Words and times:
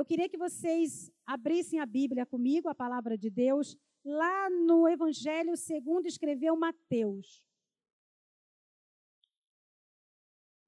eu 0.00 0.04
queria 0.06 0.30
que 0.30 0.38
vocês 0.38 1.12
abrissem 1.26 1.78
a 1.78 1.84
Bíblia 1.84 2.24
comigo, 2.24 2.70
a 2.70 2.74
palavra 2.74 3.18
de 3.18 3.28
Deus, 3.28 3.76
lá 4.02 4.48
no 4.48 4.88
Evangelho 4.88 5.54
segundo 5.58 6.06
escreveu 6.06 6.56
Mateus. 6.56 7.44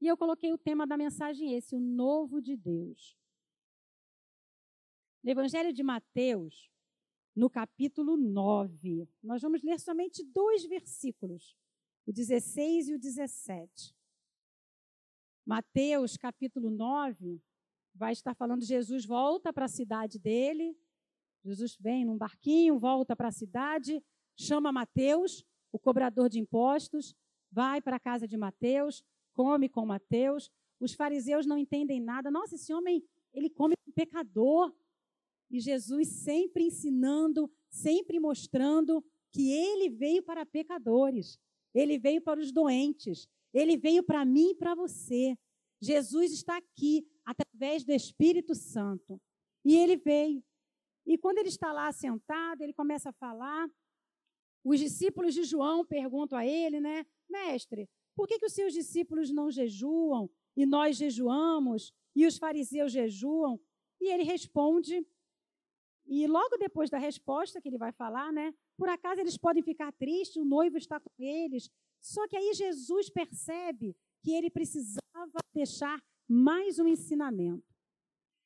E 0.03 0.07
eu 0.07 0.19
coloquei 0.19 0.53
o 0.53 0.59
tema 0.59 0.87
da 0.87 0.99
mensagem 0.99 1.55
esse, 1.55 1.75
o 1.75 1.81
novo 1.81 2.43
de 2.43 2.55
Deus. 2.55 3.17
No 5.23 5.31
Evangelho 5.31 5.73
de 5.73 5.83
Mateus, 5.83 6.71
no 7.35 7.49
capítulo 7.49 8.19
9, 8.19 9.09
nós 9.23 9.41
vamos 9.41 9.63
ler 9.63 9.81
somente 9.81 10.23
dois 10.23 10.67
versículos, 10.67 11.57
o 12.05 12.13
16 12.13 12.91
e 12.91 12.95
o 12.97 12.99
17. 12.99 13.97
Mateus, 15.47 16.19
capítulo 16.19 16.69
9, 16.69 17.41
vai 17.95 18.13
estar 18.13 18.35
falando: 18.35 18.65
Jesus 18.65 19.05
volta 19.05 19.53
para 19.53 19.67
a 19.67 19.69
cidade 19.69 20.19
dele. 20.19 20.77
Jesus 21.45 21.77
vem 21.79 22.05
num 22.05 22.17
barquinho, 22.17 22.79
volta 22.79 23.17
para 23.17 23.29
a 23.29 23.33
cidade, 23.33 24.03
chama 24.37 24.71
Mateus, 24.71 25.45
o 25.73 25.79
cobrador 25.79 26.29
de 26.29 26.39
impostos, 26.39 27.17
vai 27.51 27.83
para 27.83 27.97
a 27.97 28.01
casa 28.01 28.29
de 28.29 28.37
Mateus, 28.37 29.03
come 29.35 29.69
com 29.69 29.85
Mateus. 29.85 30.51
Os 30.79 30.95
fariseus 30.95 31.45
não 31.45 31.59
entendem 31.59 32.01
nada. 32.01 32.31
Nossa, 32.31 32.55
esse 32.55 32.73
homem, 32.73 33.03
ele 33.33 33.51
come 33.51 33.75
com 33.85 33.93
pecador. 33.93 34.73
E 35.51 35.61
Jesus 35.61 36.09
sempre 36.09 36.65
ensinando, 36.65 37.51
sempre 37.69 38.19
mostrando 38.19 39.05
que 39.33 39.51
ele 39.51 39.91
veio 39.91 40.23
para 40.23 40.47
pecadores, 40.47 41.39
ele 41.75 41.99
veio 41.99 42.21
para 42.21 42.41
os 42.41 42.53
doentes, 42.53 43.27
ele 43.53 43.77
veio 43.77 44.03
para 44.03 44.25
mim 44.25 44.51
e 44.51 44.55
para 44.55 44.75
você. 44.75 45.37
Jesus 45.81 46.33
está 46.33 46.57
aqui 46.57 47.07
através 47.25 47.85
do 47.85 47.93
Espírito 47.93 48.55
Santo. 48.55 49.21
E 49.65 49.77
ele 49.77 49.97
veio. 49.97 50.43
E 51.07 51.19
quando 51.19 51.39
ele 51.39 51.49
está 51.49 51.73
lá 51.73 51.91
sentado, 51.93 52.63
ele 52.63 52.73
começa 52.73 53.11
a 53.11 53.13
falar. 53.13 53.69
Os 54.65 54.79
discípulos 54.79 55.35
de 55.35 55.43
João 55.45 55.85
perguntam 55.85 56.39
a 56.39 56.47
ele, 56.47 56.81
né? 56.81 57.05
Mestre, 57.29 57.89
por 58.15 58.29
que, 58.29 58.39
que 58.39 58.47
os 58.47 58.53
seus 58.53 58.73
discípulos 58.73 59.31
não 59.31 59.51
jejuam 59.51 60.31
e 60.57 60.65
nós 60.65 60.97
jejuamos 60.97 61.93
e 62.15 62.27
os 62.27 62.39
fariseus 62.39 62.93
jejuam? 62.93 63.61
E 64.01 64.13
ele 64.13 64.23
responde, 64.23 65.05
e 66.07 66.27
logo 66.27 66.57
depois 66.59 66.91
da 66.91 66.99
resposta 66.99 67.61
que 67.61 67.69
ele 67.69 67.79
vai 67.79 67.93
falar, 67.93 68.33
né? 68.33 68.55
Por 68.77 68.89
acaso 68.89 69.21
eles 69.21 69.37
podem 69.37 69.63
ficar 69.63 69.93
tristes, 69.93 70.37
o 70.37 70.45
noivo 70.45 70.77
está 70.77 71.01
com 71.01 71.11
eles. 71.19 71.71
Só 72.01 72.27
que 72.27 72.37
aí 72.37 72.53
Jesus 72.55 73.09
percebe 73.09 73.97
que 74.23 74.33
ele 74.33 74.51
precisava 74.51 75.01
deixar 75.55 76.03
mais 76.33 76.79
um 76.79 76.87
ensinamento. 76.87 77.63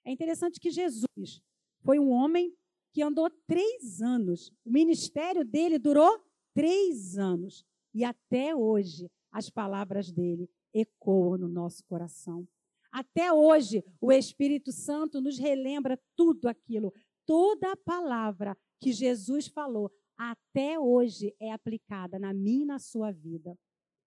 É 0.04 0.10
interessante 0.10 0.58
que 0.58 0.70
Jesus 0.70 1.40
foi 1.84 2.00
um 2.00 2.10
homem 2.10 2.52
que 2.92 3.00
andou 3.00 3.30
três 3.46 4.02
anos. 4.02 4.50
O 4.64 4.70
ministério 4.72 5.44
dele 5.44 5.78
durou 5.78 6.20
três 6.52 7.16
anos. 7.16 7.64
E 7.94 8.04
até 8.04 8.54
hoje 8.56 9.08
as 9.30 9.48
palavras 9.48 10.10
dele 10.10 10.50
ecoam 10.74 11.38
no 11.38 11.48
nosso 11.48 11.84
coração. 11.84 12.46
Até 12.90 13.32
hoje 13.32 13.84
o 14.00 14.10
Espírito 14.10 14.72
Santo 14.72 15.20
nos 15.20 15.38
relembra 15.38 16.00
tudo 16.16 16.48
aquilo, 16.48 16.92
toda 17.24 17.70
a 17.70 17.76
palavra 17.76 18.56
que 18.80 18.92
Jesus 18.92 19.46
falou, 19.46 19.92
até 20.16 20.78
hoje 20.78 21.34
é 21.38 21.52
aplicada 21.52 22.18
na 22.18 22.32
minha 22.32 22.62
e 22.62 22.66
na 22.66 22.78
sua 22.78 23.12
vida. 23.12 23.56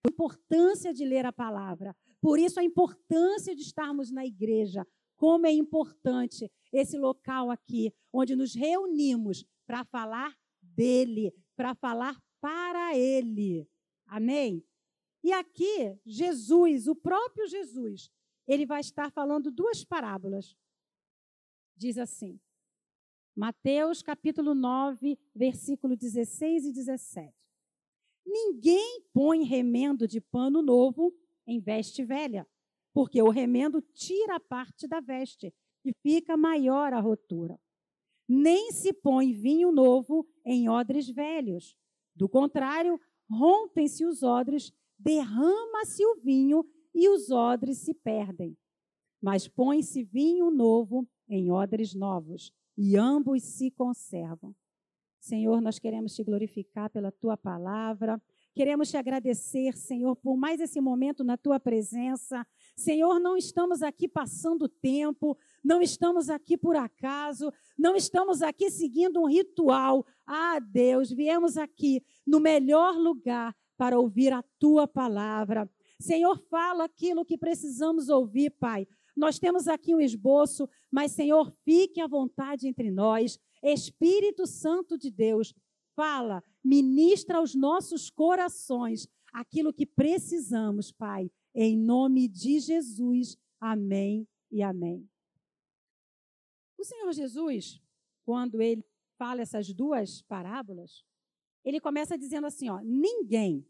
A 0.05 0.09
importância 0.09 0.93
de 0.93 1.05
ler 1.05 1.25
a 1.25 1.31
palavra, 1.31 1.95
por 2.21 2.37
isso, 2.37 2.59
a 2.59 2.63
importância 2.63 3.55
de 3.55 3.61
estarmos 3.61 4.11
na 4.11 4.25
igreja. 4.25 4.85
Como 5.15 5.45
é 5.45 5.51
importante 5.51 6.51
esse 6.71 6.97
local 6.97 7.51
aqui, 7.51 7.93
onde 8.11 8.35
nos 8.35 8.53
reunimos 8.53 9.45
para 9.65 9.83
falar 9.83 10.37
dele, 10.61 11.33
para 11.55 11.73
falar 11.75 12.21
para 12.41 12.97
ele. 12.97 13.67
Amém? 14.05 14.63
E 15.23 15.31
aqui, 15.31 15.99
Jesus, 16.05 16.87
o 16.87 16.95
próprio 16.95 17.47
Jesus, 17.47 18.09
ele 18.47 18.65
vai 18.65 18.79
estar 18.79 19.11
falando 19.11 19.51
duas 19.51 19.83
parábolas. 19.83 20.55
Diz 21.75 21.97
assim, 21.97 22.39
Mateus 23.35 24.01
capítulo 24.01 24.55
9, 24.55 25.17
versículo 25.35 25.95
16 25.95 26.65
e 26.65 26.73
17. 26.73 27.33
Ninguém 28.25 29.03
põe 29.13 29.43
remendo 29.43 30.07
de 30.07 30.21
pano 30.21 30.61
novo 30.61 31.13
em 31.49 31.59
veste 31.59 32.03
velha, 32.05 32.47
porque 32.93 33.21
o 33.21 33.29
remendo 33.29 33.81
tira 33.81 34.35
a 34.35 34.39
parte 34.39 34.87
da 34.87 34.99
veste 34.99 35.53
e 35.83 35.91
fica 36.01 36.37
maior 36.37 36.93
a 36.93 36.99
rotura. 36.99 37.59
Nem 38.27 38.71
se 38.71 38.93
põe 38.93 39.33
vinho 39.33 39.71
novo 39.71 40.27
em 40.45 40.69
odres 40.69 41.09
velhos. 41.09 41.75
Do 42.15 42.29
contrário, 42.29 42.99
rompem-se 43.29 44.05
os 44.05 44.21
odres, 44.21 44.71
derrama-se 44.97 46.05
o 46.05 46.15
vinho 46.21 46.63
e 46.93 47.09
os 47.09 47.31
odres 47.31 47.79
se 47.79 47.93
perdem. 47.93 48.55
Mas 49.21 49.47
põe-se 49.47 50.03
vinho 50.03 50.51
novo 50.51 51.07
em 51.27 51.51
odres 51.51 51.93
novos, 51.93 52.51
e 52.77 52.95
ambos 52.95 53.43
se 53.43 53.69
conservam. 53.71 54.55
Senhor, 55.19 55.61
nós 55.61 55.77
queremos 55.77 56.15
te 56.15 56.23
glorificar 56.23 56.89
pela 56.89 57.11
tua 57.11 57.35
palavra. 57.35 58.21
Queremos 58.53 58.89
te 58.89 58.97
agradecer, 58.97 59.75
Senhor, 59.77 60.15
por 60.15 60.35
mais 60.35 60.59
esse 60.59 60.81
momento 60.81 61.23
na 61.23 61.37
tua 61.37 61.59
presença. 61.59 62.45
Senhor, 62.75 63.19
não 63.19 63.37
estamos 63.37 63.81
aqui 63.81 64.07
passando 64.07 64.67
tempo, 64.67 65.37
não 65.63 65.81
estamos 65.81 66.29
aqui 66.29 66.57
por 66.57 66.75
acaso, 66.75 67.53
não 67.77 67.95
estamos 67.95 68.41
aqui 68.41 68.69
seguindo 68.69 69.21
um 69.21 69.27
ritual. 69.27 70.05
Ah, 70.25 70.59
Deus, 70.59 71.11
viemos 71.11 71.57
aqui 71.57 72.03
no 72.25 72.39
melhor 72.39 72.95
lugar 72.95 73.55
para 73.77 73.97
ouvir 73.97 74.33
a 74.33 74.43
tua 74.59 74.87
palavra. 74.87 75.69
Senhor, 75.99 76.37
fala 76.49 76.85
aquilo 76.85 77.25
que 77.25 77.37
precisamos 77.37 78.09
ouvir, 78.09 78.49
Pai. 78.51 78.87
Nós 79.15 79.37
temos 79.37 79.67
aqui 79.67 79.93
um 79.93 79.99
esboço, 79.99 80.67
mas, 80.91 81.11
Senhor, 81.11 81.53
fique 81.63 81.99
à 81.99 82.07
vontade 82.07 82.67
entre 82.67 82.89
nós. 82.89 83.37
Espírito 83.61 84.45
Santo 84.45 84.97
de 84.97 85.11
Deus, 85.11 85.53
fala, 85.99 86.41
ministra 86.63 87.39
aos 87.39 87.53
nossos 87.53 88.09
corações 88.09 89.05
aquilo 89.33 89.73
que 89.73 89.85
precisamos, 89.85 90.93
Pai, 90.93 91.29
em 91.53 91.77
nome 91.77 92.25
de 92.29 92.57
Jesus. 92.61 93.35
Amém 93.59 94.25
e 94.49 94.63
amém. 94.63 95.05
O 96.77 96.85
Senhor 96.85 97.11
Jesus, 97.11 97.81
quando 98.23 98.61
ele 98.61 98.81
fala 99.17 99.41
essas 99.41 99.73
duas 99.73 100.21
parábolas, 100.21 101.03
ele 101.65 101.81
começa 101.81 102.17
dizendo 102.17 102.47
assim, 102.47 102.69
ó, 102.69 102.79
ninguém, 102.81 103.67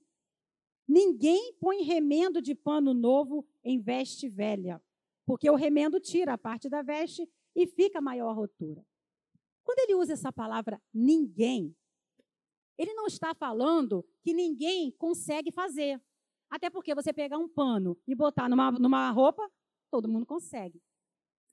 ninguém 0.88 1.56
põe 1.60 1.82
remendo 1.82 2.44
de 2.44 2.54
pano 2.54 2.94
novo 2.94 3.44
em 3.64 3.82
veste 3.82 4.30
velha, 4.30 4.80
porque 5.26 5.50
o 5.50 5.56
remendo 5.56 6.00
tira 6.00 6.34
a 6.34 6.38
parte 6.38 6.70
da 6.70 6.84
veste 6.84 7.28
e 7.56 7.66
fica 7.66 8.00
maior 8.00 8.36
rotura. 8.36 8.86
Quando 9.64 9.80
ele 9.80 9.96
usa 9.96 10.14
essa 10.14 10.32
palavra 10.32 10.80
ninguém, 10.94 11.76
ele 12.80 12.94
não 12.94 13.08
está 13.08 13.36
falando 13.36 14.06
que 14.22 14.34
ninguém 14.34 14.90
consegue 14.92 15.52
fazer. 15.52 16.02
Até 16.50 16.70
porque 16.70 16.96
você 16.96 17.12
pegar 17.12 17.38
um 17.38 17.50
pano 17.50 18.00
e 18.08 18.16
botar 18.16 18.48
numa, 18.48 18.72
numa 18.72 19.12
roupa, 19.12 19.46
todo 19.92 20.08
mundo 20.08 20.26
consegue. 20.26 20.82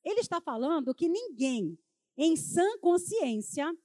Ele 0.05 0.21
está 0.21 0.41
falando 0.41 0.95
que 0.95 1.09
ninguém, 1.09 1.77
em 2.17 2.37
sã 2.37 2.79
consciência, 2.79 3.77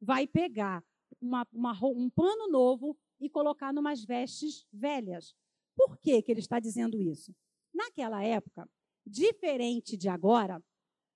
vai 0.00 0.24
pegar 0.24 0.84
uma, 1.20 1.44
uma, 1.52 1.76
um 1.82 2.08
pano 2.08 2.48
novo 2.48 2.96
e 3.20 3.28
colocar 3.28 3.72
numas 3.72 4.04
vestes 4.04 4.64
velhas. 4.72 5.34
Por 5.76 5.98
que, 5.98 6.22
que 6.22 6.30
ele 6.30 6.40
está 6.40 6.60
dizendo 6.60 7.02
isso? 7.02 7.34
Naquela 7.74 8.22
época, 8.22 8.70
diferente 9.04 9.96
de 9.96 10.08
agora, 10.08 10.62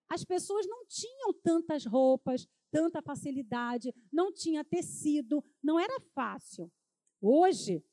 as 0.09 0.25
pessoas 0.25 0.67
não 0.67 0.85
tinham 0.87 1.33
tantas 1.35 1.87
roupas, 1.87 2.49
tanta 2.71 3.03
facilidade, 3.03 3.95
não 4.13 4.33
tinha 4.33 4.65
tecido, 4.65 5.45
não 5.63 5.79
era 5.79 6.01
fácil. 6.15 6.71
Hoje, 7.21 7.85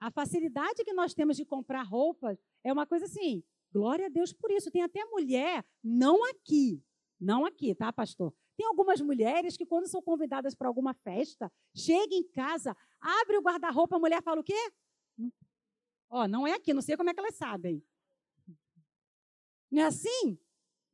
a 0.00 0.10
facilidade 0.10 0.84
que 0.84 0.92
nós 0.92 1.14
temos 1.14 1.36
de 1.36 1.44
comprar 1.44 1.82
roupas 1.82 2.38
é 2.62 2.72
uma 2.72 2.86
coisa 2.86 3.04
assim, 3.04 3.42
glória 3.72 4.06
a 4.06 4.08
Deus 4.08 4.32
por 4.32 4.50
isso. 4.50 4.70
Tem 4.70 4.82
até 4.82 5.04
mulher, 5.04 5.64
não 5.82 6.24
aqui, 6.28 6.82
não 7.20 7.44
aqui, 7.44 7.74
tá, 7.74 7.92
pastor? 7.92 8.34
Tem 8.56 8.66
algumas 8.66 9.00
mulheres 9.00 9.56
que, 9.56 9.66
quando 9.66 9.88
são 9.88 10.00
convidadas 10.00 10.54
para 10.54 10.68
alguma 10.68 10.94
festa, 10.94 11.50
chegam 11.74 12.18
em 12.18 12.22
casa, 12.22 12.76
abre 13.00 13.36
o 13.36 13.42
guarda-roupa, 13.42 13.96
a 13.96 13.98
mulher 13.98 14.22
fala 14.22 14.40
o 14.40 14.44
quê? 14.44 14.72
Ó, 16.08 16.22
oh, 16.22 16.28
não 16.28 16.46
é 16.46 16.52
aqui, 16.52 16.72
não 16.72 16.82
sei 16.82 16.96
como 16.96 17.10
é 17.10 17.14
que 17.14 17.20
elas 17.20 17.34
sabem. 17.34 17.82
Não 19.70 19.82
é 19.82 19.86
assim? 19.86 20.38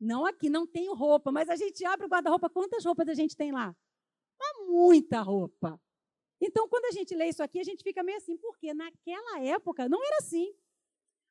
Não 0.00 0.24
aqui, 0.24 0.48
não 0.48 0.66
tenho 0.66 0.94
roupa, 0.94 1.30
mas 1.30 1.48
a 1.48 1.56
gente 1.56 1.84
abre 1.84 2.06
o 2.06 2.08
guarda-roupa, 2.08 2.48
quantas 2.48 2.84
roupas 2.84 3.08
a 3.08 3.14
gente 3.14 3.36
tem 3.36 3.52
lá? 3.52 3.76
Há 4.40 4.64
muita 4.64 5.20
roupa. 5.20 5.80
Então, 6.40 6.66
quando 6.68 6.86
a 6.86 6.92
gente 6.92 7.14
lê 7.14 7.28
isso 7.28 7.42
aqui, 7.42 7.60
a 7.60 7.64
gente 7.64 7.82
fica 7.82 8.02
meio 8.02 8.16
assim, 8.16 8.36
porque 8.38 8.72
naquela 8.72 9.42
época 9.42 9.88
não 9.88 10.02
era 10.02 10.16
assim. 10.18 10.54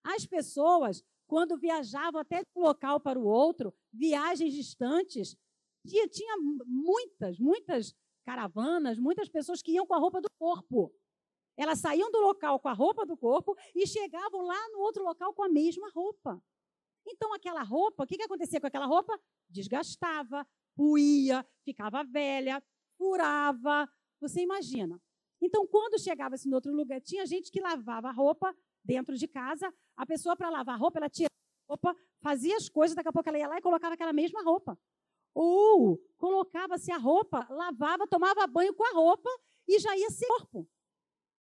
As 0.03 0.25
pessoas 0.25 1.03
quando 1.29 1.57
viajavam 1.57 2.19
até 2.19 2.39
de 2.39 2.49
um 2.55 2.61
local 2.61 2.99
para 2.99 3.19
o 3.19 3.23
outro, 3.23 3.71
viagens 3.93 4.51
distantes, 4.51 5.37
tinha, 5.85 6.07
tinha 6.07 6.35
muitas, 6.65 7.39
muitas 7.39 7.95
caravanas, 8.25 8.97
muitas 8.97 9.29
pessoas 9.29 9.61
que 9.61 9.71
iam 9.73 9.85
com 9.85 9.93
a 9.93 9.99
roupa 9.99 10.19
do 10.19 10.29
corpo. 10.39 10.91
Elas 11.55 11.79
saíam 11.79 12.11
do 12.11 12.19
local 12.19 12.59
com 12.59 12.67
a 12.67 12.73
roupa 12.73 13.05
do 13.05 13.15
corpo 13.15 13.55
e 13.75 13.85
chegavam 13.85 14.41
lá 14.41 14.69
no 14.69 14.79
outro 14.79 15.03
local 15.03 15.31
com 15.33 15.43
a 15.43 15.49
mesma 15.49 15.89
roupa. 15.91 16.41
Então, 17.05 17.33
aquela 17.33 17.63
roupa, 17.63 18.03
o 18.03 18.07
que, 18.07 18.17
que 18.17 18.23
acontecia 18.23 18.59
com 18.59 18.67
aquela 18.67 18.85
roupa? 18.85 19.19
Desgastava, 19.49 20.45
puía, 20.75 21.45
ficava 21.63 22.03
velha, 22.03 22.63
furava. 22.97 23.89
Você 24.21 24.41
imagina. 24.41 25.01
Então, 25.41 25.65
quando 25.65 25.99
chegava-se 25.99 26.47
no 26.49 26.55
outro 26.55 26.73
lugar, 26.73 27.01
tinha 27.01 27.25
gente 27.25 27.51
que 27.51 27.61
lavava 27.61 28.09
a 28.09 28.11
roupa 28.11 28.55
dentro 28.83 29.15
de 29.15 29.27
casa. 29.27 29.73
A 29.95 30.05
pessoa, 30.05 30.35
para 30.35 30.49
lavar 30.49 30.75
a 30.75 30.77
roupa, 30.77 30.99
ela 30.99 31.09
tirava 31.09 31.33
a 31.67 31.73
roupa, 31.73 31.95
fazia 32.21 32.55
as 32.57 32.69
coisas, 32.69 32.95
daqui 32.95 33.09
a 33.09 33.13
pouco 33.13 33.29
ela 33.29 33.37
ia 33.37 33.47
lá 33.47 33.57
e 33.57 33.61
colocava 33.61 33.93
aquela 33.93 34.13
mesma 34.13 34.43
roupa. 34.43 34.77
Ou 35.33 35.97
colocava-se 36.17 36.91
a 36.91 36.97
roupa, 36.97 37.47
lavava, 37.49 38.07
tomava 38.07 38.45
banho 38.47 38.73
com 38.73 38.83
a 38.83 38.91
roupa 38.91 39.29
e 39.67 39.79
já 39.79 39.95
ia 39.95 40.09
ser 40.09 40.27
corpo. 40.27 40.67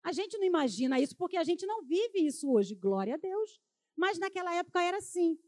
A 0.02 0.12
gente 0.12 0.36
não 0.38 0.44
imagina 0.44 0.98
isso 0.98 1.16
porque 1.16 1.36
a 1.36 1.44
gente 1.44 1.66
não 1.66 1.82
vive 1.82 2.20
isso 2.26 2.50
hoje, 2.50 2.74
glória 2.74 3.14
a 3.14 3.18
Deus. 3.18 3.60
Mas 3.96 4.18
naquela 4.18 4.54
época 4.54 4.82
era 4.82 4.98
assim. 4.98 5.38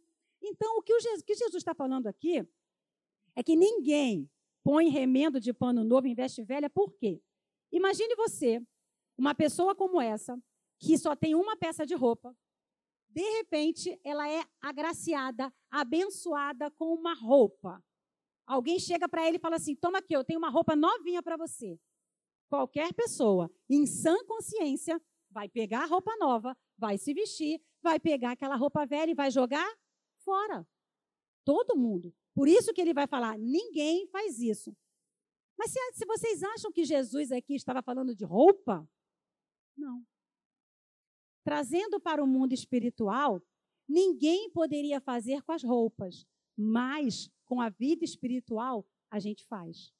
Então, 0.42 0.78
o 0.78 0.82
que, 0.82 0.92
o 0.92 1.00
Jesus, 1.00 1.22
que 1.22 1.34
Jesus 1.34 1.56
está 1.56 1.74
falando 1.74 2.06
aqui 2.06 2.46
é 3.34 3.42
que 3.42 3.56
ninguém 3.56 4.30
põe 4.62 4.88
remendo 4.88 5.40
de 5.40 5.52
pano 5.52 5.84
novo 5.84 6.06
em 6.06 6.14
veste 6.14 6.42
velha, 6.42 6.68
por 6.68 6.92
quê? 6.94 7.20
Imagine 7.70 8.14
você, 8.14 8.60
uma 9.16 9.34
pessoa 9.34 9.74
como 9.74 10.00
essa, 10.00 10.38
que 10.78 10.98
só 10.98 11.16
tem 11.16 11.34
uma 11.34 11.56
peça 11.56 11.86
de 11.86 11.94
roupa, 11.94 12.36
de 13.08 13.22
repente 13.38 14.00
ela 14.02 14.28
é 14.28 14.42
agraciada, 14.60 15.52
abençoada 15.70 16.70
com 16.70 16.94
uma 16.94 17.14
roupa. 17.14 17.82
Alguém 18.46 18.78
chega 18.78 19.08
para 19.08 19.26
ele 19.26 19.36
e 19.36 19.40
fala 19.40 19.56
assim: 19.56 19.76
toma 19.76 19.98
aqui, 19.98 20.14
eu 20.14 20.24
tenho 20.24 20.38
uma 20.38 20.50
roupa 20.50 20.74
novinha 20.74 21.22
para 21.22 21.36
você. 21.36 21.78
Qualquer 22.48 22.92
pessoa, 22.92 23.50
em 23.68 23.86
sã 23.86 24.16
consciência, 24.26 25.00
vai 25.30 25.48
pegar 25.48 25.84
a 25.84 25.86
roupa 25.86 26.14
nova, 26.16 26.56
vai 26.76 26.98
se 26.98 27.14
vestir, 27.14 27.62
vai 27.82 27.98
pegar 27.98 28.32
aquela 28.32 28.56
roupa 28.56 28.86
velha 28.86 29.10
e 29.10 29.14
vai 29.14 29.30
jogar 29.30 29.68
fora. 30.18 30.66
Todo 31.44 31.76
mundo. 31.76 32.14
Por 32.34 32.48
isso 32.48 32.72
que 32.72 32.80
ele 32.80 32.94
vai 32.94 33.06
falar: 33.06 33.38
ninguém 33.38 34.06
faz 34.06 34.38
isso. 34.38 34.74
Mas 35.58 35.70
se, 35.70 35.78
se 35.94 36.06
vocês 36.06 36.42
acham 36.42 36.72
que 36.72 36.84
Jesus 36.84 37.30
aqui 37.30 37.54
estava 37.54 37.82
falando 37.82 38.14
de 38.14 38.24
roupa, 38.24 38.88
não. 39.76 40.04
Trazendo 41.44 42.00
para 42.00 42.22
o 42.22 42.26
mundo 42.26 42.52
espiritual, 42.52 43.42
ninguém 43.88 44.50
poderia 44.50 45.00
fazer 45.00 45.42
com 45.42 45.52
as 45.52 45.62
roupas, 45.62 46.26
mas 46.56 47.30
com 47.44 47.60
a 47.60 47.68
vida 47.68 48.04
espiritual 48.04 48.86
a 49.10 49.18
gente 49.18 49.44
faz. 49.44 49.92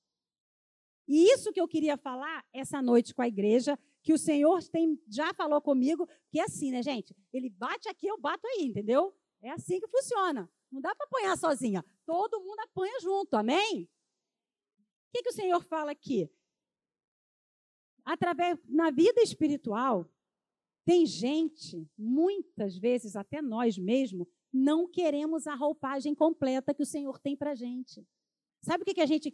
E 1.08 1.24
isso 1.32 1.52
que 1.52 1.60
eu 1.60 1.68
queria 1.68 1.96
falar 1.96 2.44
essa 2.52 2.80
noite 2.80 3.14
com 3.14 3.22
a 3.22 3.28
igreja, 3.28 3.78
que 4.02 4.12
o 4.12 4.18
Senhor 4.18 4.62
tem, 4.64 5.00
já 5.08 5.32
falou 5.32 5.60
comigo, 5.60 6.08
que 6.30 6.40
é 6.40 6.44
assim, 6.44 6.70
né, 6.70 6.82
gente? 6.82 7.16
Ele 7.32 7.48
bate 7.48 7.88
aqui, 7.88 8.06
eu 8.06 8.18
bato 8.18 8.46
aí, 8.46 8.64
entendeu? 8.64 9.14
É 9.40 9.50
assim 9.50 9.80
que 9.80 9.88
funciona. 9.88 10.50
Não 10.70 10.80
dá 10.80 10.94
para 10.94 11.06
apanhar 11.06 11.36
sozinha. 11.36 11.84
Todo 12.04 12.40
mundo 12.40 12.60
apanha 12.60 12.98
junto, 13.00 13.34
amém? 13.34 13.84
O 13.84 15.12
que, 15.12 15.22
que 15.22 15.30
o 15.30 15.34
Senhor 15.34 15.62
fala 15.64 15.92
aqui? 15.92 16.30
Através, 18.04 18.58
na 18.66 18.90
vida 18.90 19.20
espiritual, 19.22 20.10
tem 20.84 21.06
gente, 21.06 21.88
muitas 21.96 22.76
vezes 22.76 23.14
até 23.14 23.40
nós 23.40 23.78
mesmos, 23.78 24.26
não 24.52 24.88
queremos 24.88 25.46
a 25.46 25.54
roupagem 25.54 26.14
completa 26.14 26.74
que 26.74 26.82
o 26.82 26.86
Senhor 26.86 27.18
tem 27.18 27.36
para 27.36 27.54
gente. 27.54 28.04
Sabe 28.60 28.82
o 28.82 28.84
que, 28.84 28.94
que 28.94 29.00
a 29.00 29.06
gente 29.06 29.32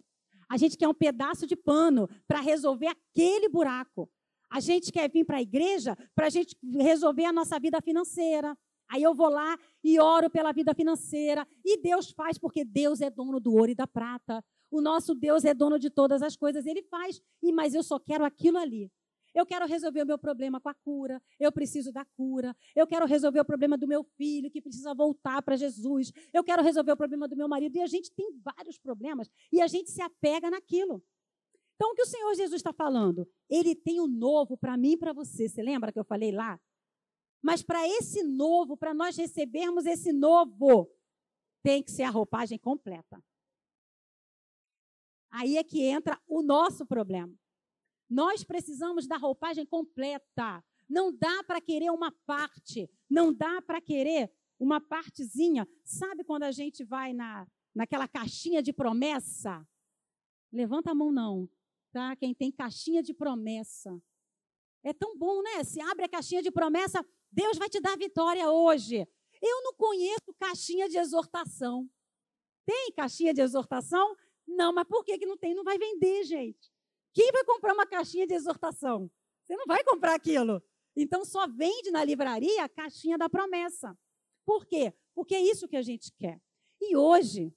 a 0.48 0.56
gente 0.56 0.78
quer 0.78 0.88
um 0.88 0.94
pedaço 0.94 1.46
de 1.46 1.54
pano 1.54 2.08
para 2.26 2.40
resolver 2.40 2.86
aquele 2.86 3.48
buraco. 3.50 4.10
A 4.50 4.60
gente 4.60 4.90
quer 4.90 5.10
vir 5.10 5.24
para 5.24 5.38
a 5.38 5.42
igreja 5.42 5.96
para 6.14 6.26
a 6.26 6.30
gente 6.30 6.56
resolver 6.80 7.24
a 7.24 7.32
nossa 7.32 7.58
vida 7.58 7.80
financeira. 7.80 8.56
Aí 8.90 9.02
eu 9.02 9.14
vou 9.14 9.28
lá 9.28 9.58
e 9.84 10.00
oro 10.00 10.30
pela 10.30 10.52
vida 10.52 10.74
financeira. 10.74 11.46
E 11.64 11.78
Deus 11.80 12.10
faz, 12.10 12.38
porque 12.38 12.64
Deus 12.64 13.00
é 13.00 13.10
dono 13.10 13.38
do 13.38 13.52
ouro 13.52 13.70
e 13.70 13.74
da 13.74 13.86
prata. 13.86 14.42
O 14.70 14.80
nosso 14.80 15.14
Deus 15.14 15.44
é 15.44 15.52
dono 15.52 15.78
de 15.78 15.90
todas 15.90 16.22
as 16.22 16.36
coisas. 16.36 16.64
Ele 16.66 16.82
faz. 16.82 17.20
E 17.42 17.52
Mas 17.52 17.74
eu 17.74 17.82
só 17.82 17.98
quero 17.98 18.24
aquilo 18.24 18.58
ali. 18.58 18.90
Eu 19.34 19.44
quero 19.44 19.66
resolver 19.66 20.02
o 20.02 20.06
meu 20.06 20.18
problema 20.18 20.58
com 20.60 20.68
a 20.68 20.74
cura. 20.74 21.22
Eu 21.38 21.52
preciso 21.52 21.92
da 21.92 22.04
cura. 22.04 22.56
Eu 22.74 22.86
quero 22.86 23.06
resolver 23.06 23.40
o 23.40 23.44
problema 23.44 23.76
do 23.76 23.86
meu 23.86 24.02
filho 24.02 24.50
que 24.50 24.60
precisa 24.60 24.94
voltar 24.94 25.42
para 25.42 25.56
Jesus. 25.56 26.10
Eu 26.32 26.42
quero 26.42 26.62
resolver 26.62 26.92
o 26.92 26.96
problema 26.96 27.28
do 27.28 27.36
meu 27.36 27.46
marido. 27.46 27.76
E 27.76 27.82
a 27.82 27.86
gente 27.86 28.10
tem 28.10 28.32
vários 28.42 28.78
problemas 28.78 29.30
e 29.52 29.60
a 29.60 29.66
gente 29.66 29.90
se 29.90 30.00
apega 30.00 30.50
naquilo. 30.50 31.04
Então, 31.78 31.92
o 31.92 31.94
que 31.94 32.02
o 32.02 32.06
Senhor 32.06 32.34
Jesus 32.34 32.56
está 32.56 32.72
falando? 32.72 33.24
Ele 33.48 33.72
tem 33.72 34.00
o 34.00 34.04
um 34.04 34.08
novo 34.08 34.58
para 34.58 34.76
mim 34.76 34.94
e 34.94 34.96
para 34.96 35.12
você. 35.12 35.48
Você 35.48 35.62
lembra 35.62 35.92
que 35.92 35.98
eu 35.98 36.04
falei 36.04 36.32
lá? 36.32 36.60
Mas 37.40 37.62
para 37.62 37.86
esse 37.86 38.24
novo, 38.24 38.76
para 38.76 38.92
nós 38.92 39.16
recebermos 39.16 39.86
esse 39.86 40.12
novo, 40.12 40.90
tem 41.62 41.80
que 41.80 41.92
ser 41.92 42.02
a 42.02 42.10
roupagem 42.10 42.58
completa. 42.58 43.22
Aí 45.30 45.56
é 45.56 45.62
que 45.62 45.84
entra 45.84 46.20
o 46.26 46.42
nosso 46.42 46.84
problema. 46.84 47.32
Nós 48.10 48.42
precisamos 48.42 49.06
da 49.06 49.16
roupagem 49.16 49.64
completa. 49.64 50.64
Não 50.88 51.16
dá 51.16 51.44
para 51.44 51.60
querer 51.60 51.92
uma 51.92 52.10
parte, 52.26 52.90
não 53.08 53.32
dá 53.32 53.62
para 53.62 53.80
querer 53.80 54.32
uma 54.58 54.80
partezinha. 54.80 55.68
Sabe 55.84 56.24
quando 56.24 56.42
a 56.42 56.50
gente 56.50 56.82
vai 56.82 57.12
na, 57.12 57.46
naquela 57.72 58.08
caixinha 58.08 58.60
de 58.60 58.72
promessa? 58.72 59.64
Levanta 60.50 60.90
a 60.90 60.94
mão 60.94 61.12
não, 61.12 61.48
tá? 61.92 62.14
Quem 62.16 62.34
tem 62.34 62.50
caixinha 62.50 63.02
de 63.02 63.14
promessa. 63.14 64.00
É 64.84 64.92
tão 64.92 65.16
bom, 65.16 65.42
né? 65.42 65.64
Se 65.64 65.80
abre 65.80 66.04
a 66.04 66.08
caixinha 66.08 66.42
de 66.42 66.50
promessa, 66.50 67.04
Deus 67.30 67.58
vai 67.58 67.68
te 67.68 67.80
dar 67.80 67.96
vitória 67.96 68.50
hoje. 68.50 69.06
Eu 69.40 69.62
não 69.62 69.74
conheço 69.74 70.34
caixinha 70.38 70.88
de 70.88 70.98
exortação. 70.98 71.88
Tem 72.64 72.92
caixinha 72.92 73.32
de 73.32 73.40
exortação? 73.40 74.16
Não, 74.46 74.72
mas 74.72 74.86
por 74.86 75.04
que, 75.04 75.18
que 75.18 75.26
não 75.26 75.36
tem? 75.36 75.54
Não 75.54 75.64
vai 75.64 75.78
vender, 75.78 76.24
gente. 76.24 76.70
Quem 77.12 77.30
vai 77.32 77.44
comprar 77.44 77.74
uma 77.74 77.86
caixinha 77.86 78.26
de 78.26 78.34
exortação? 78.34 79.10
Você 79.44 79.56
não 79.56 79.66
vai 79.66 79.82
comprar 79.84 80.14
aquilo. 80.14 80.62
Então 80.94 81.24
só 81.24 81.46
vende 81.46 81.90
na 81.90 82.04
livraria 82.04 82.64
a 82.64 82.68
caixinha 82.68 83.16
da 83.16 83.28
promessa. 83.28 83.96
Por 84.44 84.66
quê? 84.66 84.92
Porque 85.14 85.34
é 85.34 85.40
isso 85.40 85.68
que 85.68 85.76
a 85.76 85.82
gente 85.82 86.12
quer. 86.12 86.40
E 86.80 86.96
hoje, 86.96 87.54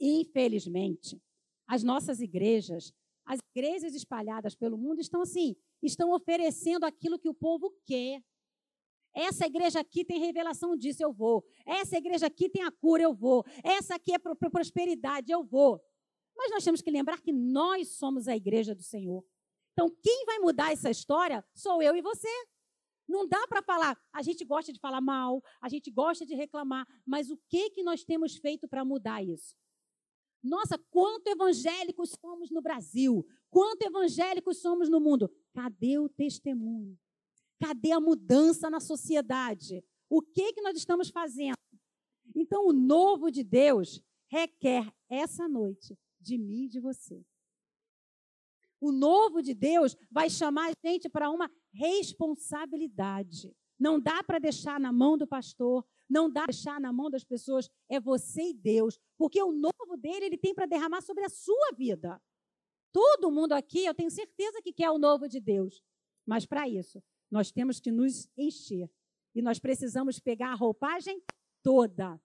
infelizmente, 0.00 1.20
as 1.66 1.82
nossas 1.82 2.20
igrejas, 2.20 2.92
as 3.26 3.38
igrejas 3.54 3.94
espalhadas 3.94 4.54
pelo 4.54 4.76
mundo 4.76 5.00
estão 5.00 5.22
assim, 5.22 5.56
estão 5.82 6.12
oferecendo 6.12 6.84
aquilo 6.84 7.18
que 7.18 7.28
o 7.28 7.34
povo 7.34 7.74
quer. 7.84 8.22
Essa 9.14 9.46
igreja 9.46 9.80
aqui 9.80 10.04
tem 10.04 10.18
revelação 10.18 10.76
disso, 10.76 11.02
eu 11.02 11.12
vou. 11.12 11.44
Essa 11.64 11.96
igreja 11.96 12.26
aqui 12.26 12.48
tem 12.48 12.64
a 12.64 12.70
cura, 12.70 13.02
eu 13.02 13.14
vou. 13.14 13.44
Essa 13.62 13.94
aqui 13.94 14.12
é 14.12 14.18
para 14.18 14.34
prosperidade, 14.34 15.30
eu 15.30 15.44
vou. 15.44 15.80
Mas 16.36 16.50
nós 16.50 16.64
temos 16.64 16.82
que 16.82 16.90
lembrar 16.90 17.20
que 17.20 17.32
nós 17.32 17.96
somos 17.96 18.26
a 18.26 18.36
igreja 18.36 18.74
do 18.74 18.82
Senhor. 18.82 19.24
Então, 19.72 19.88
quem 20.02 20.24
vai 20.24 20.38
mudar 20.40 20.72
essa 20.72 20.90
história 20.90 21.44
sou 21.54 21.80
eu 21.80 21.96
e 21.96 22.02
você. 22.02 22.28
Não 23.08 23.26
dá 23.26 23.46
para 23.46 23.62
falar, 23.62 23.98
a 24.12 24.22
gente 24.22 24.44
gosta 24.44 24.72
de 24.72 24.80
falar 24.80 25.00
mal, 25.00 25.42
a 25.60 25.68
gente 25.68 25.90
gosta 25.90 26.24
de 26.24 26.34
reclamar, 26.34 26.86
mas 27.06 27.30
o 27.30 27.38
que 27.48 27.70
que 27.70 27.82
nós 27.82 28.02
temos 28.02 28.36
feito 28.36 28.66
para 28.66 28.84
mudar 28.84 29.22
isso? 29.22 29.54
Nossa, 30.44 30.76
quanto 30.90 31.26
evangélicos 31.28 32.10
somos 32.20 32.50
no 32.50 32.60
Brasil, 32.60 33.26
quanto 33.50 33.82
evangélicos 33.82 34.58
somos 34.58 34.90
no 34.90 35.00
mundo. 35.00 35.30
Cadê 35.54 35.98
o 35.98 36.06
testemunho? 36.06 36.98
Cadê 37.58 37.92
a 37.92 38.00
mudança 38.00 38.68
na 38.68 38.78
sociedade? 38.78 39.82
O 40.10 40.20
que 40.20 40.52
que 40.52 40.60
nós 40.60 40.76
estamos 40.76 41.08
fazendo? 41.08 41.56
Então, 42.36 42.66
o 42.66 42.74
novo 42.74 43.30
de 43.30 43.42
Deus 43.42 44.02
requer 44.28 44.92
essa 45.08 45.48
noite 45.48 45.96
de 46.20 46.36
mim 46.36 46.64
e 46.64 46.68
de 46.68 46.78
você. 46.78 47.24
O 48.78 48.92
novo 48.92 49.40
de 49.40 49.54
Deus 49.54 49.96
vai 50.10 50.28
chamar 50.28 50.70
a 50.70 50.86
gente 50.86 51.08
para 51.08 51.30
uma 51.30 51.50
responsabilidade. 51.72 53.56
Não 53.78 53.98
dá 53.98 54.22
para 54.22 54.38
deixar 54.38 54.78
na 54.78 54.92
mão 54.92 55.16
do 55.16 55.26
pastor, 55.26 55.86
não 56.08 56.30
dá 56.30 56.44
deixar 56.46 56.80
na 56.80 56.92
mão 56.92 57.10
das 57.10 57.24
pessoas, 57.24 57.70
é 57.88 57.98
você 57.98 58.50
e 58.50 58.54
Deus, 58.54 58.98
porque 59.16 59.42
o 59.42 59.52
novo 59.52 59.96
dele 59.96 60.26
ele 60.26 60.38
tem 60.38 60.54
para 60.54 60.66
derramar 60.66 61.00
sobre 61.00 61.24
a 61.24 61.28
sua 61.28 61.72
vida. 61.76 62.20
Todo 62.92 63.30
mundo 63.30 63.52
aqui, 63.52 63.84
eu 63.84 63.94
tenho 63.94 64.10
certeza 64.10 64.62
que 64.62 64.72
quer 64.72 64.90
o 64.90 64.98
novo 64.98 65.28
de 65.28 65.40
Deus, 65.40 65.82
mas 66.26 66.46
para 66.46 66.68
isso, 66.68 67.02
nós 67.30 67.50
temos 67.50 67.80
que 67.80 67.90
nos 67.90 68.28
encher. 68.36 68.88
E 69.34 69.42
nós 69.42 69.58
precisamos 69.58 70.20
pegar 70.20 70.52
a 70.52 70.54
roupagem 70.54 71.20
toda. 71.62 72.20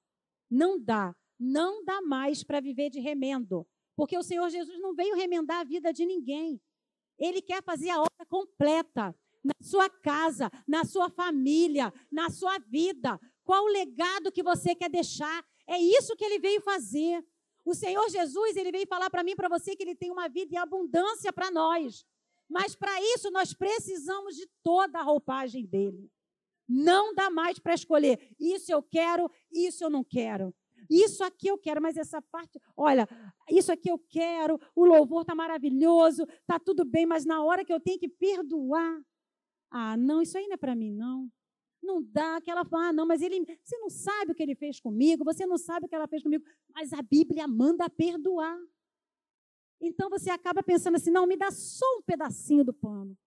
Não 0.50 0.80
dá, 0.80 1.16
não 1.40 1.84
dá 1.84 2.02
mais 2.02 2.44
para 2.44 2.60
viver 2.60 2.90
de 2.90 3.00
remendo. 3.00 3.68
Porque 3.96 4.18
o 4.18 4.24
Senhor 4.24 4.50
Jesus 4.50 4.80
não 4.80 4.94
veio 4.94 5.16
remendar 5.16 5.62
a 5.62 5.64
vida 5.64 5.92
de 5.92 6.06
ninguém. 6.06 6.62
Ele 7.18 7.42
quer 7.42 7.64
fazer 7.64 7.90
a 7.90 8.00
obra 8.00 8.26
completa 8.28 9.16
na 9.44 9.54
sua 9.62 9.90
casa, 9.90 10.52
na 10.68 10.86
sua 10.86 11.10
família, 11.10 11.92
na 12.12 12.30
sua 12.30 12.60
vida. 12.60 13.20
Qual 13.50 13.66
o 13.66 13.68
legado 13.68 14.32
que 14.32 14.44
você 14.44 14.76
quer 14.76 14.92
deixar? 14.92 15.44
É 15.66 15.76
isso 15.80 16.16
que 16.16 16.24
ele 16.24 16.38
veio 16.38 16.62
fazer. 16.62 17.26
O 17.66 17.74
Senhor 17.74 18.08
Jesus, 18.08 18.56
ele 18.56 18.72
veio 18.72 18.86
falar 18.86 19.10
para 19.10 19.24
mim, 19.24 19.36
para 19.36 19.50
você, 19.50 19.76
que 19.76 19.82
ele 19.82 19.96
tem 19.96 20.12
uma 20.12 20.30
vida 20.30 20.54
em 20.54 20.58
abundância 20.60 21.34
para 21.34 21.50
nós. 21.50 22.06
Mas 22.48 22.76
para 22.76 22.96
isso 23.16 23.32
nós 23.32 23.52
precisamos 23.52 24.36
de 24.36 24.48
toda 24.62 25.00
a 25.00 25.02
roupagem 25.02 25.66
dele. 25.66 26.12
Não 26.68 27.12
dá 27.16 27.32
mais 27.32 27.58
para 27.58 27.74
escolher. 27.74 28.20
Isso 28.40 28.72
eu 28.72 28.84
quero, 28.84 29.28
isso 29.52 29.84
eu 29.84 29.90
não 29.90 30.04
quero. 30.04 30.54
Isso 30.88 31.24
aqui 31.24 31.48
eu 31.48 31.58
quero, 31.58 31.82
mas 31.82 31.98
essa 31.98 32.22
parte, 32.22 32.62
olha, 32.78 33.10
isso 33.50 33.72
aqui 33.72 33.90
eu 33.90 33.98
quero, 33.98 34.60
o 34.76 34.86
louvor 34.86 35.22
está 35.22 35.34
maravilhoso, 35.34 36.24
está 36.42 36.60
tudo 36.60 36.86
bem, 36.86 37.08
mas 37.08 37.26
na 37.26 37.44
hora 37.44 37.66
que 37.66 37.74
eu 37.74 37.80
tenho 37.80 37.98
que 37.98 38.10
perdoar, 38.10 39.02
ah, 39.72 39.98
não, 39.98 40.22
isso 40.22 40.38
aí 40.38 40.46
não 40.46 40.54
é 40.54 40.58
para 40.58 40.76
mim, 40.76 40.92
não. 40.92 41.28
Não 41.82 42.02
dá, 42.02 42.38
aquela 42.38 42.66
fala, 42.66 42.90
ah, 42.90 42.94
não, 42.94 43.06
mas 43.06 43.22
ele, 43.22 43.46
você 43.64 43.78
não 43.78 43.90
sabe 43.90 44.32
o 44.32 44.36
que 44.36 44.44
ele 44.44 44.56
fez 44.56 44.80
comigo, 44.80 45.24
você 45.24 45.46
não 45.46 45.58
sabe 45.58 45.86
o 45.86 45.90
que 45.90 45.96
ela 45.96 46.08
fez 46.08 46.22
comigo, 46.22 46.44
mas 46.74 46.92
a 46.92 47.02
Bíblia 47.02 47.48
manda 47.48 47.90
perdoar. 47.90 48.58
Então 49.82 50.10
você 50.10 50.30
acaba 50.30 50.62
pensando 50.62 50.96
assim, 50.96 51.10
não, 51.10 51.26
me 51.26 51.38
dá 51.38 51.52
só 51.52 51.86
um 51.98 52.02
pedacinho 52.02 52.66
do 52.66 52.74
pano. 52.74 53.18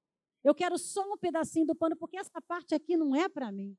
Eu 0.44 0.54
quero 0.54 0.76
só 0.76 1.02
um 1.12 1.16
pedacinho 1.16 1.66
do 1.66 1.74
pano, 1.74 1.96
porque 1.96 2.16
essa 2.16 2.40
parte 2.42 2.74
aqui 2.74 2.96
não 2.96 3.16
é 3.16 3.28
para 3.28 3.50
mim. 3.50 3.76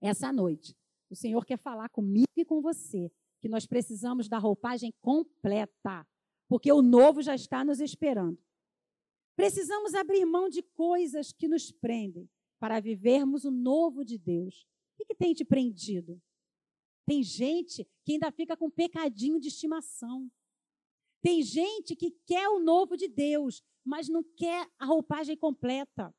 Essa 0.00 0.32
noite, 0.32 0.76
o 1.08 1.14
Senhor 1.14 1.44
quer 1.44 1.58
falar 1.58 1.88
comigo 1.90 2.26
e 2.36 2.44
com 2.44 2.60
você 2.60 3.10
que 3.40 3.48
nós 3.48 3.66
precisamos 3.66 4.28
da 4.28 4.38
roupagem 4.38 4.92
completa, 5.00 6.06
porque 6.48 6.72
o 6.72 6.82
novo 6.82 7.22
já 7.22 7.34
está 7.34 7.64
nos 7.64 7.80
esperando. 7.80 8.38
Precisamos 9.36 9.94
abrir 9.94 10.24
mão 10.24 10.48
de 10.48 10.62
coisas 10.62 11.30
que 11.30 11.46
nos 11.46 11.70
prendem 11.70 12.28
para 12.58 12.80
vivermos 12.80 13.44
o 13.44 13.50
novo 13.50 14.04
de 14.04 14.18
Deus. 14.18 14.66
O 14.98 15.04
que, 15.04 15.14
tem 15.14 15.34
te 15.34 15.44
prendido? 15.44 16.20
Tem 17.06 17.22
gente 17.22 17.86
que 18.04 18.12
ainda 18.12 18.32
fica 18.32 18.56
com 18.56 18.70
pecadinho 18.70 19.38
de 19.38 19.48
estimação. 19.48 20.30
Tem 21.22 21.42
gente 21.42 21.94
que 21.94 22.10
quer 22.26 22.48
o 22.48 22.60
novo 22.60 22.96
de 22.96 23.08
Deus, 23.08 23.62
mas 23.84 24.08
não 24.08 24.22
quer 24.22 24.68
a 24.78 24.86
roupagem 24.86 25.36
completa. 25.36 26.14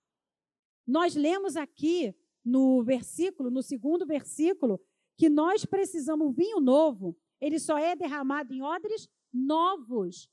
Nós 0.85 1.15
lemos 1.15 1.57
aqui 1.57 2.15
no 2.43 2.81
versículo, 2.83 3.51
no 3.51 3.61
segundo 3.61 4.05
versículo, 4.05 4.79
que 5.17 5.29
nós 5.29 5.65
precisamos 5.65 6.35
vinho 6.35 6.61
novo. 6.61 7.17
Ele 7.41 7.59
só 7.59 7.77
é 7.77 7.95
derramado 7.95 8.53
em 8.53 8.61
odres 8.61 9.09
novos. 9.33 10.29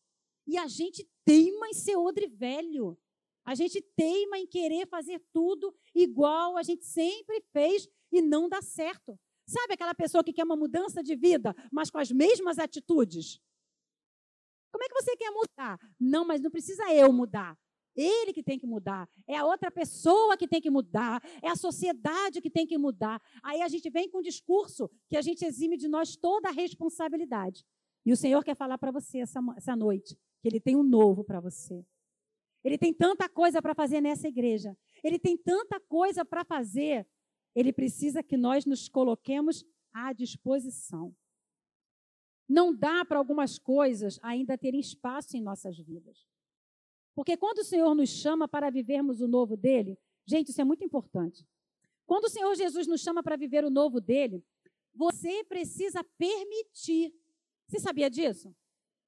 E 0.47 0.57
a 0.57 0.69
gente 0.69 1.09
teima 1.25 1.69
em 1.69 1.75
ser 1.75 1.97
odre 1.97 2.29
velho. 2.29 2.97
A 3.45 3.55
gente 3.55 3.81
teima 3.95 4.39
em 4.39 4.47
querer 4.47 4.87
fazer 4.87 5.23
tudo 5.33 5.75
igual 5.95 6.57
a 6.57 6.63
gente 6.63 6.85
sempre 6.85 7.43
fez 7.53 7.89
e 8.11 8.23
não 8.23 8.49
dá 8.49 8.63
certo. 8.63 9.19
Sabe 9.47 9.75
aquela 9.75 9.95
pessoa 9.95 10.25
que 10.25 10.33
quer 10.33 10.45
uma 10.45 10.57
mudança 10.57 11.03
de 11.03 11.15
vida, 11.15 11.55
mas 11.71 11.91
com 11.91 11.99
as 11.99 12.11
mesmas 12.11 12.59
atitudes? 12.59 13.41
Como 14.73 14.83
é 14.83 14.89
que 14.89 14.95
você 14.95 15.17
quer 15.17 15.31
mudar? 15.31 15.79
Não, 16.01 16.25
mas 16.25 16.41
não 16.41 16.51
precisa 16.51 16.93
eu 16.93 17.13
mudar. 17.13 17.57
Ele 17.95 18.33
que 18.33 18.43
tem 18.43 18.59
que 18.59 18.67
mudar. 18.67 19.09
É 19.29 19.37
a 19.37 19.45
outra 19.45 19.71
pessoa 19.71 20.37
que 20.37 20.49
tem 20.49 20.61
que 20.61 20.71
mudar. 20.71 21.23
É 21.43 21.49
a 21.49 21.55
sociedade 21.57 22.41
que 22.41 22.51
tem 22.51 22.67
que 22.67 22.77
mudar. 22.77 23.23
Aí 23.43 23.63
a 23.63 23.69
gente 23.69 23.89
vem 23.89 24.11
com 24.11 24.19
um 24.19 24.23
discurso 24.23 24.91
que 25.09 25.17
a 25.17 25.23
gente 25.23 25.45
exime 25.45 25.77
de 25.77 25.87
nós 25.87 26.17
toda 26.17 26.49
a 26.49 26.53
responsabilidade. 26.53 27.65
E 28.05 28.13
o 28.13 28.17
Senhor 28.17 28.43
quer 28.43 28.57
falar 28.57 28.79
para 28.79 28.91
você 28.91 29.19
essa, 29.19 29.41
essa 29.57 29.77
noite 29.77 30.19
que 30.43 30.49
Ele 30.49 30.61
tem 30.61 30.75
um 30.75 30.83
novo 30.83 31.23
para 31.23 31.41
você. 31.41 31.85
Ele 32.65 32.79
tem 32.79 32.95
tanta 32.95 33.29
coisa 33.29 33.61
para 33.61 33.75
fazer 33.75 34.01
nessa 34.01 34.27
igreja. 34.27 34.77
Ele 35.03 35.19
tem 35.19 35.37
tanta 35.37 35.79
coisa 35.79 36.25
para 36.25 36.45
fazer. 36.45 37.07
Ele 37.55 37.73
precisa 37.73 38.23
que 38.23 38.37
nós 38.37 38.65
nos 38.65 38.89
coloquemos 38.89 39.65
à 39.93 40.13
disposição. 40.15 41.15
Não 42.49 42.75
dá 42.75 43.05
para 43.05 43.19
algumas 43.19 43.59
coisas 43.59 44.19
ainda 44.23 44.57
terem 44.57 44.81
espaço 44.81 45.37
em 45.37 45.43
nossas 45.43 45.79
vidas. 45.79 46.27
Porque 47.15 47.37
quando 47.37 47.59
o 47.59 47.65
Senhor 47.65 47.95
nos 47.95 48.11
chama 48.11 48.49
para 48.49 48.71
vivermos 48.71 49.21
o 49.21 49.29
novo 49.29 49.57
dele, 49.57 49.99
gente, 50.27 50.49
isso 50.49 50.61
é 50.61 50.65
muito 50.65 50.85
importante. 50.85 51.47
Quando 52.07 52.25
o 52.25 52.31
Senhor 52.31 52.55
Jesus 52.55 52.87
nos 52.87 53.01
chama 53.01 53.23
para 53.23 53.37
viver 53.37 53.65
o 53.65 53.71
novo 53.71 54.01
dele, 54.01 54.45
você 54.95 55.45
precisa 55.45 56.03
permitir. 56.19 57.15
Você 57.67 57.79
sabia 57.79 58.11
disso? 58.11 58.55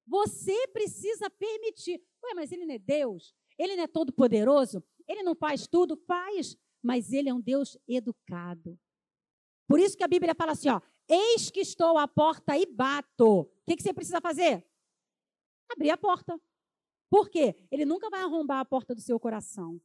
Você 0.07 0.69
precisa 0.69 1.29
permitir. 1.31 2.01
Ué, 2.25 2.35
mas 2.35 2.53
ele 2.53 2.65
não 2.65 2.75
é 2.75 2.79
Deus? 2.79 3.35
Ele 3.59 3.77
não 3.77 3.85
é 3.85 3.87
todo 3.87 4.13
poderoso? 4.13 4.83
Ele 5.07 5.23
não 5.23 5.35
faz 5.35 5.67
tudo? 5.67 5.97
Faz. 5.97 6.57
Mas 6.83 7.13
ele 7.13 7.29
é 7.29 7.35
um 7.35 7.41
Deus 7.41 7.79
educado. 7.89 8.79
Por 9.69 9.81
isso 9.81 9.97
que 9.97 10.05
a 10.05 10.09
Bíblia 10.09 10.35
fala 10.35 10.53
assim, 10.53 10.69
ó, 10.69 10.81
eis 11.09 11.51
que 11.51 11.61
estou 11.61 11.99
à 11.99 12.07
porta 12.07 12.57
e 12.57 12.67
bato. 12.67 13.41
O 13.41 13.51
que, 13.67 13.77
que 13.77 13.83
você 13.83 13.93
precisa 13.93 14.21
fazer? 14.21 14.65
Abrir 15.71 15.91
a 15.91 15.97
porta. 15.97 16.41
Por 17.11 17.29
quê? 17.29 17.57
Ele 17.71 17.85
nunca 17.85 18.09
vai 18.11 18.21
arrombar 18.21 18.61
a 18.61 18.65
porta 18.65 18.95
do 18.95 19.01
seu 19.01 19.19
coração. 19.19 19.81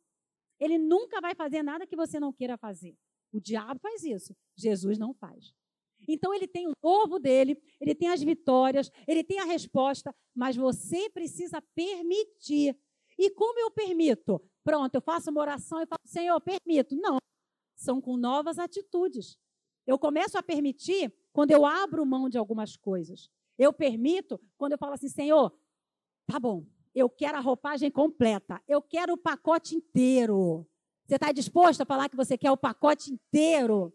Ele 0.59 0.77
nunca 0.77 1.19
vai 1.19 1.33
fazer 1.33 1.63
nada 1.63 1.87
que 1.87 1.95
você 1.95 2.19
não 2.19 2.31
queira 2.31 2.57
fazer. 2.57 2.95
O 3.31 3.39
diabo 3.39 3.79
faz 3.79 4.03
isso. 4.03 4.35
Jesus 4.55 4.97
não 4.97 5.13
faz. 5.13 5.53
Então 6.07 6.33
ele 6.33 6.47
tem 6.47 6.67
o 6.67 6.73
novo 6.83 7.19
dele, 7.19 7.61
ele 7.79 7.93
tem 7.93 8.09
as 8.09 8.21
vitórias, 8.21 8.91
ele 9.07 9.23
tem 9.23 9.39
a 9.39 9.45
resposta, 9.45 10.13
mas 10.35 10.55
você 10.55 11.09
precisa 11.09 11.61
permitir. 11.75 12.75
E 13.17 13.29
como 13.29 13.59
eu 13.59 13.71
permito? 13.71 14.41
Pronto, 14.63 14.95
eu 14.95 15.01
faço 15.01 15.29
uma 15.29 15.41
oração 15.41 15.81
e 15.81 15.85
falo, 15.85 16.01
Senhor, 16.05 16.39
permito. 16.41 16.95
Não, 16.95 17.17
são 17.75 17.99
com 17.99 18.17
novas 18.17 18.59
atitudes. 18.59 19.37
Eu 19.85 19.97
começo 19.97 20.37
a 20.37 20.43
permitir 20.43 21.13
quando 21.33 21.51
eu 21.51 21.65
abro 21.65 22.05
mão 22.05 22.29
de 22.29 22.37
algumas 22.37 22.75
coisas. 22.75 23.29
Eu 23.57 23.73
permito 23.73 24.39
quando 24.57 24.73
eu 24.73 24.77
falo 24.77 24.93
assim, 24.93 25.09
Senhor, 25.09 25.55
tá 26.27 26.39
bom, 26.39 26.65
eu 26.93 27.09
quero 27.09 27.37
a 27.37 27.41
roupagem 27.41 27.89
completa, 27.89 28.61
eu 28.67 28.81
quero 28.81 29.13
o 29.13 29.17
pacote 29.17 29.75
inteiro. 29.75 30.67
Você 31.05 31.15
está 31.15 31.31
disposto 31.31 31.81
a 31.81 31.85
falar 31.85 32.09
que 32.09 32.15
você 32.15 32.37
quer 32.37 32.51
o 32.51 32.57
pacote 32.57 33.11
inteiro? 33.11 33.93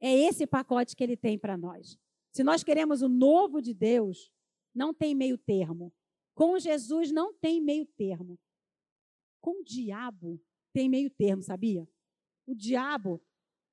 É 0.00 0.12
esse 0.12 0.46
pacote 0.46 0.96
que 0.96 1.02
ele 1.02 1.16
tem 1.16 1.38
para 1.38 1.56
nós. 1.56 1.96
Se 2.32 2.42
nós 2.42 2.64
queremos 2.64 3.02
o 3.02 3.08
novo 3.08 3.62
de 3.62 3.72
Deus, 3.72 4.32
não 4.74 4.92
tem 4.92 5.14
meio 5.14 5.38
termo. 5.38 5.92
Com 6.34 6.58
Jesus 6.58 7.10
não 7.10 7.32
tem 7.34 7.60
meio 7.60 7.86
termo. 7.86 8.38
Com 9.40 9.60
o 9.60 9.64
diabo 9.64 10.40
tem 10.72 10.88
meio 10.88 11.10
termo, 11.10 11.42
sabia? 11.42 11.86
O 12.46 12.54
diabo, 12.54 13.20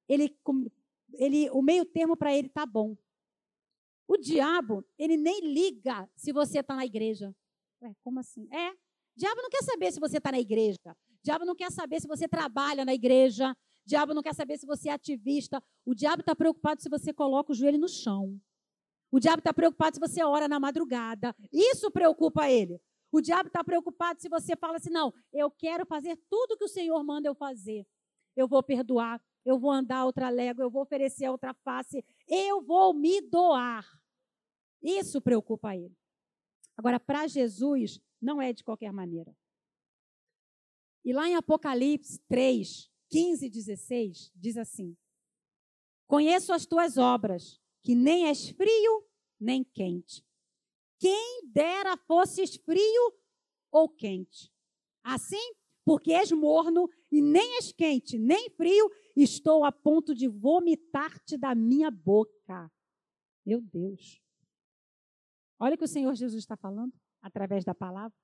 ele, 0.07 0.37
ele 1.13 1.49
o 1.51 1.61
meio 1.61 1.85
termo 1.85 2.17
para 2.17 2.35
ele 2.35 2.49
tá 2.49 2.65
bom. 2.65 2.97
O 4.07 4.17
diabo, 4.17 4.83
ele 4.97 5.15
nem 5.15 5.39
liga 5.41 6.09
se 6.15 6.33
você 6.33 6.59
está 6.59 6.75
na 6.75 6.85
igreja. 6.85 7.33
Ué, 7.81 7.95
como 8.01 8.19
assim? 8.19 8.47
É. 8.51 8.73
Diabo 9.15 9.41
não 9.41 9.49
quer 9.49 9.63
saber 9.63 9.91
se 9.91 9.99
você 9.99 10.17
está 10.17 10.31
na 10.31 10.39
igreja. 10.39 10.97
Diabo 11.21 11.45
não 11.45 11.55
quer 11.55 11.71
saber 11.71 12.01
se 12.01 12.07
você 12.07 12.27
trabalha 12.27 12.83
na 12.83 12.93
igreja. 12.93 13.55
Diabo 13.85 14.13
não 14.13 14.21
quer 14.21 14.33
saber 14.33 14.57
se 14.57 14.65
você 14.65 14.89
é 14.89 14.93
ativista. 14.93 15.61
O 15.85 15.93
diabo 15.93 16.21
está 16.21 16.35
preocupado 16.35 16.81
se 16.81 16.89
você 16.89 17.13
coloca 17.13 17.51
o 17.51 17.55
joelho 17.55 17.77
no 17.77 17.87
chão. 17.87 18.39
O 19.11 19.19
diabo 19.19 19.39
está 19.39 19.53
preocupado 19.53 19.95
se 19.95 19.99
você 19.99 20.23
ora 20.23 20.47
na 20.47 20.59
madrugada. 20.59 21.35
Isso 21.51 21.89
preocupa 21.89 22.49
ele. 22.49 22.79
O 23.11 23.21
diabo 23.21 23.47
está 23.47 23.63
preocupado 23.63 24.21
se 24.21 24.29
você 24.29 24.55
fala 24.55 24.77
assim: 24.77 24.91
não, 24.91 25.13
eu 25.33 25.49
quero 25.49 25.85
fazer 25.85 26.15
tudo 26.29 26.57
que 26.57 26.65
o 26.65 26.69
Senhor 26.69 27.03
manda 27.03 27.27
eu 27.27 27.35
fazer. 27.35 27.87
Eu 28.35 28.47
vou 28.47 28.61
perdoar, 28.61 29.21
eu 29.43 29.59
vou 29.59 29.71
andar 29.71 30.05
outra 30.05 30.29
légua, 30.29 30.63
eu 30.63 30.69
vou 30.69 30.83
oferecer 30.83 31.27
outra 31.29 31.53
face, 31.53 32.05
eu 32.27 32.61
vou 32.61 32.93
me 32.93 33.19
doar. 33.21 33.85
Isso 34.81 35.19
preocupa 35.21 35.75
ele. 35.75 35.97
Agora, 36.77 36.99
para 36.99 37.27
Jesus, 37.27 37.99
não 38.21 38.41
é 38.41 38.53
de 38.53 38.63
qualquer 38.63 38.93
maneira. 38.93 39.35
E 41.03 41.11
lá 41.11 41.27
em 41.27 41.35
Apocalipse 41.35 42.19
3, 42.27 42.89
15 43.09 43.45
e 43.45 43.49
16, 43.49 44.31
diz 44.35 44.55
assim: 44.55 44.95
Conheço 46.07 46.53
as 46.53 46.65
tuas 46.65 46.97
obras, 46.97 47.59
que 47.83 47.95
nem 47.95 48.27
és 48.27 48.49
frio 48.49 49.09
nem 49.39 49.63
quente. 49.63 50.23
Quem 50.99 51.47
dera 51.47 51.95
fosses 51.95 52.57
frio 52.57 53.13
ou 53.71 53.87
quente. 53.87 54.51
Assim, 55.03 55.53
porque 55.85 56.11
és 56.11 56.31
morno 56.31 56.89
e 57.11 57.21
nem 57.21 57.55
és 57.55 57.71
quente, 57.71 58.19
nem 58.19 58.49
frio, 58.51 58.91
estou 59.15 59.63
a 59.63 59.71
ponto 59.71 60.13
de 60.13 60.27
vomitar-te 60.27 61.37
da 61.37 61.55
minha 61.55 61.89
boca. 61.89 62.69
Meu 63.45 63.61
Deus. 63.61 64.21
Olha 65.57 65.75
o 65.75 65.77
que 65.77 65.85
o 65.85 65.87
Senhor 65.87 66.13
Jesus 66.15 66.43
está 66.43 66.57
falando 66.57 66.93
através 67.21 67.63
da 67.63 67.73
palavra, 67.73 68.15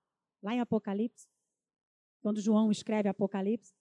lá 0.41 0.53
em 0.53 0.59
Apocalipse, 0.59 1.27
quando 2.21 2.41
João 2.41 2.71
escreve 2.71 3.09
Apocalipse. 3.09 3.73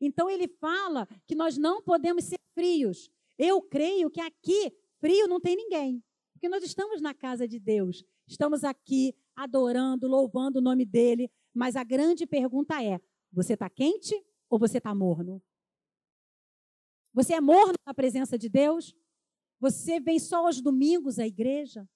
Então 0.00 0.28
ele 0.28 0.48
fala 0.48 1.06
que 1.26 1.34
nós 1.34 1.56
não 1.56 1.82
podemos 1.82 2.24
ser 2.24 2.38
frios. 2.54 3.10
Eu 3.38 3.62
creio 3.62 4.10
que 4.10 4.20
aqui 4.20 4.72
frio 5.00 5.26
não 5.28 5.40
tem 5.40 5.56
ninguém. 5.56 6.02
Porque 6.32 6.48
nós 6.48 6.62
estamos 6.62 7.00
na 7.00 7.14
casa 7.14 7.48
de 7.48 7.58
Deus, 7.58 8.04
estamos 8.26 8.62
aqui 8.62 9.14
adorando, 9.34 10.06
louvando 10.06 10.58
o 10.58 10.62
nome 10.62 10.84
dele, 10.84 11.30
mas 11.54 11.76
a 11.76 11.82
grande 11.82 12.26
pergunta 12.26 12.82
é: 12.82 13.00
você 13.32 13.54
está 13.54 13.70
quente 13.70 14.14
ou 14.50 14.58
você 14.58 14.78
está 14.78 14.94
morno? 14.94 15.42
Você 17.14 17.32
é 17.32 17.40
morno 17.40 17.74
na 17.86 17.94
presença 17.94 18.36
de 18.36 18.48
Deus? 18.48 18.94
Você 19.58 19.98
vem 19.98 20.18
só 20.18 20.46
aos 20.46 20.60
domingos 20.60 21.18
à 21.18 21.26
igreja? 21.26 21.88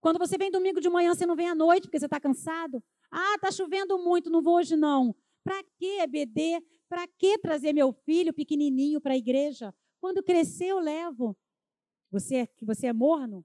Quando 0.00 0.18
você 0.18 0.36
vem 0.36 0.50
domingo 0.50 0.80
de 0.80 0.88
manhã, 0.88 1.14
você 1.14 1.24
não 1.24 1.36
vem 1.36 1.48
à 1.48 1.54
noite 1.54 1.84
porque 1.84 1.98
você 1.98 2.06
está 2.06 2.18
cansado? 2.18 2.82
Ah, 3.10 3.36
está 3.36 3.52
chovendo 3.52 3.96
muito, 3.98 4.30
não 4.30 4.42
vou 4.42 4.56
hoje 4.56 4.76
não. 4.76 5.14
Para 5.44 5.62
que 5.78 6.00
EBD? 6.00 6.60
Para 6.88 7.06
que 7.06 7.38
trazer 7.38 7.72
meu 7.72 7.92
filho 7.92 8.32
pequenininho 8.32 9.00
para 9.00 9.14
a 9.14 9.16
igreja? 9.16 9.72
Quando 10.00 10.22
crescer, 10.22 10.66
eu 10.66 10.80
levo. 10.80 11.36
Você, 12.10 12.36
é, 12.36 12.48
você 12.62 12.86
é 12.86 12.92
morno? 12.92 13.44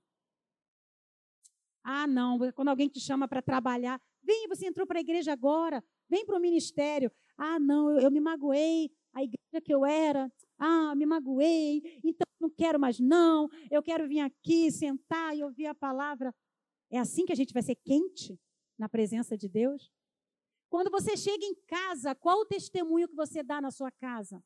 Ah, 1.83 2.05
não. 2.07 2.37
Quando 2.53 2.69
alguém 2.69 2.87
te 2.87 2.99
chama 2.99 3.27
para 3.27 3.41
trabalhar, 3.41 3.99
vem, 4.23 4.47
você 4.47 4.67
entrou 4.67 4.85
para 4.85 4.99
a 4.99 5.01
igreja 5.01 5.33
agora, 5.33 5.83
vem 6.09 6.25
para 6.25 6.37
o 6.37 6.41
ministério. 6.41 7.11
Ah, 7.37 7.59
não, 7.59 7.91
eu, 7.91 8.01
eu 8.01 8.11
me 8.11 8.19
magoei, 8.19 8.91
a 9.13 9.23
igreja 9.23 9.61
que 9.63 9.73
eu 9.73 9.85
era, 9.85 10.31
ah, 10.57 10.93
me 10.95 11.05
magoei, 11.05 11.99
então 12.03 12.25
não 12.39 12.49
quero 12.49 12.79
mais 12.79 12.99
não, 12.99 13.49
eu 13.69 13.83
quero 13.83 14.07
vir 14.07 14.19
aqui, 14.19 14.71
sentar 14.71 15.35
e 15.35 15.43
ouvir 15.43 15.67
a 15.67 15.75
palavra. 15.75 16.33
É 16.89 16.97
assim 16.97 17.25
que 17.25 17.31
a 17.31 17.35
gente 17.35 17.53
vai 17.53 17.63
ser 17.63 17.75
quente 17.75 18.39
na 18.77 18.89
presença 18.89 19.37
de 19.37 19.47
Deus? 19.47 19.91
Quando 20.69 20.89
você 20.89 21.17
chega 21.17 21.45
em 21.45 21.55
casa, 21.67 22.15
qual 22.15 22.39
o 22.39 22.45
testemunho 22.45 23.07
que 23.07 23.15
você 23.15 23.43
dá 23.43 23.59
na 23.59 23.71
sua 23.71 23.91
casa? 23.91 24.43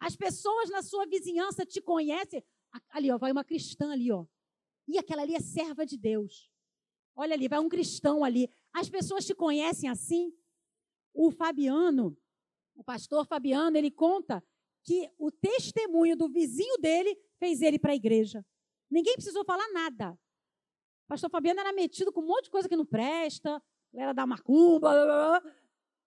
As 0.00 0.16
pessoas 0.16 0.68
na 0.68 0.82
sua 0.82 1.06
vizinhança 1.06 1.64
te 1.64 1.80
conhecem. 1.80 2.44
Ali, 2.90 3.10
ó, 3.10 3.18
vai 3.18 3.32
uma 3.32 3.44
cristã 3.44 3.92
ali, 3.92 4.10
ó. 4.10 4.26
E 4.86 4.98
aquela 4.98 5.22
ali 5.22 5.34
é 5.34 5.40
serva 5.40 5.86
de 5.86 5.96
Deus. 5.96 6.50
Olha 7.16 7.34
ali, 7.34 7.48
vai 7.48 7.58
um 7.58 7.68
cristão 7.68 8.24
ali. 8.24 8.50
As 8.72 8.88
pessoas 8.88 9.24
te 9.24 9.34
conhecem 9.34 9.88
assim? 9.88 10.32
O 11.12 11.30
Fabiano, 11.30 12.16
o 12.74 12.82
pastor 12.82 13.24
Fabiano, 13.26 13.76
ele 13.76 13.90
conta 13.90 14.42
que 14.82 15.10
o 15.16 15.30
testemunho 15.30 16.16
do 16.16 16.28
vizinho 16.28 16.76
dele 16.78 17.16
fez 17.38 17.62
ele 17.62 17.78
para 17.78 17.92
a 17.92 17.96
igreja. 17.96 18.44
Ninguém 18.90 19.14
precisou 19.14 19.44
falar 19.44 19.68
nada. 19.72 20.10
O 20.10 21.08
pastor 21.08 21.30
Fabiano 21.30 21.60
era 21.60 21.72
metido 21.72 22.12
com 22.12 22.20
um 22.20 22.26
monte 22.26 22.44
de 22.44 22.50
coisa 22.50 22.68
que 22.68 22.76
não 22.76 22.84
presta, 22.84 23.62
era 23.94 24.12
da 24.12 24.26
macumba. 24.26 24.90
Blá, 24.90 25.40
blá. 25.40 25.54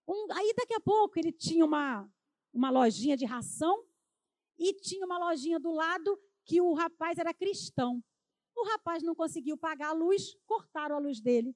Um, 0.08 0.32
aí, 0.32 0.54
daqui 0.56 0.74
a 0.74 0.80
pouco, 0.80 1.18
ele 1.18 1.32
tinha 1.32 1.66
uma, 1.66 2.10
uma 2.54 2.70
lojinha 2.70 3.18
de 3.18 3.26
ração 3.26 3.86
e 4.58 4.74
tinha 4.74 5.06
uma 5.06 5.18
lojinha 5.18 5.60
do 5.60 5.72
lado 5.72 6.20
que 6.48 6.62
o 6.62 6.74
rapaz 6.74 7.20
era 7.20 7.34
cristão. 7.34 8.02
O 8.56 8.66
rapaz 8.70 9.04
não 9.04 9.14
conseguiu 9.14 9.58
pagar 9.58 9.90
a 9.90 9.94
luz, 9.94 10.36
cortaram 10.48 10.96
a 10.96 11.00
luz 11.00 11.22
dele. 11.22 11.56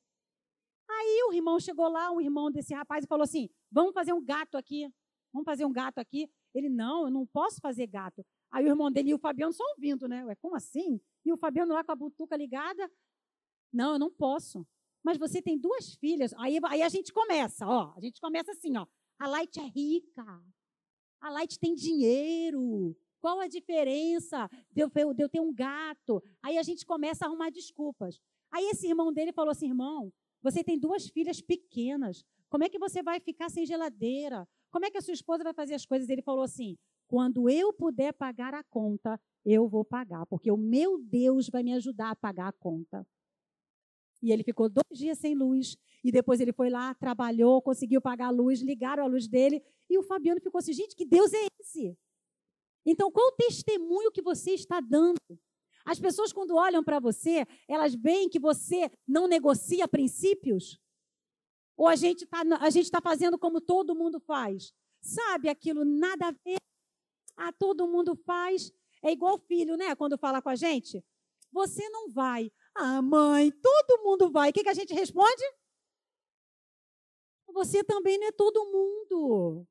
Aí 0.88 1.24
o 1.30 1.34
irmão 1.34 1.60
chegou 1.60 1.88
lá, 1.88 2.12
um 2.12 2.22
irmão 2.22 2.52
desse 2.52 2.74
rapaz, 2.74 3.06
e 3.06 3.08
falou 3.08 3.24
assim: 3.24 3.50
Vamos 3.72 3.94
fazer 3.94 4.14
um 4.14 4.24
gato 4.24 4.58
aqui. 4.58 4.94
Vamos 5.34 5.46
fazer 5.46 5.66
um 5.66 5.72
gato 5.72 5.98
aqui. 5.98 6.30
Ele, 6.54 6.70
não, 6.70 7.06
eu 7.06 7.12
não 7.12 7.26
posso 7.26 7.60
fazer 7.62 7.88
gato. 7.88 8.24
Aí 8.52 8.66
o 8.66 8.68
irmão 8.68 8.92
dele 8.92 9.12
e 9.12 9.14
o 9.14 9.18
Fabiano 9.18 9.54
só 9.54 9.64
ouvindo, 9.76 10.08
né? 10.10 10.26
Ué, 10.26 10.36
como 10.36 10.56
assim? 10.56 11.00
E 11.26 11.32
o 11.32 11.38
Fabiano 11.38 11.74
lá 11.74 11.84
com 11.84 11.94
a 11.94 11.96
butuca 11.96 12.36
ligada. 12.36 12.92
Não, 13.72 13.94
eu 13.94 14.00
não 14.00 14.12
posso. 14.12 14.68
Mas 15.02 15.18
você 15.18 15.42
tem 15.42 15.58
duas 15.58 15.96
filhas. 15.96 16.34
Aí, 16.34 16.60
aí 16.66 16.82
a 16.82 16.90
gente 16.90 17.14
começa, 17.14 17.66
ó. 17.66 17.94
A 17.96 18.02
gente 18.02 18.20
começa 18.20 18.52
assim, 18.52 18.76
ó. 18.78 18.86
A 19.18 19.28
Light 19.28 19.58
é 19.58 19.64
rica. 19.64 20.44
A 21.22 21.30
Light 21.30 21.58
tem 21.58 21.74
dinheiro. 21.74 22.96
Qual 23.22 23.40
a 23.40 23.48
diferença 23.48 24.50
de 24.72 24.82
eu, 24.82 25.30
ter 25.30 25.40
um 25.40 25.54
gato? 25.54 26.24
Aí 26.42 26.58
a 26.58 26.64
gente 26.64 26.86
começa 26.86 27.24
a 27.24 27.28
arrumar 27.28 27.52
desculpas. 27.52 28.20
Aí 28.52 28.66
esse 28.66 28.88
irmão 28.88 29.14
dele 29.14 29.32
falou 29.32 29.52
assim: 29.52 29.68
irmão, 29.68 30.12
você 30.42 30.64
tem 30.64 30.78
duas 30.78 31.08
filhas 31.08 31.40
pequenas. 31.40 32.26
Como 32.50 32.64
é 32.64 32.70
que 32.70 32.80
você 32.80 33.04
vai 33.04 33.20
ficar 33.20 33.50
sem 33.50 33.66
geladeira? 33.66 34.48
Como 34.72 34.86
é 34.86 34.90
que 34.90 34.98
a 34.98 35.02
sua 35.02 35.14
esposa 35.14 35.44
vai 35.44 35.54
fazer 35.54 35.76
as 35.76 35.86
coisas? 35.86 36.10
Ele 36.10 36.24
falou 36.24 36.44
assim: 36.44 36.76
quando 37.08 37.48
eu 37.48 37.72
puder 37.72 38.12
pagar 38.12 38.56
a 38.56 38.64
conta, 38.64 39.22
eu 39.46 39.68
vou 39.68 39.86
pagar, 39.86 40.26
porque 40.26 40.52
o 40.52 40.58
meu 40.58 40.98
Deus 40.98 41.48
vai 41.48 41.62
me 41.62 41.74
ajudar 41.74 42.10
a 42.10 42.16
pagar 42.16 42.48
a 42.48 42.54
conta. 42.54 43.06
E 44.20 44.32
ele 44.32 44.44
ficou 44.44 44.68
dois 44.68 44.98
dias 44.98 45.20
sem 45.20 45.36
luz. 45.36 45.78
E 46.04 46.12
depois 46.12 46.40
ele 46.40 46.54
foi 46.54 46.70
lá, 46.70 46.94
trabalhou, 46.96 47.62
conseguiu 47.62 48.02
pagar 48.02 48.28
a 48.28 48.32
luz, 48.32 48.62
ligaram 48.62 49.04
a 49.04 49.08
luz 49.08 49.28
dele. 49.28 49.64
E 49.90 49.98
o 49.98 50.04
Fabiano 50.04 50.42
ficou 50.42 50.58
assim: 50.58 50.74
gente, 50.74 50.96
que 50.96 51.06
Deus 51.06 51.32
é 51.34 51.46
esse? 51.60 51.96
Então, 52.86 53.12
qual 53.12 53.28
o 53.28 53.36
testemunho 53.36 54.12
que 54.12 54.22
você 54.22 54.52
está 54.52 54.80
dando? 54.80 55.18
As 55.86 56.00
pessoas, 56.00 56.32
quando 56.32 56.56
olham 56.56 56.84
para 56.84 57.00
você, 57.00 57.46
elas 57.68 57.96
veem 57.96 58.30
que 58.30 58.40
você 58.40 58.90
não 59.08 59.28
negocia 59.28 59.88
princípios? 59.88 60.80
Ou 61.76 61.88
a 61.88 61.96
gente 61.96 62.24
está 62.24 62.44
tá 62.92 63.02
fazendo 63.02 63.38
como 63.38 63.60
todo 63.60 63.96
mundo 63.96 64.20
faz? 64.20 64.74
Sabe 65.02 65.50
aquilo, 65.50 65.84
nada 65.84 66.28
a 66.28 66.32
ver. 66.32 66.58
Ah, 67.36 67.52
todo 67.52 67.88
mundo 67.88 68.16
faz. 68.16 68.72
É 69.04 69.12
igual 69.12 69.40
filho, 69.40 69.76
né? 69.76 69.96
Quando 69.96 70.18
fala 70.18 70.42
com 70.42 70.50
a 70.50 70.56
gente. 70.56 71.04
Você 71.52 71.90
não 71.90 72.10
vai. 72.10 72.52
Ah, 72.76 73.02
mãe, 73.02 73.52
todo 73.52 74.04
mundo 74.04 74.30
vai. 74.30 74.52
O 74.52 74.54
que, 74.54 74.64
que 74.64 74.70
a 74.70 74.74
gente 74.74 74.94
responde? 74.94 75.44
Você 77.54 77.84
também 77.84 78.18
não 78.18 78.28
é 78.28 78.32
todo 78.32 78.66
mundo. 78.66 79.68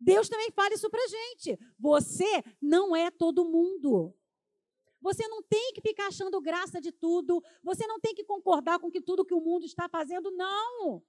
Deus 0.00 0.28
também 0.28 0.50
fala 0.50 0.74
isso 0.74 0.90
para 0.90 1.06
gente. 1.06 1.58
Você 1.78 2.42
não 2.60 2.94
é 2.94 3.10
todo 3.10 3.44
mundo. 3.44 4.14
Você 5.00 5.28
não 5.28 5.42
tem 5.42 5.72
que 5.74 5.80
ficar 5.80 6.06
achando 6.06 6.40
graça 6.40 6.80
de 6.80 6.90
tudo. 6.90 7.42
Você 7.62 7.86
não 7.86 8.00
tem 8.00 8.14
que 8.14 8.24
concordar 8.24 8.78
com 8.78 8.90
que 8.90 9.00
tudo 9.00 9.24
que 9.24 9.34
o 9.34 9.40
mundo 9.40 9.66
está 9.66 9.88
fazendo. 9.88 10.30
Não. 10.30 11.02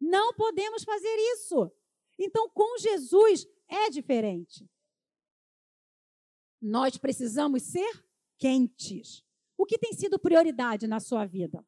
Não 0.00 0.34
podemos 0.34 0.82
fazer 0.82 1.14
isso. 1.34 1.70
Então, 2.18 2.48
com 2.50 2.78
Jesus 2.78 3.46
é 3.68 3.88
diferente. 3.88 4.68
Nós 6.60 6.98
precisamos 6.98 7.62
ser 7.62 8.04
quentes. 8.38 9.22
O 9.56 9.64
que 9.64 9.78
tem 9.78 9.92
sido 9.92 10.18
prioridade 10.18 10.86
na 10.86 11.00
sua 11.00 11.24
vida? 11.24 11.64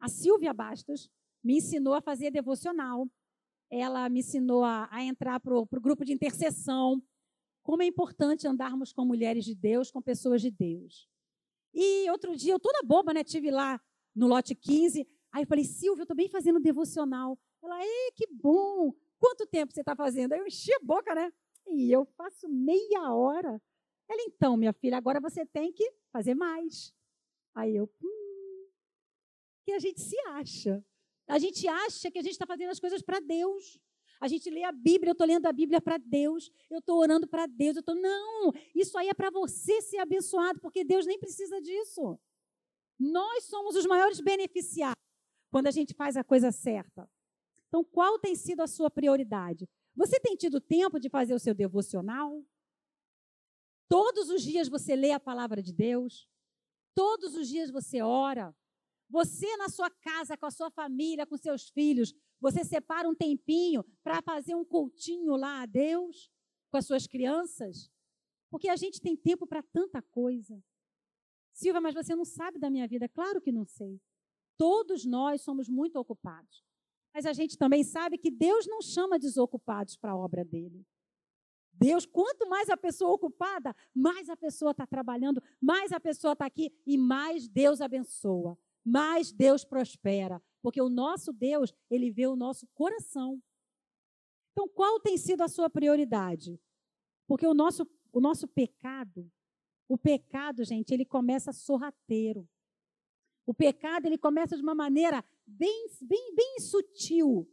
A 0.00 0.08
Silvia 0.08 0.54
Bastos 0.54 1.10
me 1.42 1.58
ensinou 1.58 1.94
a 1.94 2.00
fazer 2.00 2.30
devocional. 2.30 3.08
Ela 3.70 4.08
me 4.08 4.20
ensinou 4.20 4.64
a, 4.64 4.88
a 4.90 5.02
entrar 5.02 5.40
para 5.40 5.54
o 5.54 5.66
grupo 5.80 6.04
de 6.04 6.12
intercessão. 6.12 7.02
Como 7.62 7.82
é 7.82 7.86
importante 7.86 8.46
andarmos 8.46 8.92
com 8.92 9.04
mulheres 9.04 9.44
de 9.44 9.54
Deus, 9.54 9.90
com 9.90 10.00
pessoas 10.00 10.40
de 10.40 10.50
Deus. 10.50 11.08
E 11.74 12.10
outro 12.10 12.34
dia, 12.34 12.54
eu 12.54 12.58
toda 12.58 12.82
boba, 12.82 13.12
né? 13.12 13.22
Tive 13.22 13.50
lá 13.50 13.80
no 14.14 14.26
lote 14.26 14.54
15. 14.54 15.06
Aí 15.32 15.42
eu 15.42 15.46
falei, 15.46 15.64
Silvia, 15.64 16.00
eu 16.00 16.04
estou 16.04 16.16
bem 16.16 16.28
fazendo 16.28 16.58
devocional. 16.58 17.38
Ela, 17.62 17.82
ei, 17.84 18.12
que 18.16 18.26
bom! 18.26 18.92
Quanto 19.18 19.46
tempo 19.46 19.72
você 19.72 19.80
está 19.80 19.94
fazendo? 19.94 20.32
Aí 20.32 20.40
eu 20.40 20.46
enchi 20.46 20.72
a 20.72 20.80
boca, 20.80 21.14
né? 21.14 21.30
E 21.66 21.92
eu 21.92 22.04
faço 22.16 22.48
meia 22.48 23.12
hora. 23.12 23.60
Ela, 24.08 24.22
então, 24.22 24.56
minha 24.56 24.72
filha, 24.72 24.96
agora 24.96 25.20
você 25.20 25.44
tem 25.44 25.72
que 25.72 25.92
fazer 26.10 26.34
mais. 26.34 26.94
Aí 27.54 27.76
eu, 27.76 27.90
hum, 28.02 28.68
que 29.64 29.72
a 29.72 29.78
gente 29.78 30.00
se 30.00 30.18
acha. 30.28 30.82
A 31.28 31.38
gente 31.38 31.68
acha 31.68 32.10
que 32.10 32.18
a 32.18 32.22
gente 32.22 32.32
está 32.32 32.46
fazendo 32.46 32.70
as 32.70 32.80
coisas 32.80 33.02
para 33.02 33.20
Deus. 33.20 33.78
A 34.20 34.26
gente 34.26 34.50
lê 34.50 34.64
a 34.64 34.72
Bíblia, 34.72 35.10
eu 35.10 35.12
estou 35.12 35.26
lendo 35.26 35.46
a 35.46 35.52
Bíblia 35.52 35.80
para 35.80 35.96
Deus, 35.96 36.50
eu 36.68 36.78
estou 36.78 36.98
orando 36.98 37.28
para 37.28 37.46
Deus, 37.46 37.76
eu 37.76 37.80
estou. 37.80 37.94
Não, 37.94 38.52
isso 38.74 38.98
aí 38.98 39.08
é 39.08 39.14
para 39.14 39.30
você 39.30 39.80
ser 39.80 39.98
abençoado, 39.98 40.58
porque 40.60 40.82
Deus 40.82 41.06
nem 41.06 41.18
precisa 41.18 41.60
disso. 41.60 42.18
Nós 42.98 43.44
somos 43.44 43.76
os 43.76 43.86
maiores 43.86 44.20
beneficiados 44.20 45.00
quando 45.50 45.68
a 45.68 45.70
gente 45.70 45.94
faz 45.94 46.16
a 46.16 46.24
coisa 46.24 46.50
certa. 46.50 47.08
Então, 47.68 47.84
qual 47.84 48.18
tem 48.18 48.34
sido 48.34 48.60
a 48.60 48.66
sua 48.66 48.90
prioridade? 48.90 49.68
Você 49.94 50.18
tem 50.18 50.34
tido 50.34 50.60
tempo 50.60 50.98
de 50.98 51.08
fazer 51.08 51.34
o 51.34 51.38
seu 51.38 51.54
devocional? 51.54 52.44
Todos 53.88 54.30
os 54.30 54.42
dias 54.42 54.68
você 54.68 54.96
lê 54.96 55.12
a 55.12 55.20
palavra 55.20 55.62
de 55.62 55.72
Deus? 55.72 56.28
Todos 56.94 57.36
os 57.36 57.48
dias 57.48 57.70
você 57.70 58.02
ora? 58.02 58.54
Você 59.08 59.56
na 59.56 59.68
sua 59.68 59.90
casa, 59.90 60.36
com 60.36 60.46
a 60.46 60.50
sua 60.50 60.70
família, 60.70 61.26
com 61.26 61.36
seus 61.36 61.68
filhos, 61.70 62.14
você 62.40 62.64
separa 62.64 63.08
um 63.08 63.14
tempinho 63.14 63.84
para 64.02 64.20
fazer 64.22 64.54
um 64.54 64.64
cultinho 64.64 65.34
lá 65.34 65.62
a 65.62 65.66
Deus 65.66 66.30
com 66.70 66.76
as 66.76 66.86
suas 66.86 67.06
crianças? 67.06 67.90
Porque 68.50 68.68
a 68.68 68.76
gente 68.76 69.00
tem 69.00 69.16
tempo 69.16 69.46
para 69.46 69.62
tanta 69.62 70.02
coisa. 70.02 70.62
Silvia, 71.52 71.80
mas 71.80 71.94
você 71.94 72.14
não 72.14 72.24
sabe 72.24 72.58
da 72.58 72.70
minha 72.70 72.86
vida? 72.86 73.08
Claro 73.08 73.40
que 73.40 73.50
não 73.50 73.64
sei. 73.64 74.00
Todos 74.56 75.04
nós 75.04 75.42
somos 75.42 75.68
muito 75.68 75.96
ocupados. 75.96 76.64
Mas 77.14 77.26
a 77.26 77.32
gente 77.32 77.56
também 77.56 77.82
sabe 77.82 78.18
que 78.18 78.30
Deus 78.30 78.66
não 78.66 78.80
chama 78.82 79.18
desocupados 79.18 79.96
para 79.96 80.12
a 80.12 80.16
obra 80.16 80.44
dele. 80.44 80.86
Deus, 81.72 82.04
quanto 82.04 82.48
mais 82.48 82.68
a 82.68 82.76
pessoa 82.76 83.12
ocupada, 83.12 83.74
mais 83.94 84.28
a 84.28 84.36
pessoa 84.36 84.72
está 84.72 84.86
trabalhando, 84.86 85.42
mais 85.60 85.92
a 85.92 86.00
pessoa 86.00 86.32
está 86.32 86.46
aqui 86.46 86.72
e 86.84 86.98
mais 86.98 87.48
Deus 87.48 87.80
abençoa, 87.80 88.58
mais 88.88 89.30
Deus 89.30 89.64
prospera, 89.64 90.42
porque 90.62 90.80
o 90.80 90.88
nosso 90.88 91.32
Deus, 91.32 91.72
ele 91.90 92.10
vê 92.10 92.26
o 92.26 92.36
nosso 92.36 92.66
coração. 92.68 93.40
Então, 94.52 94.68
qual 94.68 94.98
tem 94.98 95.16
sido 95.16 95.42
a 95.42 95.48
sua 95.48 95.70
prioridade? 95.70 96.60
Porque 97.26 97.46
o 97.46 97.54
nosso, 97.54 97.86
o 98.12 98.20
nosso 98.20 98.48
pecado, 98.48 99.30
o 99.88 99.96
pecado, 99.96 100.64
gente, 100.64 100.92
ele 100.92 101.04
começa 101.04 101.52
sorrateiro. 101.52 102.48
O 103.46 103.54
pecado, 103.54 104.06
ele 104.06 104.18
começa 104.18 104.56
de 104.56 104.62
uma 104.62 104.74
maneira 104.74 105.24
bem, 105.46 105.86
bem, 106.02 106.34
bem 106.34 106.60
sutil. 106.60 107.48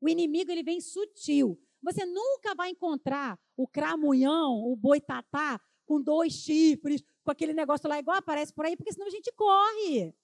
O 0.00 0.08
inimigo, 0.08 0.50
ele 0.50 0.62
vem 0.62 0.80
sutil. 0.80 1.60
Você 1.82 2.06
nunca 2.06 2.54
vai 2.54 2.70
encontrar 2.70 3.38
o 3.56 3.68
cramunhão, 3.68 4.64
o 4.64 4.74
boitatá, 4.74 5.60
com 5.84 6.00
dois 6.00 6.32
chifres, 6.32 7.04
com 7.22 7.30
aquele 7.30 7.52
negócio 7.52 7.88
lá 7.88 7.98
igual 7.98 8.16
aparece 8.16 8.52
por 8.52 8.64
aí, 8.64 8.76
porque 8.76 8.92
senão 8.92 9.06
a 9.06 9.10
gente 9.10 9.30
corre. 9.32 10.14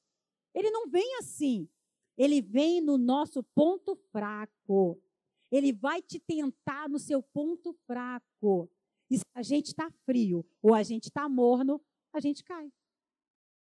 Ele 0.54 0.70
não 0.70 0.88
vem 0.88 1.16
assim. 1.16 1.68
Ele 2.16 2.40
vem 2.40 2.80
no 2.80 2.98
nosso 2.98 3.42
ponto 3.54 3.96
fraco. 4.12 5.00
Ele 5.50 5.72
vai 5.72 6.02
te 6.02 6.18
tentar 6.18 6.88
no 6.88 6.98
seu 6.98 7.22
ponto 7.22 7.72
fraco. 7.86 8.70
E 9.10 9.18
se 9.18 9.24
a 9.34 9.42
gente 9.42 9.66
está 9.66 9.90
frio 10.04 10.46
ou 10.62 10.74
a 10.74 10.82
gente 10.82 11.04
está 11.04 11.28
morno, 11.28 11.80
a 12.12 12.20
gente 12.20 12.44
cai. 12.44 12.72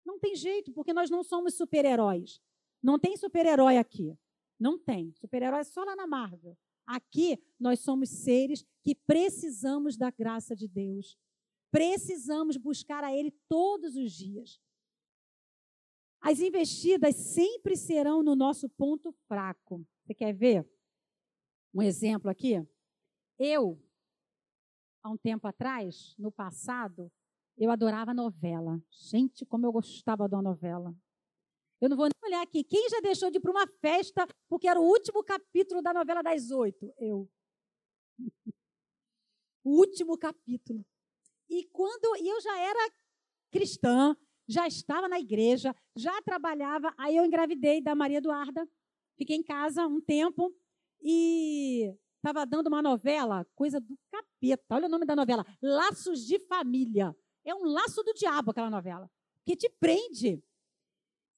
Não 0.04 0.18
tem 0.18 0.34
jeito, 0.34 0.72
porque 0.72 0.92
nós 0.92 1.10
não 1.10 1.22
somos 1.22 1.54
super-heróis. 1.54 2.40
Não 2.82 2.98
tem 2.98 3.16
super-herói 3.16 3.78
aqui. 3.78 4.16
Não 4.58 4.78
tem. 4.78 5.12
Super-herói 5.14 5.60
é 5.60 5.64
só 5.64 5.84
lá 5.84 5.94
na 5.94 6.06
Marvel. 6.06 6.56
Aqui 6.86 7.38
nós 7.60 7.80
somos 7.80 8.08
seres 8.08 8.64
que 8.82 8.94
precisamos 8.94 9.96
da 9.96 10.10
graça 10.10 10.56
de 10.56 10.66
Deus. 10.66 11.18
Precisamos 11.70 12.56
buscar 12.56 13.04
a 13.04 13.14
Ele 13.14 13.30
todos 13.48 13.94
os 13.96 14.12
dias. 14.12 14.58
As 16.20 16.40
investidas 16.40 17.14
sempre 17.16 17.76
serão 17.76 18.22
no 18.22 18.34
nosso 18.34 18.68
ponto 18.68 19.12
fraco. 19.26 19.86
Você 20.04 20.14
quer 20.14 20.32
ver 20.32 20.68
um 21.72 21.82
exemplo 21.82 22.30
aqui? 22.30 22.66
Eu, 23.38 23.80
há 25.02 25.10
um 25.10 25.16
tempo 25.16 25.46
atrás, 25.46 26.14
no 26.18 26.32
passado, 26.32 27.10
eu 27.56 27.70
adorava 27.70 28.12
novela. 28.12 28.82
Gente, 28.90 29.46
como 29.46 29.66
eu 29.66 29.72
gostava 29.72 30.28
da 30.28 30.42
novela. 30.42 30.94
Eu 31.80 31.88
não 31.88 31.96
vou 31.96 32.06
nem 32.06 32.30
olhar 32.30 32.42
aqui. 32.42 32.64
Quem 32.64 32.88
já 32.88 33.00
deixou 33.00 33.30
de 33.30 33.38
ir 33.38 33.40
para 33.40 33.52
uma 33.52 33.66
festa 33.80 34.26
porque 34.48 34.68
era 34.68 34.80
o 34.80 34.84
último 34.84 35.22
capítulo 35.22 35.80
da 35.80 35.92
novela 35.92 36.22
das 36.22 36.50
oito? 36.50 36.92
Eu. 36.98 37.28
O 39.64 39.80
último 39.80 40.16
capítulo. 40.16 40.82
E 41.46 41.64
quando 41.66 42.16
e 42.16 42.28
eu 42.28 42.40
já 42.40 42.58
era 42.58 42.90
cristã, 43.50 44.16
já 44.48 44.66
estava 44.66 45.08
na 45.08 45.20
igreja, 45.20 45.76
já 45.94 46.22
trabalhava, 46.22 46.92
aí 46.96 47.16
eu 47.16 47.24
engravidei 47.24 47.82
da 47.82 47.94
Maria 47.94 48.18
Eduarda, 48.18 48.66
fiquei 49.16 49.36
em 49.36 49.42
casa 49.42 49.86
um 49.86 50.00
tempo 50.00 50.52
e 51.02 51.94
estava 52.16 52.46
dando 52.46 52.68
uma 52.68 52.80
novela, 52.80 53.46
coisa 53.54 53.78
do 53.78 53.96
capeta. 54.10 54.64
Olha 54.70 54.86
o 54.86 54.90
nome 54.90 55.04
da 55.04 55.14
novela, 55.14 55.44
Laços 55.62 56.26
de 56.26 56.38
Família. 56.46 57.14
É 57.44 57.54
um 57.54 57.64
laço 57.64 58.02
do 58.02 58.12
diabo 58.14 58.50
aquela 58.50 58.70
novela, 58.70 59.10
que 59.44 59.54
te 59.54 59.68
prende. 59.78 60.42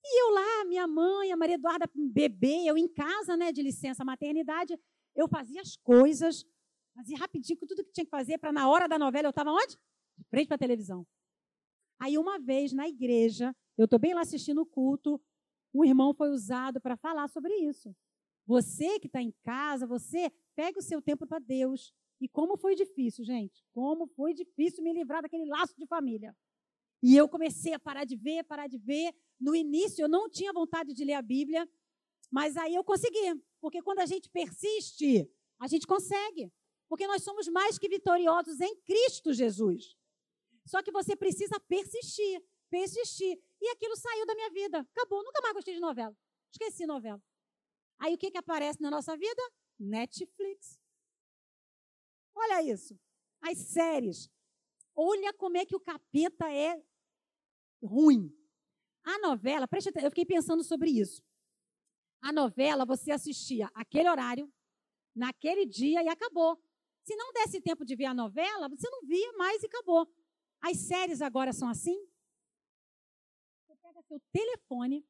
E 0.02 0.22
eu 0.22 0.30
lá, 0.32 0.64
minha 0.64 0.86
mãe, 0.86 1.30
a 1.30 1.36
Maria 1.36 1.56
Eduarda, 1.56 1.90
bebê, 1.94 2.64
eu 2.64 2.78
em 2.78 2.88
casa, 2.88 3.36
né, 3.36 3.52
de 3.52 3.60
licença 3.62 4.04
maternidade, 4.04 4.78
eu 5.14 5.28
fazia 5.28 5.60
as 5.60 5.76
coisas, 5.76 6.46
fazia 6.94 7.18
rapidinho 7.18 7.58
tudo 7.66 7.84
que 7.84 7.92
tinha 7.92 8.04
que 8.04 8.10
fazer 8.10 8.38
para 8.38 8.52
na 8.52 8.68
hora 8.68 8.88
da 8.88 8.98
novela 8.98 9.26
eu 9.26 9.30
estava 9.30 9.50
onde? 9.50 9.76
De 10.16 10.24
frente 10.30 10.46
para 10.46 10.54
a 10.54 10.58
televisão. 10.58 11.06
Aí 12.00 12.16
uma 12.16 12.38
vez 12.38 12.72
na 12.72 12.88
igreja, 12.88 13.54
eu 13.76 13.84
estou 13.84 13.98
bem 13.98 14.14
lá 14.14 14.22
assistindo 14.22 14.62
o 14.62 14.66
culto, 14.66 15.20
um 15.74 15.84
irmão 15.84 16.14
foi 16.14 16.30
usado 16.30 16.80
para 16.80 16.96
falar 16.96 17.28
sobre 17.28 17.54
isso. 17.56 17.94
Você 18.46 18.98
que 18.98 19.06
está 19.06 19.20
em 19.20 19.32
casa, 19.44 19.86
você 19.86 20.32
pega 20.56 20.78
o 20.78 20.82
seu 20.82 21.00
tempo 21.02 21.26
para 21.26 21.38
Deus. 21.38 21.92
E 22.20 22.28
como 22.28 22.56
foi 22.56 22.74
difícil, 22.74 23.24
gente? 23.24 23.62
Como 23.72 24.06
foi 24.06 24.32
difícil 24.32 24.82
me 24.82 24.92
livrar 24.92 25.22
daquele 25.22 25.44
laço 25.44 25.74
de 25.78 25.86
família. 25.86 26.34
E 27.02 27.16
eu 27.16 27.28
comecei 27.28 27.74
a 27.74 27.78
parar 27.78 28.04
de 28.04 28.16
ver, 28.16 28.44
parar 28.44 28.66
de 28.66 28.78
ver. 28.78 29.14
No 29.38 29.54
início 29.54 30.02
eu 30.02 30.08
não 30.08 30.28
tinha 30.28 30.52
vontade 30.52 30.94
de 30.94 31.04
ler 31.04 31.14
a 31.14 31.22
Bíblia, 31.22 31.68
mas 32.30 32.56
aí 32.56 32.74
eu 32.74 32.82
consegui. 32.82 33.40
Porque 33.60 33.82
quando 33.82 34.00
a 34.00 34.06
gente 34.06 34.28
persiste, 34.30 35.30
a 35.58 35.66
gente 35.68 35.86
consegue. 35.86 36.50
Porque 36.88 37.06
nós 37.06 37.22
somos 37.22 37.46
mais 37.48 37.78
que 37.78 37.88
vitoriosos 37.88 38.58
em 38.60 38.74
Cristo 38.82 39.32
Jesus. 39.32 39.96
Só 40.66 40.82
que 40.82 40.92
você 40.92 41.16
precisa 41.16 41.58
persistir, 41.60 42.42
persistir. 42.68 43.40
E 43.60 43.68
aquilo 43.70 43.96
saiu 43.96 44.26
da 44.26 44.34
minha 44.34 44.50
vida. 44.50 44.80
Acabou, 44.80 45.22
nunca 45.22 45.40
mais 45.42 45.54
gostei 45.54 45.74
de 45.74 45.80
novela. 45.80 46.16
Esqueci 46.52 46.86
novela. 46.86 47.22
Aí 47.98 48.14
o 48.14 48.18
que, 48.18 48.30
que 48.30 48.38
aparece 48.38 48.80
na 48.80 48.90
nossa 48.90 49.16
vida? 49.16 49.42
Netflix. 49.78 50.80
Olha 52.34 52.62
isso. 52.62 52.98
As 53.40 53.58
séries. 53.58 54.30
Olha 54.94 55.32
como 55.34 55.56
é 55.56 55.64
que 55.64 55.76
o 55.76 55.80
capeta 55.80 56.50
é 56.52 56.82
ruim. 57.82 58.34
A 59.02 59.18
novela, 59.18 59.66
preste 59.66 59.88
atenção, 59.88 60.06
eu 60.06 60.10
fiquei 60.10 60.26
pensando 60.26 60.62
sobre 60.62 60.90
isso. 60.90 61.22
A 62.20 62.32
novela 62.32 62.84
você 62.84 63.10
assistia 63.10 63.70
aquele 63.74 64.08
horário, 64.10 64.52
naquele 65.14 65.64
dia 65.64 66.02
e 66.02 66.08
acabou. 66.08 66.62
Se 67.02 67.16
não 67.16 67.32
desse 67.32 67.60
tempo 67.60 67.84
de 67.84 67.96
ver 67.96 68.06
a 68.06 68.14
novela, 68.14 68.68
você 68.68 68.88
não 68.90 69.06
via 69.06 69.32
mais 69.32 69.62
e 69.62 69.66
acabou. 69.66 70.06
As 70.60 70.78
séries 70.78 71.20
agora 71.22 71.52
são 71.52 71.68
assim. 71.68 72.06
Você 73.66 73.76
pega 73.82 74.02
seu 74.02 74.20
telefone, 74.32 75.06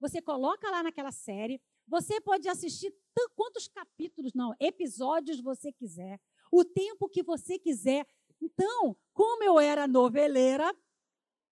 você 0.00 0.22
coloca 0.22 0.70
lá 0.70 0.82
naquela 0.82 1.12
série, 1.12 1.60
você 1.86 2.20
pode 2.20 2.48
assistir 2.48 2.94
quantos 3.34 3.66
capítulos, 3.68 4.32
não, 4.34 4.54
episódios 4.60 5.40
você 5.40 5.72
quiser, 5.72 6.20
o 6.52 6.64
tempo 6.64 7.08
que 7.08 7.22
você 7.22 7.58
quiser. 7.58 8.06
Então, 8.40 8.96
como 9.12 9.42
eu 9.42 9.58
era 9.58 9.88
noveleira, 9.88 10.72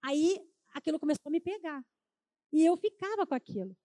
aí 0.03 0.39
aquilo 0.73 1.01
começou 1.01 1.29
a 1.29 1.31
me 1.31 1.41
pegar. 1.41 1.85
E 2.53 2.65
eu 2.65 2.77
ficava 2.77 3.27
com 3.27 3.35
aquilo. 3.35 3.77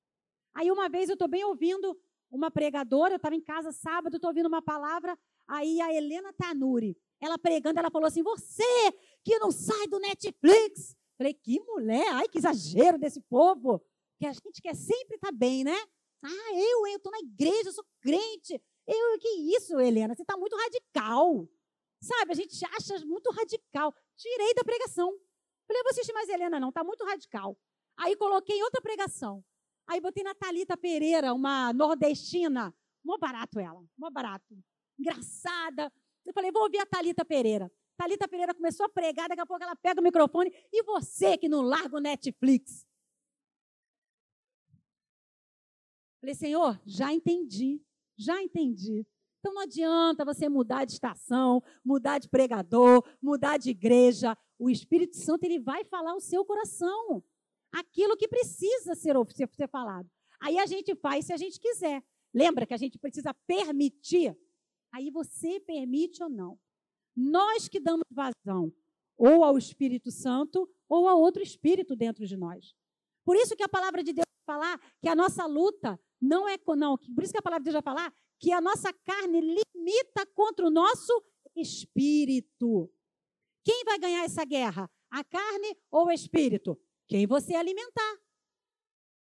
Aí 0.54 0.70
uma 0.70 0.90
vez 0.90 1.10
eu 1.10 1.14
estou 1.14 1.28
bem 1.28 1.44
ouvindo 1.44 2.00
uma 2.30 2.52
pregadora, 2.52 3.14
eu 3.14 3.18
estava 3.18 3.36
em 3.36 3.42
casa 3.42 3.72
sábado, 3.72 4.16
estou 4.16 4.30
ouvindo 4.30 4.48
uma 4.48 4.62
palavra, 4.62 5.18
aí 5.48 5.82
a 5.82 5.94
Helena 5.94 6.34
Tanuri, 6.34 6.98
ela 7.20 7.38
pregando, 7.38 7.80
ela 7.80 7.92
falou 7.92 8.08
assim: 8.08 8.24
Você 8.24 8.94
que 9.24 9.38
não 9.40 9.52
sai 9.52 9.88
do 9.88 10.00
Netflix. 10.00 10.96
Falei, 11.18 11.34
que 11.34 11.60
mulher, 11.62 12.08
ai, 12.14 12.28
que 12.28 12.38
exagero 12.38 12.98
desse 12.98 13.22
povo. 13.22 13.82
Que 14.20 14.26
a 14.26 14.34
gente 14.34 14.62
quer 14.62 14.76
sempre 14.76 15.16
estar 15.16 15.32
tá 15.32 15.34
bem, 15.34 15.64
né? 15.64 15.78
Ah, 16.24 16.54
eu, 16.54 16.88
eu 16.88 16.98
estou 16.98 17.12
na 17.12 17.20
igreja, 17.20 17.70
eu 17.70 17.74
sou 17.74 17.86
crente. 18.00 18.62
Eu, 18.88 19.20
que 19.20 19.30
isso, 19.56 19.80
Helena? 19.80 20.16
Você 20.16 20.22
está 20.22 20.38
muito 20.38 20.56
radical. 20.56 21.48
Sabe, 22.02 22.32
a 22.32 22.36
gente 22.36 22.66
acha 22.66 23.06
muito 23.06 23.30
radical. 23.32 23.94
Tirei 24.18 24.54
da 24.54 24.64
pregação. 24.64 25.12
Falei, 25.68 25.84
vou 25.84 25.92
assistir 25.92 26.14
mais 26.14 26.28
Helena, 26.28 26.60
não, 26.60 26.70
está 26.70 26.84
muito 26.84 27.06
radical. 27.06 27.58
Aí 27.98 28.16
coloquei 28.16 28.62
outra 28.64 28.82
pregação. 28.82 29.44
Aí 29.88 30.02
botei 30.02 30.24
na 30.24 30.34
Thalita 30.34 30.76
Pereira, 30.76 31.34
uma 31.34 31.72
nordestina. 31.74 32.74
Mó 33.04 33.18
barato 33.18 33.60
ela, 33.60 33.84
mó 33.98 34.10
barato. 34.10 34.58
Engraçada. 35.00 35.92
Eu 36.26 36.34
falei, 36.34 36.52
vou 36.52 36.64
ouvir 36.64 36.80
a 36.80 36.86
Thalita 36.86 37.26
Pereira. 37.26 37.72
Thalita 38.02 38.28
Pereira 38.28 38.56
começou 38.56 38.88
a 38.88 38.90
pregar, 38.90 39.30
daqui 39.30 39.42
a 39.42 39.46
pouco 39.46 39.64
ela 39.64 39.76
pega 39.76 40.02
o 40.02 40.04
microfone. 40.04 40.52
E 40.74 40.82
você 40.82 41.38
que 41.38 41.48
não 41.48 41.62
larga 41.62 41.98
o 41.98 42.00
Netflix? 42.00 42.84
Falei, 46.20 46.34
Senhor, 46.34 46.82
já 46.84 47.14
entendi, 47.14 47.80
já 48.18 48.42
entendi. 48.42 49.06
Então 49.40 49.54
não 49.54 49.62
adianta 49.62 50.26
você 50.26 50.50
mudar 50.50 50.84
de 50.86 50.94
estação, 50.94 51.62
mudar 51.86 52.18
de 52.18 52.28
pregador, 52.28 53.08
mudar 53.22 53.58
de 53.58 53.70
igreja. 53.70 54.36
O 54.58 54.68
Espírito 54.68 55.16
Santo 55.16 55.44
ele 55.44 55.60
vai 55.60 55.84
falar 55.86 56.16
o 56.16 56.20
seu 56.20 56.44
coração. 56.44 57.24
Aquilo 57.72 58.18
que 58.18 58.28
precisa 58.28 58.96
ser, 58.96 59.16
ser 59.30 59.68
falado. 59.70 60.10
Aí 60.40 60.58
a 60.58 60.66
gente 60.66 60.96
faz 60.96 61.28
se 61.28 61.34
a 61.34 61.38
gente 61.38 61.60
quiser. 61.60 62.04
Lembra 62.34 62.66
que 62.66 62.74
a 62.74 62.78
gente 62.78 62.98
precisa 62.98 63.32
permitir. 63.46 64.36
Aí 64.92 65.12
você 65.12 65.60
permite 65.60 66.24
ou 66.24 66.30
não. 66.30 66.60
Nós 67.15 67.67
que 67.67 67.80
damos 67.80 68.06
vazão 68.10 68.74
ou 69.17 69.43
ao 69.43 69.58
Espírito 69.58 70.12
Santo 70.12 70.69
ou 70.89 71.08
a 71.08 71.15
outro 71.15 71.41
espírito 71.41 71.95
dentro 71.95 72.26
de 72.26 72.36
nós. 72.36 72.74
Por 73.24 73.36
isso 73.36 73.56
que 73.56 73.63
a 73.63 73.69
palavra 73.69 74.04
de 74.04 74.13
Deus 74.13 74.26
vai 74.45 74.56
falar 74.56 74.80
que 75.00 75.08
a 75.08 75.15
nossa 75.15 75.45
luta 75.45 76.00
não 76.19 76.47
é 76.50 76.58
não, 76.76 76.97
por 76.97 77.24
isso 77.24 77.32
que 77.32 77.39
a 77.39 77.41
palavra 77.41 77.63
de 77.63 77.71
Deus 77.71 77.82
vai 77.82 77.95
falar 77.95 78.13
que 78.39 78.52
a 78.52 78.60
nossa 78.60 78.91
carne 78.91 79.39
limita 79.39 80.26
contra 80.34 80.65
o 80.65 80.71
nosso 80.71 81.24
espírito. 81.56 82.91
Quem 83.63 83.84
vai 83.86 84.00
ganhar 84.00 84.24
essa 84.24 84.43
guerra? 84.43 84.89
A 85.10 85.24
carne 85.24 85.78
ou 85.91 86.08
o 86.08 86.12
espírito? 86.12 86.80
Quem 87.08 87.28
você 87.28 87.54
alimentar. 87.54 88.17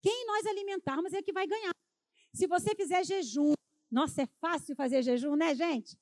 Quem 0.01 0.25
nós 0.25 0.45
alimentarmos 0.45 1.13
é 1.13 1.21
que 1.21 1.33
vai 1.33 1.45
ganhar. 1.47 1.73
Se 2.33 2.47
você 2.47 2.75
fizer 2.75 3.03
jejum, 3.05 3.53
nossa, 3.91 4.23
é 4.23 4.27
fácil 4.41 4.75
fazer 4.75 5.01
jejum, 5.01 5.35
né, 5.35 5.53
gente? 5.55 5.97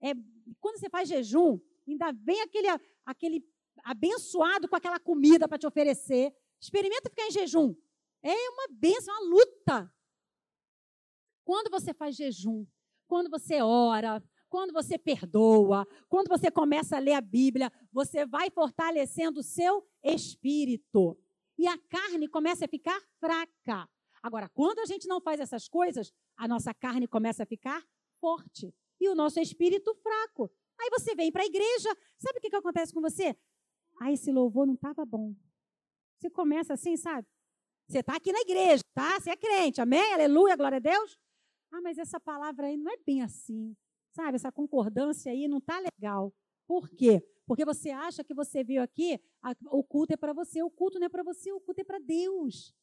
É, 0.00 0.14
quando 0.60 0.78
você 0.78 0.88
faz 0.88 1.08
jejum, 1.08 1.58
ainda 1.86 2.12
vem 2.12 2.40
aquele, 2.42 2.68
aquele 3.04 3.44
abençoado 3.84 4.68
com 4.68 4.76
aquela 4.76 4.98
comida 4.98 5.48
para 5.48 5.58
te 5.58 5.66
oferecer. 5.66 6.32
Experimenta 6.60 7.08
ficar 7.10 7.26
em 7.26 7.30
jejum. 7.30 7.74
É 8.22 8.34
uma 8.50 8.68
benção, 8.70 9.14
uma 9.14 9.30
luta. 9.30 9.94
Quando 11.44 11.70
você 11.70 11.94
faz 11.94 12.16
jejum, 12.16 12.66
quando 13.06 13.30
você 13.30 13.62
ora, 13.62 14.22
quando 14.48 14.72
você 14.72 14.98
perdoa, 14.98 15.86
quando 16.08 16.28
você 16.28 16.50
começa 16.50 16.96
a 16.96 17.00
ler 17.00 17.14
a 17.14 17.20
Bíblia, 17.20 17.72
você 17.92 18.26
vai 18.26 18.50
fortalecendo 18.50 19.40
o 19.40 19.42
seu 19.42 19.86
espírito. 20.02 21.18
E 21.56 21.66
a 21.66 21.78
carne 21.78 22.28
começa 22.28 22.64
a 22.64 22.68
ficar 22.68 23.00
fraca. 23.18 23.88
Agora, 24.22 24.48
quando 24.48 24.80
a 24.80 24.86
gente 24.86 25.06
não 25.06 25.20
faz 25.20 25.40
essas 25.40 25.68
coisas, 25.68 26.12
a 26.36 26.48
nossa 26.48 26.74
carne 26.74 27.06
começa 27.06 27.42
a 27.42 27.46
ficar 27.46 27.84
forte. 28.20 28.74
E 29.00 29.08
o 29.08 29.14
nosso 29.14 29.40
espírito 29.40 29.94
fraco. 29.94 30.50
Aí 30.80 30.90
você 30.90 31.14
vem 31.14 31.30
para 31.32 31.42
a 31.42 31.46
igreja, 31.46 31.88
sabe 32.18 32.38
o 32.38 32.40
que, 32.40 32.50
que 32.50 32.56
acontece 32.56 32.92
com 32.92 33.00
você? 33.00 33.36
Ah, 34.00 34.12
esse 34.12 34.30
louvor 34.30 34.66
não 34.66 34.74
estava 34.74 35.04
bom. 35.04 35.34
Você 36.18 36.30
começa 36.30 36.74
assim, 36.74 36.96
sabe? 36.96 37.26
Você 37.88 37.98
está 38.00 38.16
aqui 38.16 38.32
na 38.32 38.40
igreja, 38.40 38.82
tá? 38.94 39.18
Você 39.18 39.30
é 39.30 39.36
crente, 39.36 39.80
amém? 39.80 40.12
Aleluia, 40.12 40.56
glória 40.56 40.76
a 40.76 40.80
Deus. 40.80 41.18
Ah, 41.72 41.80
mas 41.80 41.98
essa 41.98 42.20
palavra 42.20 42.66
aí 42.66 42.76
não 42.76 42.92
é 42.92 42.96
bem 42.98 43.22
assim. 43.22 43.76
Sabe, 44.10 44.36
essa 44.36 44.52
concordância 44.52 45.32
aí 45.32 45.48
não 45.48 45.58
está 45.58 45.78
legal. 45.78 46.32
Por 46.66 46.88
quê? 46.90 47.22
Porque 47.46 47.64
você 47.64 47.90
acha 47.90 48.22
que 48.22 48.34
você 48.34 48.62
veio 48.62 48.82
aqui, 48.82 49.18
a, 49.42 49.54
o 49.70 49.82
culto 49.82 50.12
é 50.12 50.16
para 50.16 50.32
você, 50.32 50.62
o 50.62 50.70
culto 50.70 50.98
não 50.98 51.06
é 51.06 51.08
para 51.08 51.22
você, 51.22 51.50
o 51.52 51.60
culto 51.60 51.80
é 51.80 51.84
para 51.84 51.98
Deus. 51.98 52.74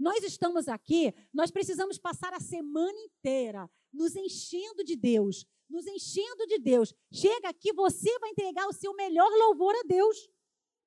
Nós 0.00 0.24
estamos 0.24 0.66
aqui, 0.66 1.12
nós 1.30 1.50
precisamos 1.50 1.98
passar 1.98 2.32
a 2.32 2.40
semana 2.40 2.98
inteira 3.00 3.70
nos 3.92 4.16
enchendo 4.16 4.82
de 4.82 4.96
Deus, 4.96 5.44
nos 5.68 5.86
enchendo 5.86 6.46
de 6.46 6.58
Deus. 6.58 6.94
Chega 7.12 7.50
aqui, 7.50 7.70
você 7.74 8.18
vai 8.18 8.30
entregar 8.30 8.66
o 8.66 8.72
seu 8.72 8.94
melhor 8.94 9.30
louvor 9.30 9.74
a 9.76 9.82
Deus. 9.86 10.16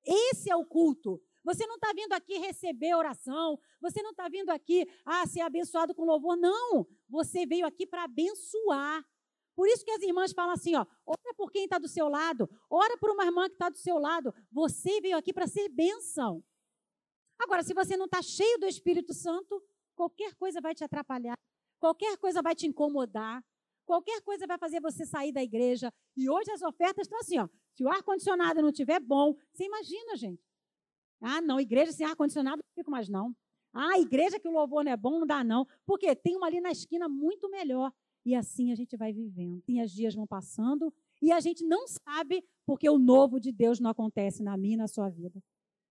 Esse 0.03 0.49
é 0.49 0.55
o 0.55 0.65
culto. 0.65 1.21
Você 1.43 1.67
não 1.67 1.75
está 1.75 1.93
vindo 1.93 2.11
aqui 2.13 2.39
receber 2.39 2.95
oração, 2.95 3.59
você 3.79 4.01
não 4.01 4.11
está 4.11 4.27
vindo 4.29 4.49
aqui 4.49 4.83
ah, 5.05 5.27
ser 5.27 5.41
abençoado 5.41 5.93
com 5.93 6.05
louvor, 6.05 6.35
não. 6.35 6.87
Você 7.07 7.45
veio 7.45 7.67
aqui 7.67 7.85
para 7.85 8.05
abençoar. 8.05 9.05
Por 9.55 9.67
isso 9.67 9.85
que 9.85 9.91
as 9.91 10.01
irmãs 10.01 10.31
falam 10.31 10.53
assim, 10.53 10.75
ó, 10.75 10.83
ora 11.05 11.33
por 11.37 11.51
quem 11.51 11.65
está 11.65 11.77
do 11.77 11.87
seu 11.87 12.07
lado, 12.07 12.49
ora 12.67 12.97
por 12.97 13.11
uma 13.11 13.25
irmã 13.25 13.47
que 13.47 13.53
está 13.53 13.69
do 13.69 13.77
seu 13.77 13.99
lado. 13.99 14.33
Você 14.51 14.99
veio 15.01 15.17
aqui 15.17 15.31
para 15.31 15.45
ser 15.45 15.69
bênção. 15.69 16.43
Agora, 17.43 17.61
se 17.63 17.73
você 17.73 17.97
não 17.97 18.05
está 18.05 18.21
cheio 18.21 18.57
do 18.57 18.65
Espírito 18.65 19.13
Santo, 19.13 19.61
qualquer 19.95 20.33
coisa 20.35 20.61
vai 20.61 20.73
te 20.73 20.83
atrapalhar, 20.83 21.37
qualquer 21.79 22.17
coisa 22.17 22.41
vai 22.41 22.55
te 22.55 22.65
incomodar, 22.65 23.43
qualquer 23.85 24.21
coisa 24.21 24.47
vai 24.47 24.57
fazer 24.57 24.79
você 24.79 25.05
sair 25.05 25.31
da 25.31 25.43
igreja. 25.43 25.91
E 26.15 26.29
hoje 26.29 26.49
as 26.51 26.61
ofertas 26.61 27.05
estão 27.05 27.19
assim, 27.19 27.39
ó. 27.39 27.47
Se 27.73 27.83
o 27.83 27.89
ar-condicionado 27.89 28.61
não 28.61 28.69
estiver 28.69 28.99
bom, 28.99 29.35
você 29.51 29.65
imagina, 29.65 30.15
gente. 30.15 30.41
Ah, 31.21 31.41
não, 31.41 31.59
igreja 31.59 31.91
sem 31.91 32.05
ar-condicionado 32.05 32.57
não 32.57 32.75
fico 32.75 32.89
mais, 32.89 33.09
não. 33.09 33.35
Ah, 33.73 33.99
igreja 33.99 34.39
que 34.39 34.47
o 34.47 34.51
louvor 34.51 34.83
não 34.83 34.91
é 34.91 34.97
bom, 34.97 35.19
não 35.19 35.27
dá, 35.27 35.43
não. 35.43 35.67
Porque 35.85 36.15
tem 36.15 36.37
uma 36.37 36.47
ali 36.47 36.61
na 36.61 36.71
esquina 36.71 37.09
muito 37.09 37.49
melhor. 37.49 37.91
E 38.25 38.35
assim 38.35 38.71
a 38.71 38.75
gente 38.75 38.95
vai 38.95 39.11
vivendo. 39.11 39.61
E 39.67 39.81
os 39.81 39.91
dias 39.91 40.15
vão 40.15 40.25
passando 40.25 40.93
e 41.21 41.31
a 41.31 41.39
gente 41.39 41.65
não 41.65 41.85
sabe 41.87 42.43
porque 42.65 42.89
o 42.89 42.99
novo 42.99 43.39
de 43.39 43.51
Deus 43.51 43.79
não 43.79 43.89
acontece 43.89 44.43
na 44.43 44.55
minha 44.55 44.75
e 44.75 44.77
na 44.77 44.87
sua 44.87 45.09
vida. 45.09 45.41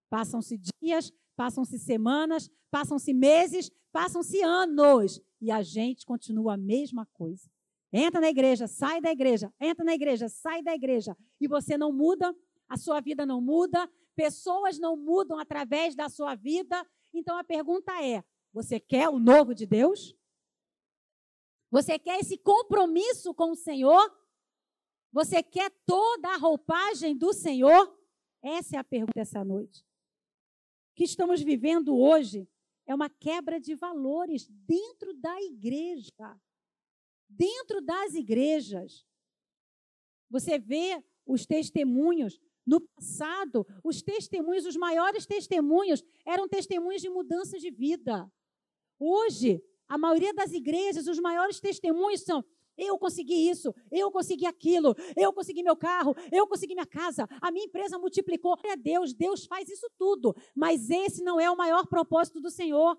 Passam-se 0.09 0.61
dias, 0.81 1.11
passam-se 1.37 1.79
semanas, 1.79 2.51
passam-se 2.71 3.13
meses, 3.13 3.71
passam-se 3.93 4.43
anos 4.43 5.21
e 5.41 5.51
a 5.51 5.63
gente 5.63 6.07
continua 6.07 6.55
a 6.55 6.57
mesma 6.57 7.07
coisa. 7.13 7.51
Entra 7.93 8.21
na 8.21 8.31
igreja, 8.31 8.67
sai 8.67 9.01
da 9.01 9.11
igreja, 9.11 9.53
entra 9.61 9.85
na 9.85 9.95
igreja, 9.95 10.29
sai 10.29 10.63
da 10.63 10.75
igreja 10.75 11.17
e 11.41 11.47
você 11.47 11.77
não 11.77 11.93
muda, 11.93 12.35
a 12.69 12.77
sua 12.77 13.01
vida 13.01 13.27
não 13.27 13.41
muda, 13.41 13.89
pessoas 14.15 14.79
não 14.79 14.97
mudam 14.97 15.39
através 15.39 15.95
da 15.95 16.09
sua 16.09 16.35
vida. 16.35 16.87
Então 17.13 17.37
a 17.37 17.45
pergunta 17.45 17.93
é: 18.03 18.25
você 18.53 18.81
quer 18.81 19.09
o 19.09 19.19
novo 19.19 19.55
de 19.55 19.67
Deus? 19.67 20.15
Você 21.71 21.99
quer 21.99 22.21
esse 22.21 22.37
compromisso 22.39 23.35
com 23.35 23.53
o 23.53 23.57
Senhor? 23.57 24.11
Você 25.13 25.43
quer 25.43 25.71
toda 25.87 26.29
a 26.29 26.37
roupagem 26.37 27.17
do 27.17 27.33
Senhor? 27.33 27.99
Essa 28.43 28.77
é 28.77 28.79
a 28.79 28.85
pergunta 28.85 29.13
dessa 29.15 29.45
noite. 29.45 29.85
Que 30.95 31.05
estamos 31.05 31.43
vivendo 31.43 31.97
hoje 31.97 32.49
é 32.87 32.95
uma 32.95 33.09
quebra 33.09 33.61
de 33.61 33.75
valores 33.75 34.49
dentro 34.49 35.15
da 35.15 35.41
igreja. 35.43 36.41
Dentro 37.29 37.81
das 37.81 38.15
igrejas. 38.15 39.07
Você 40.29 40.59
vê 40.59 41.03
os 41.27 41.47
testemunhos 41.47 42.41
no 42.65 42.81
passado, 42.81 43.67
os 43.83 44.03
testemunhos, 44.03 44.67
os 44.67 44.77
maiores 44.77 45.27
testemunhos, 45.27 46.03
eram 46.25 46.49
testemunhos 46.49 47.03
de 47.03 47.11
mudança 47.11 47.59
de 47.59 47.71
vida. 47.71 48.31
Hoje, 48.99 49.63
a 49.89 49.99
maioria 49.99 50.33
das 50.33 50.53
igrejas, 50.53 51.07
os 51.07 51.19
maiores 51.19 51.61
testemunhos 51.61 52.23
são: 52.23 52.45
eu 52.77 52.99
consegui 52.99 53.49
isso, 53.49 53.75
eu 53.91 54.11
consegui 54.11 54.47
aquilo, 54.47 54.95
eu 55.17 55.33
consegui 55.33 55.63
meu 55.63 55.77
carro, 55.77 56.15
eu 56.31 56.47
consegui 56.47 56.75
minha 56.75 56.87
casa, 56.87 57.29
a 57.41 57.51
minha 57.51 57.67
empresa 57.67 57.99
multiplicou. 57.99 58.57
É 58.65 58.77
Deus, 58.77 59.13
Deus 59.13 59.47
faz 59.47 59.69
isso 59.69 59.89
tudo, 59.99 60.35
mas 60.55 60.91
esse 60.91 61.23
não 61.23 61.41
é 61.41 61.51
o 61.51 61.57
maior 61.57 61.87
propósito 61.87 62.41
do 62.41 62.51
Senhor. 62.51 62.99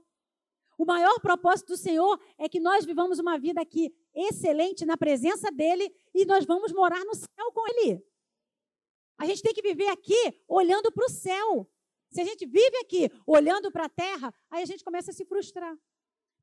O 0.78 0.86
maior 0.86 1.20
propósito 1.20 1.70
do 1.70 1.78
Senhor 1.78 2.20
é 2.38 2.50
que 2.50 2.60
nós 2.60 2.86
vivamos 2.86 3.20
uma 3.20 3.38
vida 3.38 3.62
aqui 3.62 3.94
excelente 4.14 4.86
na 4.86 4.98
presença 4.98 5.52
dEle 5.52 5.94
e 6.14 6.26
nós 6.26 6.46
vamos 6.46 6.72
morar 6.72 7.04
no 7.06 7.14
céu 7.16 7.52
com 7.54 7.68
Ele. 7.70 8.04
A 9.18 9.26
gente 9.26 9.42
tem 9.42 9.54
que 9.54 9.62
viver 9.62 9.88
aqui 9.88 10.42
olhando 10.48 10.92
para 10.92 11.06
o 11.06 11.10
céu. 11.10 11.70
Se 12.12 12.22
a 12.22 12.26
gente 12.26 12.46
vive 12.46 12.78
aqui 12.78 13.10
olhando 13.26 13.72
para 13.72 13.86
a 13.86 13.90
terra, 13.90 14.34
aí 14.50 14.64
a 14.64 14.66
gente 14.66 14.84
começa 14.84 15.12
a 15.12 15.14
se 15.14 15.26
frustrar. 15.26 15.76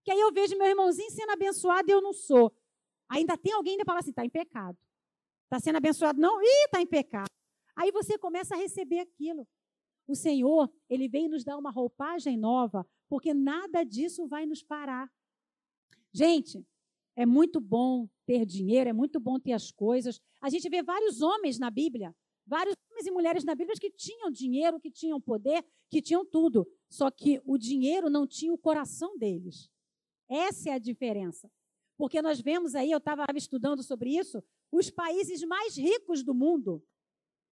Que 0.04 0.10
aí 0.10 0.20
eu 0.20 0.32
vejo 0.32 0.56
meu 0.56 0.66
irmãozinho 0.66 1.10
sendo 1.10 1.30
abençoado 1.30 1.88
e 1.88 1.92
eu 1.92 2.00
não 2.00 2.12
sou. 2.12 2.52
Ainda 3.10 3.36
tem 3.36 3.52
alguém 3.52 3.76
que 3.76 3.84
fala 3.84 3.98
assim, 3.98 4.10
está 4.10 4.24
em 4.24 4.30
pecado. 4.30 4.78
Está 5.44 5.60
sendo 5.60 5.76
abençoado? 5.76 6.18
Não? 6.18 6.40
Ih, 6.40 6.64
está 6.64 6.80
em 6.80 6.86
pecado. 6.86 7.28
Aí 7.76 7.90
você 7.90 8.16
começa 8.16 8.54
a 8.54 8.58
receber 8.58 9.00
aquilo. 9.00 9.46
O 10.06 10.14
Senhor, 10.14 10.72
Ele 10.88 11.08
vem 11.08 11.28
nos 11.28 11.44
dar 11.44 11.58
uma 11.58 11.70
roupagem 11.70 12.36
nova, 12.36 12.86
porque 13.08 13.34
nada 13.34 13.84
disso 13.84 14.26
vai 14.26 14.46
nos 14.46 14.62
parar. 14.62 15.10
Gente, 16.12 16.64
é 17.16 17.26
muito 17.26 17.60
bom 17.60 18.08
ter 18.24 18.46
dinheiro, 18.46 18.88
é 18.88 18.92
muito 18.92 19.20
bom 19.20 19.38
ter 19.38 19.52
as 19.52 19.70
coisas. 19.70 20.20
A 20.40 20.48
gente 20.48 20.68
vê 20.68 20.82
vários 20.82 21.20
homens 21.20 21.58
na 21.58 21.70
Bíblia 21.70 22.14
vários 22.50 22.74
homens 22.90 23.06
e 23.06 23.10
mulheres 23.12 23.44
na 23.44 23.54
Bíblia 23.54 23.76
que 23.80 23.92
tinham 23.92 24.28
dinheiro, 24.28 24.80
que 24.80 24.90
tinham 24.90 25.20
poder, 25.20 25.64
que 25.88 26.02
tinham 26.02 26.26
tudo. 26.26 26.66
Só 26.88 27.08
que 27.08 27.40
o 27.44 27.56
dinheiro 27.56 28.10
não 28.10 28.26
tinha 28.26 28.52
o 28.52 28.58
coração 28.58 29.16
deles. 29.16 29.70
Essa 30.28 30.70
é 30.70 30.72
a 30.72 30.78
diferença. 30.78 31.48
Porque 32.00 32.22
nós 32.22 32.40
vemos 32.40 32.74
aí, 32.74 32.90
eu 32.90 32.96
estava 32.96 33.26
estudando 33.36 33.82
sobre 33.82 34.16
isso, 34.16 34.42
os 34.72 34.88
países 34.88 35.42
mais 35.42 35.76
ricos 35.76 36.22
do 36.22 36.32
mundo 36.32 36.82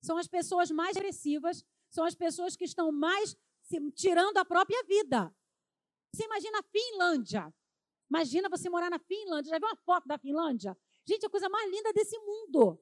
são 0.03 0.17
as 0.17 0.27
pessoas 0.27 0.71
mais 0.71 0.97
agressivas, 0.97 1.63
são 1.91 2.03
as 2.03 2.15
pessoas 2.15 2.57
que 2.57 2.65
estão 2.65 2.91
mais 2.91 3.37
se, 3.61 3.79
tirando 3.91 4.39
a 4.39 4.47
própria 4.47 4.83
vida. 4.85 5.31
Você 6.15 6.25
imagina 6.25 6.61
a 6.61 6.63
Finlândia. 6.63 7.55
Imagina 8.09 8.49
você 8.49 8.71
morar 8.71 8.89
na 8.89 8.99
Finlândia. 8.99 9.51
Já 9.51 9.59
viu 9.59 9.69
uma 9.69 9.77
foto 9.77 10.09
da 10.09 10.17
Finlândia? 10.17 10.75
Gente, 11.07 11.27
a 11.27 11.31
coisa 11.31 11.51
mais 11.51 11.71
linda 11.71 11.93
desse 11.93 12.19
mundo. 12.19 12.81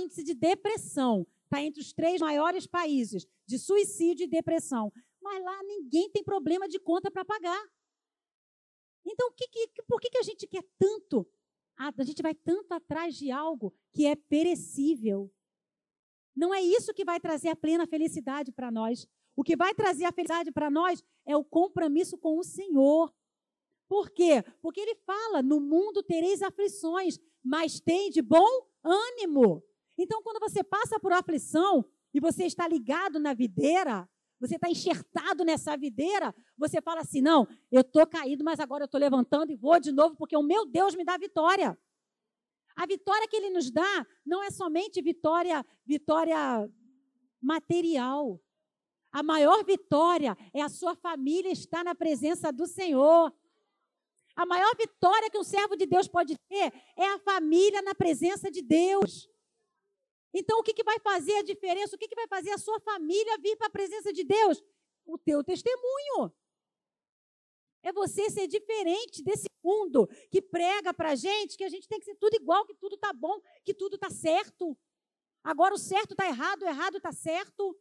Índice 0.00 0.24
de 0.24 0.32
depressão 0.32 1.26
está 1.44 1.60
entre 1.60 1.82
os 1.82 1.92
três 1.92 2.18
maiores 2.18 2.66
países 2.66 3.26
de 3.46 3.58
suicídio 3.58 4.24
e 4.24 4.26
depressão. 4.26 4.90
Mas 5.20 5.44
lá 5.44 5.62
ninguém 5.64 6.10
tem 6.10 6.24
problema 6.24 6.66
de 6.66 6.78
conta 6.78 7.10
para 7.10 7.26
pagar. 7.26 7.62
Então, 9.04 9.30
que, 9.32 9.46
que, 9.48 9.82
por 9.86 10.00
que, 10.00 10.10
que 10.10 10.18
a 10.18 10.22
gente 10.22 10.46
quer 10.46 10.64
tanto? 10.78 11.26
A, 11.76 11.92
a 11.96 12.04
gente 12.04 12.22
vai 12.22 12.34
tanto 12.34 12.72
atrás 12.72 13.14
de 13.14 13.30
algo 13.30 13.74
que 13.92 14.06
é 14.06 14.14
perecível. 14.14 15.30
Não 16.34 16.54
é 16.54 16.60
isso 16.60 16.94
que 16.94 17.04
vai 17.04 17.20
trazer 17.20 17.48
a 17.48 17.56
plena 17.56 17.86
felicidade 17.86 18.50
para 18.50 18.70
nós. 18.70 19.06
O 19.36 19.42
que 19.42 19.56
vai 19.56 19.74
trazer 19.74 20.04
a 20.04 20.12
felicidade 20.12 20.50
para 20.50 20.70
nós 20.70 21.02
é 21.26 21.36
o 21.36 21.44
compromisso 21.44 22.16
com 22.18 22.38
o 22.38 22.44
Senhor. 22.44 23.12
Por 23.88 24.10
quê? 24.10 24.42
Porque 24.60 24.80
ele 24.80 24.94
fala: 25.06 25.42
no 25.42 25.60
mundo 25.60 26.02
tereis 26.02 26.42
aflições, 26.42 27.18
mas 27.42 27.80
tem 27.80 28.10
de 28.10 28.22
bom 28.22 28.48
ânimo. 28.82 29.62
Então, 29.98 30.22
quando 30.22 30.40
você 30.40 30.64
passa 30.64 30.98
por 30.98 31.12
aflição 31.12 31.84
e 32.12 32.20
você 32.20 32.44
está 32.44 32.66
ligado 32.66 33.18
na 33.18 33.34
videira, 33.34 34.08
você 34.46 34.56
está 34.56 34.68
enxertado 34.68 35.44
nessa 35.44 35.76
videira, 35.76 36.34
você 36.56 36.80
fala 36.82 37.00
assim: 37.00 37.20
não, 37.20 37.48
eu 37.70 37.80
estou 37.80 38.06
caído, 38.06 38.44
mas 38.44 38.60
agora 38.60 38.84
eu 38.84 38.86
estou 38.86 39.00
levantando 39.00 39.50
e 39.50 39.56
vou 39.56 39.80
de 39.80 39.90
novo, 39.90 40.14
porque 40.16 40.36
o 40.36 40.42
meu 40.42 40.66
Deus 40.66 40.94
me 40.94 41.04
dá 41.04 41.16
vitória. 41.16 41.78
A 42.76 42.86
vitória 42.86 43.26
que 43.28 43.36
ele 43.36 43.50
nos 43.50 43.70
dá 43.70 44.06
não 44.26 44.42
é 44.42 44.50
somente 44.50 45.00
vitória, 45.00 45.64
vitória 45.86 46.36
material. 47.40 48.40
A 49.12 49.22
maior 49.22 49.64
vitória 49.64 50.36
é 50.52 50.60
a 50.60 50.68
sua 50.68 50.94
família 50.94 51.50
estar 51.50 51.84
na 51.84 51.94
presença 51.94 52.52
do 52.52 52.66
Senhor. 52.66 53.32
A 54.36 54.44
maior 54.44 54.74
vitória 54.76 55.30
que 55.30 55.38
um 55.38 55.44
servo 55.44 55.76
de 55.76 55.86
Deus 55.86 56.08
pode 56.08 56.36
ter 56.48 56.72
é 56.96 57.06
a 57.06 57.18
família 57.20 57.80
na 57.80 57.94
presença 57.94 58.50
de 58.50 58.60
Deus. 58.60 59.28
Então, 60.34 60.58
o 60.58 60.62
que, 60.64 60.74
que 60.74 60.82
vai 60.82 60.98
fazer 60.98 61.36
a 61.36 61.42
diferença? 61.42 61.94
O 61.94 61.98
que, 61.98 62.08
que 62.08 62.16
vai 62.16 62.26
fazer 62.26 62.50
a 62.50 62.58
sua 62.58 62.80
família 62.80 63.38
vir 63.38 63.56
para 63.56 63.68
a 63.68 63.70
presença 63.70 64.12
de 64.12 64.24
Deus? 64.24 64.60
O 65.06 65.16
teu 65.16 65.44
testemunho. 65.44 66.34
É 67.84 67.92
você 67.92 68.28
ser 68.30 68.48
diferente 68.48 69.22
desse 69.22 69.46
mundo 69.62 70.08
que 70.30 70.42
prega 70.42 70.92
para 70.92 71.10
a 71.10 71.14
gente 71.14 71.56
que 71.56 71.62
a 71.62 71.68
gente 71.68 71.86
tem 71.86 72.00
que 72.00 72.04
ser 72.04 72.16
tudo 72.16 72.34
igual, 72.34 72.66
que 72.66 72.74
tudo 72.74 72.96
está 72.96 73.12
bom, 73.12 73.40
que 73.62 73.72
tudo 73.72 73.94
está 73.94 74.10
certo. 74.10 74.76
Agora 75.44 75.74
o 75.74 75.78
certo 75.78 76.12
está 76.12 76.26
errado, 76.26 76.62
o 76.62 76.68
errado 76.68 76.96
está 76.96 77.12
certo. 77.12 77.78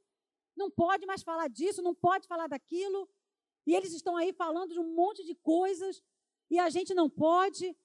Não 0.56 0.70
pode 0.70 1.06
mais 1.08 1.24
falar 1.24 1.48
disso, 1.48 1.82
não 1.82 1.96
pode 1.96 2.28
falar 2.28 2.48
daquilo. 2.48 3.10
E 3.66 3.74
eles 3.74 3.94
estão 3.94 4.16
aí 4.16 4.32
falando 4.32 4.74
de 4.74 4.80
um 4.80 4.94
monte 4.94 5.24
de 5.24 5.34
coisas 5.36 6.04
e 6.52 6.60
a 6.60 6.70
gente 6.70 6.94
não 6.94 7.10
pode. 7.10 7.76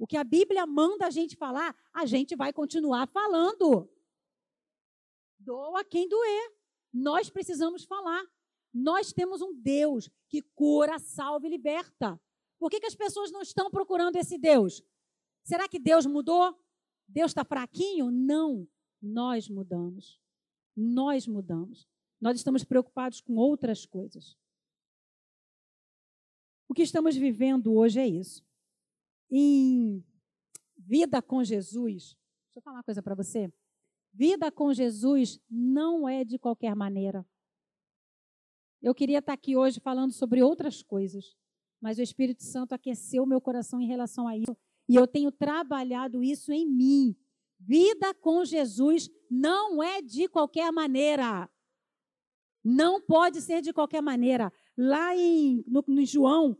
O 0.00 0.06
que 0.06 0.16
a 0.16 0.24
Bíblia 0.24 0.64
manda 0.64 1.06
a 1.06 1.10
gente 1.10 1.36
falar, 1.36 1.76
a 1.92 2.06
gente 2.06 2.34
vai 2.34 2.54
continuar 2.54 3.06
falando. 3.08 3.86
Doa 5.38 5.84
quem 5.84 6.08
doer. 6.08 6.54
Nós 6.90 7.28
precisamos 7.28 7.84
falar. 7.84 8.24
Nós 8.72 9.12
temos 9.12 9.42
um 9.42 9.52
Deus 9.52 10.08
que 10.26 10.40
cura, 10.40 10.98
salva 10.98 11.46
e 11.46 11.50
liberta. 11.50 12.18
Por 12.58 12.70
que, 12.70 12.80
que 12.80 12.86
as 12.86 12.94
pessoas 12.94 13.30
não 13.30 13.42
estão 13.42 13.70
procurando 13.70 14.16
esse 14.16 14.38
Deus? 14.38 14.82
Será 15.44 15.68
que 15.68 15.78
Deus 15.78 16.06
mudou? 16.06 16.58
Deus 17.06 17.32
está 17.32 17.44
fraquinho? 17.44 18.10
Não. 18.10 18.66
Nós 19.02 19.50
mudamos. 19.50 20.18
Nós 20.74 21.26
mudamos. 21.26 21.86
Nós 22.18 22.38
estamos 22.38 22.64
preocupados 22.64 23.20
com 23.20 23.36
outras 23.36 23.84
coisas. 23.84 24.34
O 26.66 26.72
que 26.72 26.82
estamos 26.82 27.16
vivendo 27.16 27.74
hoje 27.74 28.00
é 28.00 28.06
isso 28.06 28.48
em 29.30 30.04
vida 30.76 31.22
com 31.22 31.44
Jesus, 31.44 32.16
deixa 32.46 32.58
eu 32.58 32.62
falar 32.62 32.78
uma 32.78 32.84
coisa 32.84 33.02
para 33.02 33.14
você. 33.14 33.52
Vida 34.12 34.50
com 34.50 34.72
Jesus 34.72 35.40
não 35.48 36.08
é 36.08 36.24
de 36.24 36.38
qualquer 36.38 36.74
maneira. 36.74 37.24
Eu 38.82 38.94
queria 38.94 39.18
estar 39.18 39.34
aqui 39.34 39.56
hoje 39.56 39.78
falando 39.78 40.12
sobre 40.12 40.42
outras 40.42 40.82
coisas, 40.82 41.36
mas 41.80 41.98
o 41.98 42.02
Espírito 42.02 42.42
Santo 42.42 42.74
aqueceu 42.74 43.24
meu 43.24 43.40
coração 43.40 43.80
em 43.80 43.86
relação 43.86 44.26
a 44.26 44.36
isso 44.36 44.56
e 44.88 44.96
eu 44.96 45.06
tenho 45.06 45.30
trabalhado 45.30 46.22
isso 46.22 46.52
em 46.52 46.66
mim. 46.66 47.16
Vida 47.58 48.12
com 48.14 48.44
Jesus 48.44 49.08
não 49.30 49.82
é 49.82 50.02
de 50.02 50.26
qualquer 50.28 50.72
maneira. 50.72 51.48
Não 52.64 53.00
pode 53.00 53.40
ser 53.40 53.62
de 53.62 53.72
qualquer 53.72 54.02
maneira. 54.02 54.52
Lá 54.76 55.14
em, 55.16 55.62
no, 55.66 55.84
no 55.86 56.04
João, 56.04 56.56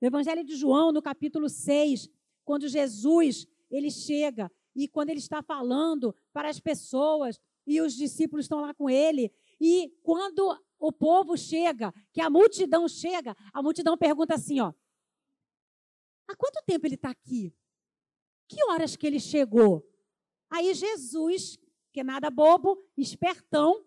no 0.00 0.06
Evangelho 0.06 0.44
de 0.44 0.56
João, 0.56 0.92
no 0.92 1.02
capítulo 1.02 1.48
6, 1.48 2.08
quando 2.44 2.68
Jesus 2.68 3.46
ele 3.70 3.90
chega 3.90 4.50
e 4.74 4.88
quando 4.88 5.10
ele 5.10 5.18
está 5.18 5.42
falando 5.42 6.14
para 6.32 6.48
as 6.48 6.60
pessoas 6.60 7.40
e 7.66 7.80
os 7.80 7.94
discípulos 7.94 8.44
estão 8.44 8.60
lá 8.60 8.72
com 8.72 8.88
ele, 8.88 9.30
e 9.60 9.92
quando 10.02 10.56
o 10.78 10.92
povo 10.92 11.36
chega, 11.36 11.92
que 12.12 12.20
a 12.20 12.30
multidão 12.30 12.88
chega, 12.88 13.36
a 13.52 13.62
multidão 13.62 13.98
pergunta 13.98 14.34
assim, 14.34 14.60
ó: 14.60 14.72
Há 16.28 16.36
quanto 16.36 16.64
tempo 16.64 16.86
ele 16.86 16.94
está 16.94 17.10
aqui? 17.10 17.54
Que 18.46 18.62
horas 18.70 18.96
que 18.96 19.06
ele 19.06 19.18
chegou? 19.18 19.86
Aí 20.50 20.72
Jesus, 20.74 21.58
que 21.92 22.00
é 22.00 22.04
nada 22.04 22.30
bobo, 22.30 22.82
espertão, 22.96 23.84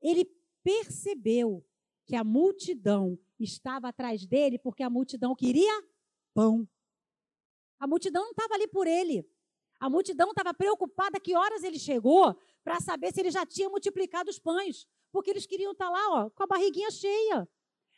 ele 0.00 0.24
percebeu 0.62 1.64
que 2.06 2.16
a 2.16 2.24
multidão 2.24 3.18
estava 3.38 3.88
atrás 3.88 4.26
dele 4.26 4.58
porque 4.58 4.82
a 4.82 4.90
multidão 4.90 5.34
queria 5.34 5.72
pão. 6.34 6.68
A 7.78 7.86
multidão 7.86 8.22
não 8.22 8.30
estava 8.30 8.54
ali 8.54 8.68
por 8.68 8.86
ele. 8.86 9.28
A 9.80 9.90
multidão 9.90 10.30
estava 10.30 10.54
preocupada 10.54 11.20
que 11.20 11.36
horas 11.36 11.62
ele 11.62 11.78
chegou 11.78 12.34
para 12.62 12.80
saber 12.80 13.12
se 13.12 13.20
ele 13.20 13.30
já 13.30 13.44
tinha 13.44 13.68
multiplicado 13.68 14.30
os 14.30 14.38
pães, 14.38 14.86
porque 15.12 15.30
eles 15.30 15.46
queriam 15.46 15.72
estar 15.72 15.86
tá 15.86 15.90
lá, 15.90 16.24
ó, 16.24 16.30
com 16.30 16.42
a 16.42 16.46
barriguinha 16.46 16.90
cheia. 16.90 17.48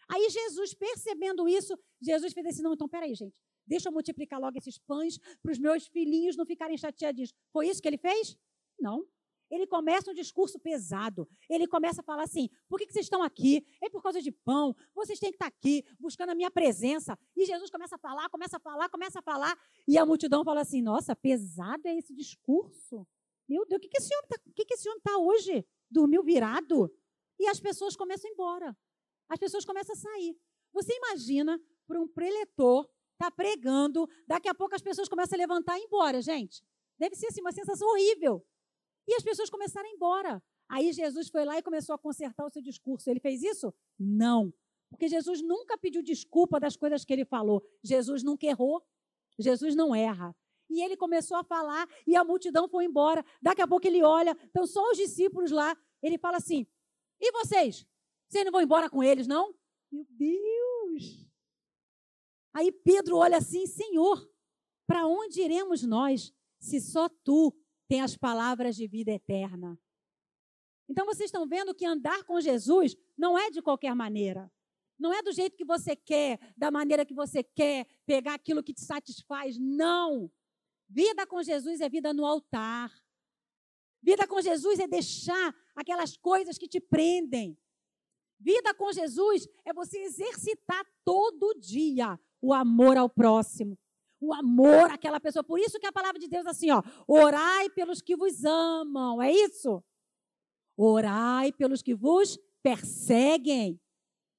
Aí 0.09 0.29
Jesus, 0.31 0.75
percebendo 0.75 1.49
isso, 1.49 1.79
Jesus 2.01 2.33
fez 2.33 2.47
assim: 2.47 2.63
não, 2.63 2.75
então 2.75 2.89
peraí, 2.89 3.15
gente, 3.15 3.41
deixa 3.67 3.89
eu 3.89 3.93
multiplicar 3.93 4.41
logo 4.41 4.57
esses 4.59 4.79
pães 4.79 5.19
para 5.43 5.53
os 5.53 5.59
meus 5.59 5.87
filhinhos 5.87 6.37
não 6.37 6.47
ficarem 6.47 6.77
chateadinhos. 6.77 7.33
Foi 7.53 7.69
isso 7.69 7.83
que 7.83 7.89
ele 7.89 7.99
fez? 7.99 8.37
Não. 8.79 9.07
Ele 9.51 9.67
começa 9.67 10.11
um 10.11 10.15
discurso 10.15 10.59
pesado. 10.59 11.29
Ele 11.49 11.67
começa 11.67 12.01
a 12.01 12.05
falar 12.05 12.25
assim: 12.25 12.49
por 12.69 12.79
que, 12.79 12.91
vocês 12.91 13.07
estão 13.07 13.23
aqui? 13.23 13.65
É 13.83 13.89
por 13.89 14.03
causa 14.03 14.21
de 14.21 14.33
pão. 14.33 14.75
Vocês 14.95 15.19
têm 15.19 15.31
que 15.31 15.37
estar 15.37 15.47
aqui 15.47 15.85
buscando 15.99 16.31
a 16.31 16.35
minha 16.35 16.51
presença. 16.51 17.19
E 17.37 17.45
Jesus 17.45 17.71
começa 17.71 17.97
a 17.97 17.99
falar, 17.99 18.29
começa 18.29 18.57
a 18.57 18.61
falar, 18.61 18.89
começa 18.89 19.19
a 19.19 19.23
falar. 19.23 19.59
E 19.87 19.97
a 19.97 20.05
multidão 20.07 20.45
fala 20.45 20.61
assim: 20.61 20.83
nossa, 20.83 21.15
pesado 21.15 21.87
é 21.87 21.97
esse 21.97 22.15
discurso. 22.15 23.07
Meu 23.49 23.65
Deus, 23.65 23.79
o 23.79 23.81
que, 23.81 23.89
que 23.89 23.99
esse 23.99 24.89
homem 24.89 24.99
está 24.99 25.13
tá 25.13 25.19
hoje? 25.19 25.65
Dormiu 25.89 26.23
virado? 26.23 26.93
E 27.39 27.47
as 27.47 27.61
pessoas 27.61 27.95
começam 27.95 28.29
a 28.29 28.31
ir 28.31 28.35
embora. 28.35 28.77
As 29.29 29.39
pessoas 29.39 29.65
começam 29.65 29.95
a 29.95 29.99
sair. 29.99 30.37
Você 30.73 30.93
imagina 30.97 31.61
para 31.87 32.01
um 32.01 32.09
preletor 32.09 32.89
tá 33.17 33.31
pregando, 33.31 34.09
daqui 34.27 34.49
a 34.49 34.55
pouco 34.55 34.75
as 34.75 34.83
pessoas 34.83 35.09
começam 35.09 35.37
a 35.37 35.41
levantar 35.41 35.79
e 35.79 35.83
ir 35.83 35.85
embora, 35.85 36.21
gente. 36.21 36.63
Deve 36.99 37.15
ser 37.15 37.27
assim, 37.27 37.41
uma 37.41 37.53
sensação 37.53 37.89
horrível. 37.89 38.45
E 39.07 39.15
as 39.15 39.23
pessoas 39.23 39.51
começaram 39.51 39.87
a 39.87 39.91
ir 39.91 39.95
embora. 39.95 40.43
Aí 40.69 40.93
Jesus 40.93 41.29
foi 41.29 41.45
lá 41.45 41.59
e 41.59 41.63
começou 41.63 41.95
a 41.95 41.99
consertar 41.99 42.45
o 42.45 42.51
seu 42.51 42.61
discurso. 42.63 43.09
Ele 43.09 43.21
fez 43.21 43.43
isso? 43.43 43.73
Não. 43.99 44.53
Porque 44.91 45.09
Jesus 45.09 45.43
nunca 45.43 45.79
pediu 45.79 46.03
desculpa 46.03 46.59
das 46.59 46.77
coisas 46.77 47.05
que 47.05 47.13
ele 47.13 47.25
falou. 47.25 47.63
Jesus 47.83 48.23
nunca 48.23 48.47
errou. 48.47 48.85
Jesus 49.39 49.75
não 49.75 49.95
erra. 49.95 50.35
E 50.69 50.83
ele 50.83 50.97
começou 50.97 51.37
a 51.37 51.45
falar 51.45 51.89
e 52.07 52.17
a 52.17 52.25
multidão 52.25 52.69
foi 52.69 52.85
embora. 52.85 53.25
Daqui 53.41 53.63
a 53.63 53.69
pouco 53.69 53.87
ele 53.87 54.03
olha, 54.03 54.37
estão 54.43 54.67
só 54.67 54.83
os 54.91 54.97
discípulos 54.97 55.51
lá. 55.51 55.77
Ele 56.03 56.19
fala 56.19 56.39
assim: 56.39 56.67
E 57.21 57.31
vocês? 57.33 57.87
Vocês 58.29 58.45
não 58.45 58.53
vão 58.53 58.63
embora 58.63 58.91
com 58.91 59.03
eles, 59.03 59.27
não? 59.27 59.55
Meu 59.91 60.05
Deus! 60.11 61.27
Aí 62.53 62.73
Pedro 62.73 63.17
olha 63.17 63.37
assim: 63.37 63.67
Senhor, 63.67 64.29
para 64.87 65.07
onde 65.07 65.43
iremos 65.43 65.83
nós 65.83 66.33
se 66.59 66.81
só 66.81 67.09
tu 67.09 67.55
tem 67.89 68.01
as 68.01 68.17
palavras 68.17 68.77
de 68.77 68.87
vida 68.87 69.13
eterna. 69.13 69.79
Então 70.89 71.05
vocês 71.05 71.29
estão 71.29 71.47
vendo 71.47 71.75
que 71.75 71.85
andar 71.85 72.25
com 72.25 72.41
Jesus 72.41 72.97
não 73.17 73.39
é 73.39 73.51
de 73.51 73.61
qualquer 73.61 73.95
maneira. 73.95 74.51
Não 74.99 75.13
é 75.13 75.23
do 75.23 75.33
jeito 75.33 75.57
que 75.57 75.65
você 75.65 75.95
quer, 75.95 76.39
da 76.57 76.71
maneira 76.71 77.05
que 77.05 77.15
você 77.15 77.43
quer, 77.43 77.87
pegar 78.07 78.35
aquilo 78.35 78.63
que 78.63 78.73
te 78.73 78.81
satisfaz. 78.81 79.59
Não. 79.59 80.31
Vida 80.89 81.27
com 81.27 81.43
Jesus 81.43 81.81
é 81.81 81.89
vida 81.89 82.15
no 82.15 82.25
altar. 82.25 82.91
Vida 84.03 84.27
com 84.27 84.41
Jesus 84.41 84.79
é 84.79 84.87
deixar 84.87 85.55
aquelas 85.75 86.17
coisas 86.17 86.57
que 86.57 86.69
te 86.69 86.81
prendem. 86.81 87.59
Vida 88.39 88.73
com 88.75 88.93
Jesus 88.93 89.47
é 89.65 89.73
você 89.73 89.99
exercitar 89.99 90.85
todo 91.05 91.59
dia 91.59 92.19
o 92.41 92.53
amor 92.53 92.97
ao 92.97 93.09
próximo, 93.09 93.79
o 94.21 94.33
amor 94.33 94.91
àquela 94.91 95.21
pessoa. 95.21 95.45
Por 95.45 95.59
isso 95.59 95.79
que 95.79 95.87
a 95.87 95.93
palavra 95.93 96.19
de 96.19 96.29
Deus 96.29 96.47
é 96.47 96.51
assim, 96.51 96.71
ó, 96.71 96.83
orai 97.07 97.71
pelos 97.71 98.01
que 98.01 98.17
vos 98.17 98.45
amam, 98.45 99.23
é 99.23 99.33
isso? 99.33 99.83
Orai 100.77 101.53
pelos 101.53 101.83
que 101.83 101.95
vos 101.95 102.39
perseguem. 102.63 103.81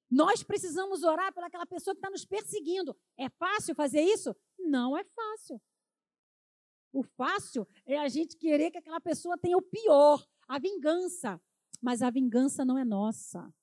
Nós 0.09 0.43
precisamos 0.43 1.03
orar 1.03 1.33
pelaquela 1.33 1.65
pessoa 1.65 1.93
que 1.93 1.99
está 1.99 2.09
nos 2.09 2.25
perseguindo. 2.25 2.95
É 3.17 3.29
fácil 3.29 3.75
fazer 3.75 4.01
isso? 4.01 4.35
Não 4.57 4.97
é 4.97 5.03
fácil. 5.03 5.61
O 6.93 7.03
fácil 7.03 7.67
é 7.85 7.97
a 7.97 8.07
gente 8.07 8.37
querer 8.37 8.71
que 8.71 8.77
aquela 8.77 9.01
pessoa 9.01 9.37
tenha 9.37 9.57
o 9.57 9.61
pior, 9.61 10.25
a 10.47 10.57
vingança. 10.57 11.41
Mas 11.81 12.01
a 12.01 12.09
vingança 12.09 12.63
não 12.63 12.77
é 12.77 12.85
nossa. 12.85 13.53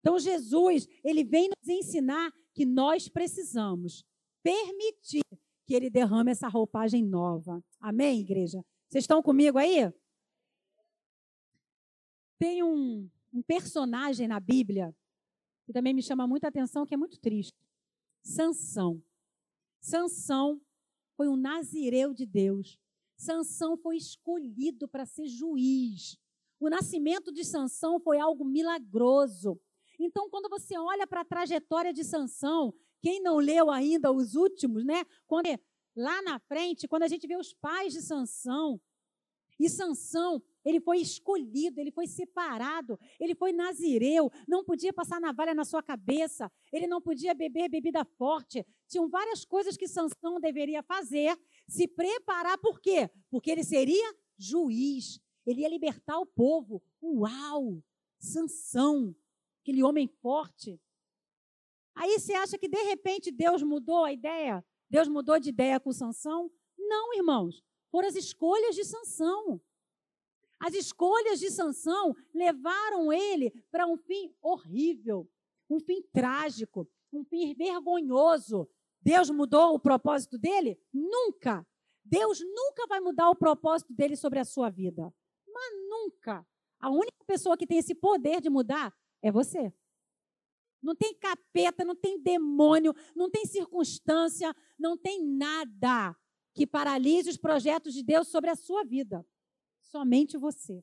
Então 0.00 0.18
Jesus, 0.18 0.86
ele 1.04 1.24
vem 1.24 1.48
nos 1.48 1.68
ensinar 1.68 2.32
que 2.54 2.64
nós 2.64 3.08
precisamos 3.08 4.04
permitir 4.42 5.24
que 5.66 5.74
ele 5.74 5.90
derrame 5.90 6.30
essa 6.30 6.48
roupagem 6.48 7.04
nova. 7.04 7.62
Amém, 7.80 8.20
igreja? 8.20 8.64
Vocês 8.88 9.04
estão 9.04 9.22
comigo 9.22 9.58
aí? 9.58 9.92
Tem 12.38 12.62
um, 12.62 13.08
um 13.32 13.42
personagem 13.42 14.26
na 14.26 14.40
Bíblia 14.40 14.94
que 15.64 15.72
também 15.72 15.94
me 15.94 16.02
chama 16.02 16.26
muita 16.26 16.48
atenção, 16.48 16.84
que 16.84 16.94
é 16.94 16.96
muito 16.96 17.18
triste. 17.20 17.56
Sansão. 18.22 19.02
Sansão 19.80 20.60
foi 21.16 21.28
um 21.28 21.36
nazireu 21.36 22.12
de 22.12 22.26
Deus. 22.26 22.78
Sansão 23.16 23.76
foi 23.76 23.96
escolhido 23.96 24.88
para 24.88 25.06
ser 25.06 25.26
juiz. 25.26 26.18
O 26.58 26.68
nascimento 26.68 27.32
de 27.32 27.44
Sansão 27.44 28.00
foi 28.00 28.18
algo 28.18 28.44
milagroso. 28.44 29.60
Então, 29.98 30.28
quando 30.28 30.48
você 30.48 30.76
olha 30.76 31.06
para 31.06 31.20
a 31.20 31.24
trajetória 31.24 31.92
de 31.92 32.04
Sansão, 32.04 32.74
quem 33.02 33.20
não 33.20 33.36
leu 33.36 33.70
ainda 33.70 34.12
os 34.12 34.34
últimos, 34.34 34.84
né? 34.84 35.04
Quando 35.26 35.48
lá 35.94 36.22
na 36.22 36.38
frente, 36.38 36.88
quando 36.88 37.02
a 37.02 37.08
gente 37.08 37.26
vê 37.26 37.36
os 37.36 37.52
pais 37.52 37.92
de 37.92 38.00
Sansão, 38.00 38.80
e 39.58 39.68
Sansão, 39.68 40.42
ele 40.64 40.80
foi 40.80 40.98
escolhido, 40.98 41.80
ele 41.80 41.90
foi 41.90 42.06
separado, 42.06 42.98
ele 43.20 43.34
foi 43.34 43.52
nazireu, 43.52 44.30
não 44.48 44.64
podia 44.64 44.92
passar 44.92 45.20
navalha 45.20 45.54
na 45.54 45.64
sua 45.64 45.82
cabeça, 45.82 46.50
ele 46.72 46.86
não 46.86 47.00
podia 47.00 47.34
beber 47.34 47.68
bebida 47.68 48.04
forte. 48.04 48.66
Tinham 48.88 49.08
várias 49.08 49.44
coisas 49.44 49.76
que 49.76 49.86
Sansão 49.86 50.40
deveria 50.40 50.82
fazer, 50.82 51.38
se 51.68 51.86
preparar 51.86 52.58
por 52.58 52.80
quê? 52.80 53.10
Porque 53.30 53.50
ele 53.50 53.62
seria 53.62 54.14
juiz, 54.38 55.20
ele 55.46 55.62
ia 55.62 55.68
libertar 55.68 56.18
o 56.18 56.26
povo. 56.26 56.82
Uau! 57.02 57.82
Sansão, 58.18 59.14
aquele 59.60 59.82
homem 59.82 60.08
forte. 60.08 60.80
Aí 61.94 62.18
você 62.18 62.34
acha 62.34 62.58
que 62.58 62.68
de 62.68 62.82
repente 62.82 63.30
Deus 63.30 63.62
mudou 63.62 64.04
a 64.04 64.12
ideia? 64.12 64.64
Deus 64.88 65.08
mudou 65.08 65.38
de 65.38 65.50
ideia 65.50 65.78
com 65.80 65.92
Sansão? 65.92 66.50
Não, 66.78 67.14
irmãos. 67.14 67.62
Foram 67.90 68.08
as 68.08 68.16
escolhas 68.16 68.74
de 68.74 68.84
Sansão. 68.84 69.60
As 70.58 70.74
escolhas 70.74 71.40
de 71.40 71.50
Sansão 71.50 72.14
levaram 72.32 73.12
ele 73.12 73.50
para 73.70 73.86
um 73.86 73.96
fim 73.96 74.34
horrível, 74.40 75.28
um 75.68 75.80
fim 75.80 76.02
trágico, 76.12 76.88
um 77.12 77.24
fim 77.24 77.52
vergonhoso. 77.52 78.68
Deus 79.00 79.28
mudou 79.28 79.74
o 79.74 79.80
propósito 79.80 80.38
dele? 80.38 80.80
Nunca. 80.92 81.66
Deus 82.04 82.40
nunca 82.40 82.86
vai 82.86 83.00
mudar 83.00 83.28
o 83.30 83.36
propósito 83.36 83.92
dele 83.92 84.16
sobre 84.16 84.38
a 84.38 84.44
sua 84.44 84.70
vida. 84.70 85.12
Mas 85.46 85.72
nunca. 85.88 86.46
A 86.78 86.90
única 86.90 87.24
pessoa 87.26 87.56
que 87.56 87.66
tem 87.66 87.78
esse 87.78 87.94
poder 87.94 88.40
de 88.40 88.48
mudar 88.48 88.94
é 89.20 89.30
você. 89.30 89.72
Não 90.82 90.96
tem 90.96 91.14
capeta, 91.14 91.84
não 91.84 91.94
tem 91.94 92.20
demônio, 92.20 92.94
não 93.14 93.30
tem 93.30 93.46
circunstância, 93.46 94.54
não 94.78 94.96
tem 94.96 95.24
nada 95.24 96.16
que 96.52 96.66
paralise 96.66 97.30
os 97.30 97.36
projetos 97.36 97.94
de 97.94 98.02
Deus 98.02 98.28
sobre 98.28 98.50
a 98.50 98.56
sua 98.56 98.84
vida. 98.84 99.24
Somente 99.80 100.36
você. 100.36 100.82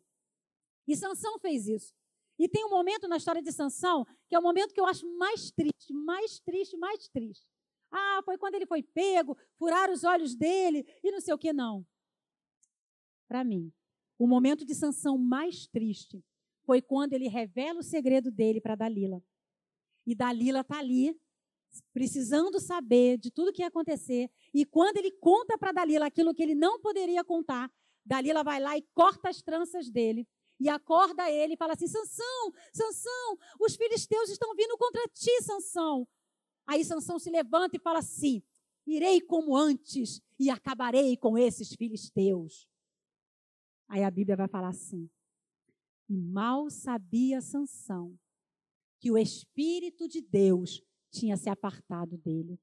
E 0.88 0.95
Sansão 0.95 1.38
fez 1.39 1.68
isso. 1.68 1.93
E 2.38 2.47
tem 2.47 2.66
um 2.66 2.70
momento 2.70 3.08
na 3.08 3.18
história 3.18 3.41
de 3.41 3.52
Sansão 3.52 4.06
que 4.28 4.36
é 4.36 4.39
o 4.39 4.43
momento 4.43 4.74
que 4.74 4.80
eu 4.80 4.86
acho 4.86 5.06
mais 5.18 5.52
triste, 5.52 5.93
mais 5.93 6.39
triste, 6.39 6.78
mais 6.78 7.08
triste. 7.10 7.45
Ah, 7.91 8.22
foi 8.24 8.38
quando 8.38 8.56
ele 8.56 8.66
foi 8.66 8.82
pego, 8.82 9.38
furaram 9.58 9.93
os 9.93 10.04
olhos 10.04 10.36
dele 10.36 10.86
e 11.04 11.12
não 11.12 11.20
sei 11.20 11.34
o 11.34 11.38
que 11.38 11.52
não. 11.52 11.86
Para 13.28 13.43
mim, 13.43 13.74
o 14.18 14.26
momento 14.26 14.66
de 14.66 14.74
Sansão 14.74 15.18
mais 15.18 15.68
triste 15.68 16.24
foi 16.64 16.82
quando 16.82 17.14
ele 17.14 17.28
revela 17.28 17.80
o 17.80 17.84
segredo 17.84 18.32
dele 18.32 18.62
para 18.62 18.76
Dalila. 18.76 19.22
E 20.10 20.16
Dalila 20.16 20.62
está 20.62 20.80
ali, 20.80 21.16
precisando 21.93 22.60
saber 22.60 23.20
de 23.20 23.30
tudo 23.30 23.53
que 23.53 23.62
ia 23.62 23.68
acontecer. 23.68 24.28
E 24.51 24.66
quando 24.66 24.97
ele 24.97 25.12
conta 25.12 25.55
para 25.55 25.72
Dalila 25.72 26.07
aquilo 26.07 26.34
que 26.34 26.41
ele 26.41 26.55
não 26.55 26.80
poderia 26.80 27.24
contar, 27.24 27.72
Dalila 28.03 28.43
vai 28.43 28.60
lá 28.60 28.76
e 28.76 28.82
corta 28.95 29.30
as 29.30 29.39
tranças 29.43 29.88
dele 29.88 30.28
e 30.60 30.68
acorda 30.68 31.30
ele 31.30 31.53
e 31.53 31.57
fala 31.57 31.74
assim: 31.74 31.86
Sansão, 31.86 32.51
Sansão, 32.74 33.38
os 33.60 33.76
filisteus 33.76 34.32
estão 34.32 34.55
vindo 34.55 34.76
contra 34.80 35.07
ti, 35.14 35.43
Sansão. 35.43 36.07
Aí 36.66 36.84
Sansão 36.84 37.20
se 37.20 37.30
levanta 37.30 37.78
e 37.78 37.80
fala 37.80 37.99
assim: 37.99 38.41
Irei 38.88 39.22
como 39.22 39.55
antes 39.55 40.24
e 40.39 40.49
acabarei 40.49 41.16
com 41.18 41.38
esses 41.38 41.76
filisteus. 41.76 42.68
Aí 43.88 44.03
a 44.03 44.10
Bíblia 44.10 44.36
vai 44.36 44.47
falar 44.47 44.70
assim: 44.70 45.07
E 46.10 46.18
mal 46.18 46.68
sabia 46.72 47.41
Sansão 47.41 48.18
que 49.00 49.12
o 49.12 49.18
espírito 49.18 50.08
de 50.08 50.22
Deus 50.22 50.82
tinha 51.12 51.38
se 51.38 51.50
apartado 51.50 52.18
dele. 52.18 52.60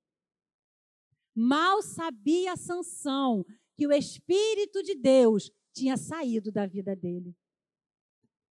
Mal 1.34 1.82
sabia 1.82 2.56
Sansão 2.56 3.44
que 3.74 3.86
o 3.86 3.92
espírito 3.92 4.82
de 4.82 4.94
Deus 4.94 5.50
tinha 5.72 5.96
saído 5.96 6.50
da 6.50 6.66
vida 6.66 6.96
dele. 6.96 7.36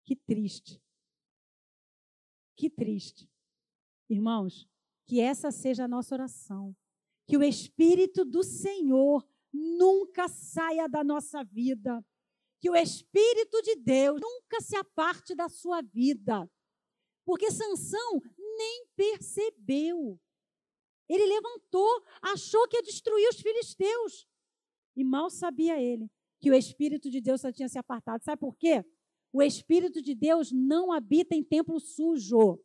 Que 0.05 0.15
triste. 0.15 0.83
Que 2.57 2.69
triste. 2.69 3.29
Irmãos, 4.09 4.69
que 5.07 5.21
essa 5.21 5.51
seja 5.51 5.85
a 5.85 5.89
nossa 5.89 6.15
oração. 6.15 6.77
Que 7.27 7.37
o 7.37 7.43
Espírito 7.43 8.25
do 8.25 8.43
Senhor 8.43 9.27
nunca 9.53 10.29
saia 10.29 10.89
da 10.89 11.03
nossa 11.03 11.43
vida. 11.43 12.05
Que 12.61 12.71
o 12.71 12.77
Espírito 12.77 13.63
de 13.63 13.77
Deus 13.77 14.21
nunca 14.21 14.61
se 14.61 14.77
aparte 14.77 15.35
da 15.35 15.49
sua 15.49 15.81
vida. 15.83 16.49
Porque 17.25 17.51
Sansão 17.51 18.21
nem 18.39 18.87
percebeu. 18.97 20.21
Ele 21.09 21.27
levantou, 21.27 22.05
achou 22.23 22.67
que 22.69 22.77
ia 22.77 22.83
destruir 22.83 23.29
os 23.29 23.41
filisteus. 23.41 24.27
E 24.97 25.05
mal 25.05 25.31
sabia 25.31 25.81
ele 25.81 26.11
que 26.41 26.51
o 26.51 26.55
Espírito 26.55 27.11
de 27.11 27.21
Deus 27.21 27.41
só 27.41 27.51
tinha 27.51 27.69
se 27.69 27.79
apartado. 27.79 28.23
Sabe 28.23 28.41
por 28.41 28.57
quê? 28.57 28.85
O 29.33 29.43
Espírito 29.43 30.01
de 30.01 30.15
Deus 30.15 30.53
não 30.53 30.93
habita 30.93 31.35
em 31.35 31.43
templo 31.43 31.81
sujo. 31.81 32.61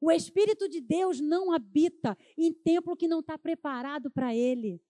O 0.00 0.10
Espírito 0.10 0.68
de 0.68 0.80
Deus 0.80 1.20
não 1.20 1.52
habita 1.52 2.16
em 2.36 2.52
templo 2.52 2.96
que 2.96 3.06
não 3.06 3.20
está 3.20 3.38
preparado 3.38 4.10
para 4.10 4.34
ele. 4.34 4.82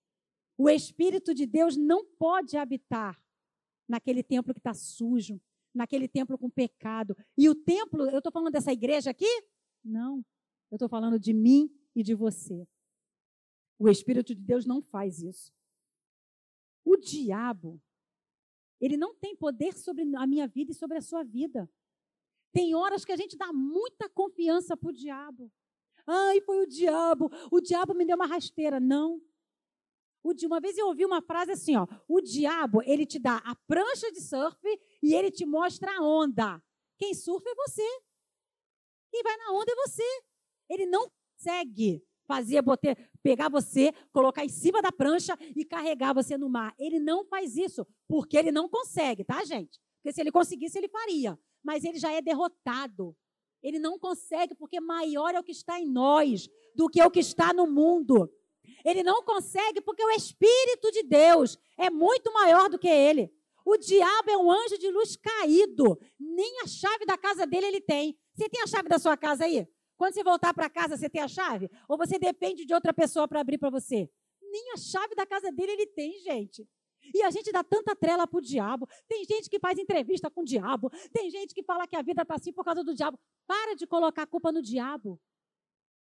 O 0.56 0.70
Espírito 0.70 1.34
de 1.34 1.46
Deus 1.46 1.76
não 1.76 2.04
pode 2.04 2.56
habitar 2.56 3.20
naquele 3.88 4.22
templo 4.22 4.54
que 4.54 4.60
está 4.60 4.72
sujo, 4.72 5.40
naquele 5.74 6.08
templo 6.08 6.38
com 6.38 6.50
pecado. 6.50 7.16
E 7.36 7.48
o 7.48 7.54
templo, 7.54 8.08
eu 8.10 8.18
estou 8.18 8.32
falando 8.32 8.52
dessa 8.52 8.72
igreja 8.72 9.10
aqui? 9.10 9.44
Não. 9.84 10.24
Eu 10.70 10.76
estou 10.76 10.88
falando 10.88 11.18
de 11.18 11.32
mim 11.32 11.70
e 11.94 12.02
de 12.02 12.14
você. 12.14 12.66
O 13.78 13.88
Espírito 13.88 14.34
de 14.34 14.42
Deus 14.42 14.66
não 14.66 14.82
faz 14.82 15.22
isso. 15.22 15.52
O 16.84 16.96
diabo 16.96 17.80
ele 18.80 18.96
não 18.96 19.14
tem 19.14 19.36
poder 19.36 19.74
sobre 19.74 20.02
a 20.16 20.26
minha 20.26 20.48
vida 20.48 20.72
e 20.72 20.74
sobre 20.74 20.96
a 20.96 21.02
sua 21.02 21.22
vida. 21.22 21.70
Tem 22.50 22.74
horas 22.74 23.04
que 23.04 23.12
a 23.12 23.16
gente 23.16 23.36
dá 23.36 23.52
muita 23.52 24.08
confiança 24.08 24.76
para 24.76 24.88
o 24.88 24.92
diabo. 24.92 25.52
Ai, 26.06 26.40
foi 26.40 26.62
o 26.62 26.66
diabo. 26.66 27.30
O 27.52 27.60
diabo 27.60 27.94
me 27.94 28.06
deu 28.06 28.16
uma 28.16 28.26
rasteira. 28.26 28.80
Não. 28.80 29.20
Uma 30.24 30.60
vez 30.60 30.76
eu 30.76 30.86
ouvi 30.86 31.04
uma 31.04 31.20
frase 31.20 31.52
assim, 31.52 31.76
ó. 31.76 31.86
O 32.08 32.20
diabo, 32.20 32.82
ele 32.82 33.06
te 33.06 33.18
dá 33.18 33.36
a 33.44 33.54
prancha 33.54 34.10
de 34.10 34.20
surf 34.20 34.58
e 35.02 35.14
ele 35.14 35.30
te 35.30 35.44
mostra 35.46 35.96
a 35.96 36.02
onda. 36.02 36.62
Quem 36.98 37.14
surfa 37.14 37.48
é 37.48 37.54
você. 37.54 38.00
Quem 39.10 39.22
vai 39.22 39.36
na 39.36 39.52
onda 39.52 39.72
é 39.72 39.88
você. 39.88 40.22
Ele 40.68 40.86
não 40.86 41.10
consegue 41.36 42.04
fazia 42.30 42.62
botar, 42.62 42.96
pegar 43.24 43.48
você, 43.48 43.92
colocar 44.12 44.44
em 44.44 44.48
cima 44.48 44.80
da 44.80 44.92
prancha 44.92 45.36
e 45.56 45.64
carregar 45.64 46.14
você 46.14 46.38
no 46.38 46.48
mar. 46.48 46.72
Ele 46.78 47.00
não 47.00 47.24
faz 47.24 47.56
isso, 47.56 47.84
porque 48.06 48.36
ele 48.36 48.52
não 48.52 48.68
consegue, 48.68 49.24
tá, 49.24 49.44
gente? 49.44 49.80
Porque 49.96 50.12
se 50.12 50.20
ele 50.20 50.30
conseguisse, 50.30 50.78
ele 50.78 50.88
faria. 50.88 51.36
Mas 51.60 51.82
ele 51.82 51.98
já 51.98 52.12
é 52.12 52.22
derrotado. 52.22 53.16
Ele 53.60 53.80
não 53.80 53.98
consegue, 53.98 54.54
porque 54.54 54.80
maior 54.80 55.34
é 55.34 55.40
o 55.40 55.42
que 55.42 55.50
está 55.50 55.80
em 55.80 55.90
nós 55.90 56.48
do 56.76 56.88
que 56.88 57.02
o 57.02 57.10
que 57.10 57.18
está 57.18 57.52
no 57.52 57.66
mundo. 57.66 58.32
Ele 58.84 59.02
não 59.02 59.24
consegue, 59.24 59.80
porque 59.80 60.04
o 60.04 60.10
Espírito 60.10 60.92
de 60.92 61.02
Deus 61.02 61.58
é 61.76 61.90
muito 61.90 62.32
maior 62.32 62.70
do 62.70 62.78
que 62.78 62.88
ele. 62.88 63.28
O 63.64 63.76
diabo 63.76 64.30
é 64.30 64.36
um 64.36 64.50
anjo 64.50 64.78
de 64.78 64.90
luz 64.90 65.16
caído. 65.16 65.98
Nem 66.18 66.60
a 66.62 66.66
chave 66.66 67.04
da 67.04 67.16
casa 67.16 67.46
dele 67.46 67.66
ele 67.66 67.80
tem. 67.80 68.18
Você 68.34 68.48
tem 68.48 68.62
a 68.62 68.66
chave 68.66 68.88
da 68.88 68.98
sua 68.98 69.16
casa 69.16 69.44
aí? 69.44 69.66
Quando 69.96 70.14
você 70.14 70.24
voltar 70.24 70.54
para 70.54 70.70
casa, 70.70 70.96
você 70.96 71.10
tem 71.10 71.20
a 71.20 71.28
chave? 71.28 71.70
Ou 71.88 71.98
você 71.98 72.18
depende 72.18 72.64
de 72.64 72.72
outra 72.72 72.92
pessoa 72.92 73.28
para 73.28 73.40
abrir 73.40 73.58
para 73.58 73.70
você? 73.70 74.08
Nem 74.42 74.72
a 74.72 74.76
chave 74.76 75.14
da 75.14 75.26
casa 75.26 75.52
dele 75.52 75.72
ele 75.72 75.86
tem, 75.86 76.18
gente. 76.20 76.66
E 77.14 77.22
a 77.22 77.30
gente 77.30 77.50
dá 77.50 77.62
tanta 77.62 77.94
trela 77.94 78.26
para 78.26 78.38
o 78.38 78.42
diabo. 78.42 78.88
Tem 79.08 79.24
gente 79.24 79.48
que 79.48 79.58
faz 79.58 79.78
entrevista 79.78 80.30
com 80.30 80.42
o 80.42 80.44
diabo. 80.44 80.90
Tem 81.12 81.30
gente 81.30 81.54
que 81.54 81.62
fala 81.62 81.86
que 81.86 81.96
a 81.96 82.02
vida 82.02 82.22
está 82.22 82.34
assim 82.34 82.52
por 82.52 82.64
causa 82.64 82.82
do 82.82 82.94
diabo. 82.94 83.18
Para 83.46 83.74
de 83.74 83.86
colocar 83.86 84.22
a 84.22 84.26
culpa 84.26 84.52
no 84.52 84.62
diabo. 84.62 85.20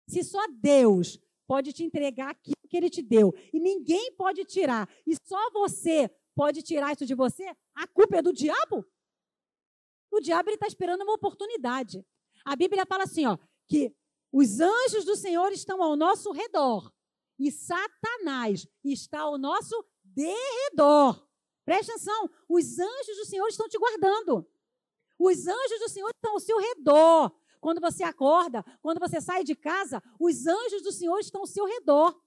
Se 0.08 0.22
só 0.24 0.40
Deus 0.60 1.18
pode 1.46 1.72
te 1.72 1.84
entregar 1.84 2.30
aquilo 2.30 2.56
que 2.68 2.76
ele 2.76 2.88
te 2.88 3.02
deu 3.02 3.34
e 3.52 3.58
ninguém 3.58 4.12
pode 4.12 4.44
tirar, 4.44 4.88
e 5.06 5.14
só 5.26 5.50
você 5.50 6.08
pode 6.34 6.62
tirar 6.62 6.92
isso 6.92 7.06
de 7.06 7.14
você, 7.14 7.44
a 7.74 7.86
culpa 7.86 8.18
é 8.18 8.22
do 8.22 8.32
diabo? 8.32 8.84
O 10.10 10.20
diabo 10.20 10.50
está 10.50 10.66
esperando 10.66 11.02
uma 11.02 11.14
oportunidade. 11.14 12.04
A 12.44 12.56
Bíblia 12.56 12.84
fala 12.86 13.04
assim, 13.04 13.26
ó, 13.26 13.38
que 13.68 13.94
os 14.32 14.60
anjos 14.60 15.04
do 15.04 15.16
Senhor 15.16 15.52
estão 15.52 15.82
ao 15.82 15.96
nosso 15.96 16.32
redor 16.32 16.92
e 17.38 17.50
Satanás 17.50 18.66
está 18.84 19.20
ao 19.20 19.38
nosso 19.38 19.84
derredor. 20.04 21.26
Preste 21.64 21.90
atenção, 21.90 22.30
os 22.48 22.78
anjos 22.78 23.16
do 23.16 23.24
Senhor 23.24 23.46
estão 23.48 23.68
te 23.68 23.78
guardando. 23.78 24.46
Os 25.18 25.46
anjos 25.46 25.80
do 25.80 25.88
Senhor 25.88 26.10
estão 26.10 26.32
ao 26.32 26.40
seu 26.40 26.58
redor. 26.58 27.32
Quando 27.60 27.80
você 27.80 28.02
acorda, 28.02 28.64
quando 28.80 28.98
você 28.98 29.20
sai 29.20 29.44
de 29.44 29.54
casa, 29.54 30.02
os 30.18 30.46
anjos 30.46 30.82
do 30.82 30.92
Senhor 30.92 31.18
estão 31.18 31.42
ao 31.42 31.46
seu 31.46 31.64
redor. 31.66 32.18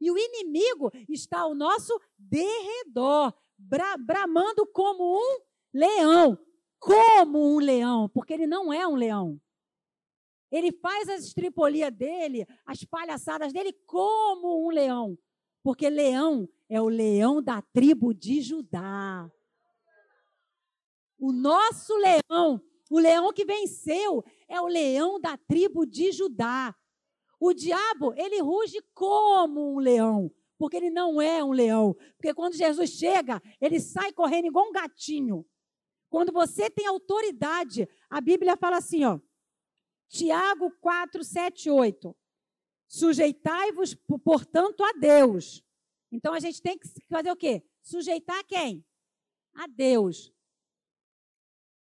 E 0.00 0.10
o 0.10 0.18
inimigo 0.18 0.90
está 1.08 1.40
ao 1.40 1.54
nosso 1.54 1.98
derredor, 2.18 3.32
bra 3.56 3.96
bramando 3.96 4.66
como 4.66 5.16
um 5.16 5.38
leão. 5.72 6.38
Como 6.78 7.54
um 7.54 7.58
leão, 7.58 8.08
porque 8.08 8.32
ele 8.32 8.46
não 8.46 8.72
é 8.72 8.86
um 8.86 8.94
leão. 8.94 9.40
Ele 10.50 10.70
faz 10.70 11.08
as 11.08 11.24
estripolias 11.24 11.92
dele, 11.92 12.46
as 12.64 12.84
palhaçadas 12.84 13.52
dele, 13.52 13.72
como 13.86 14.66
um 14.66 14.70
leão. 14.70 15.18
Porque 15.62 15.90
leão 15.90 16.48
é 16.68 16.80
o 16.80 16.88
leão 16.88 17.42
da 17.42 17.60
tribo 17.60 18.14
de 18.14 18.40
Judá. 18.40 19.28
O 21.18 21.32
nosso 21.32 21.94
leão, 21.96 22.60
o 22.90 22.98
leão 22.98 23.32
que 23.32 23.44
venceu, 23.44 24.22
é 24.48 24.60
o 24.60 24.66
leão 24.66 25.20
da 25.20 25.36
tribo 25.36 25.86
de 25.86 26.12
Judá. 26.12 26.74
O 27.38 27.52
diabo, 27.52 28.14
ele 28.14 28.40
ruge 28.40 28.80
como 28.94 29.74
um 29.74 29.78
leão, 29.78 30.30
porque 30.58 30.76
ele 30.76 30.90
não 30.90 31.20
é 31.20 31.44
um 31.44 31.52
leão. 31.52 31.94
Porque 32.16 32.32
quando 32.32 32.54
Jesus 32.54 32.90
chega, 32.90 33.42
ele 33.60 33.78
sai 33.78 34.12
correndo 34.12 34.46
igual 34.46 34.68
um 34.68 34.72
gatinho. 34.72 35.46
Quando 36.08 36.32
você 36.32 36.70
tem 36.70 36.86
autoridade, 36.86 37.88
a 38.08 38.20
Bíblia 38.20 38.56
fala 38.56 38.78
assim, 38.78 39.04
ó, 39.04 39.18
Tiago 40.08 40.70
4, 40.80 41.22
7, 41.24 41.70
8. 41.70 42.16
Sujeitai-vos, 42.88 43.94
portanto, 44.24 44.82
a 44.84 44.92
Deus. 44.92 45.62
Então 46.10 46.32
a 46.32 46.40
gente 46.40 46.62
tem 46.62 46.78
que 46.78 46.88
fazer 47.08 47.30
o 47.30 47.36
quê? 47.36 47.62
Sujeitar 47.82 48.38
a 48.38 48.44
quem? 48.44 48.84
A 49.54 49.66
Deus. 49.66 50.32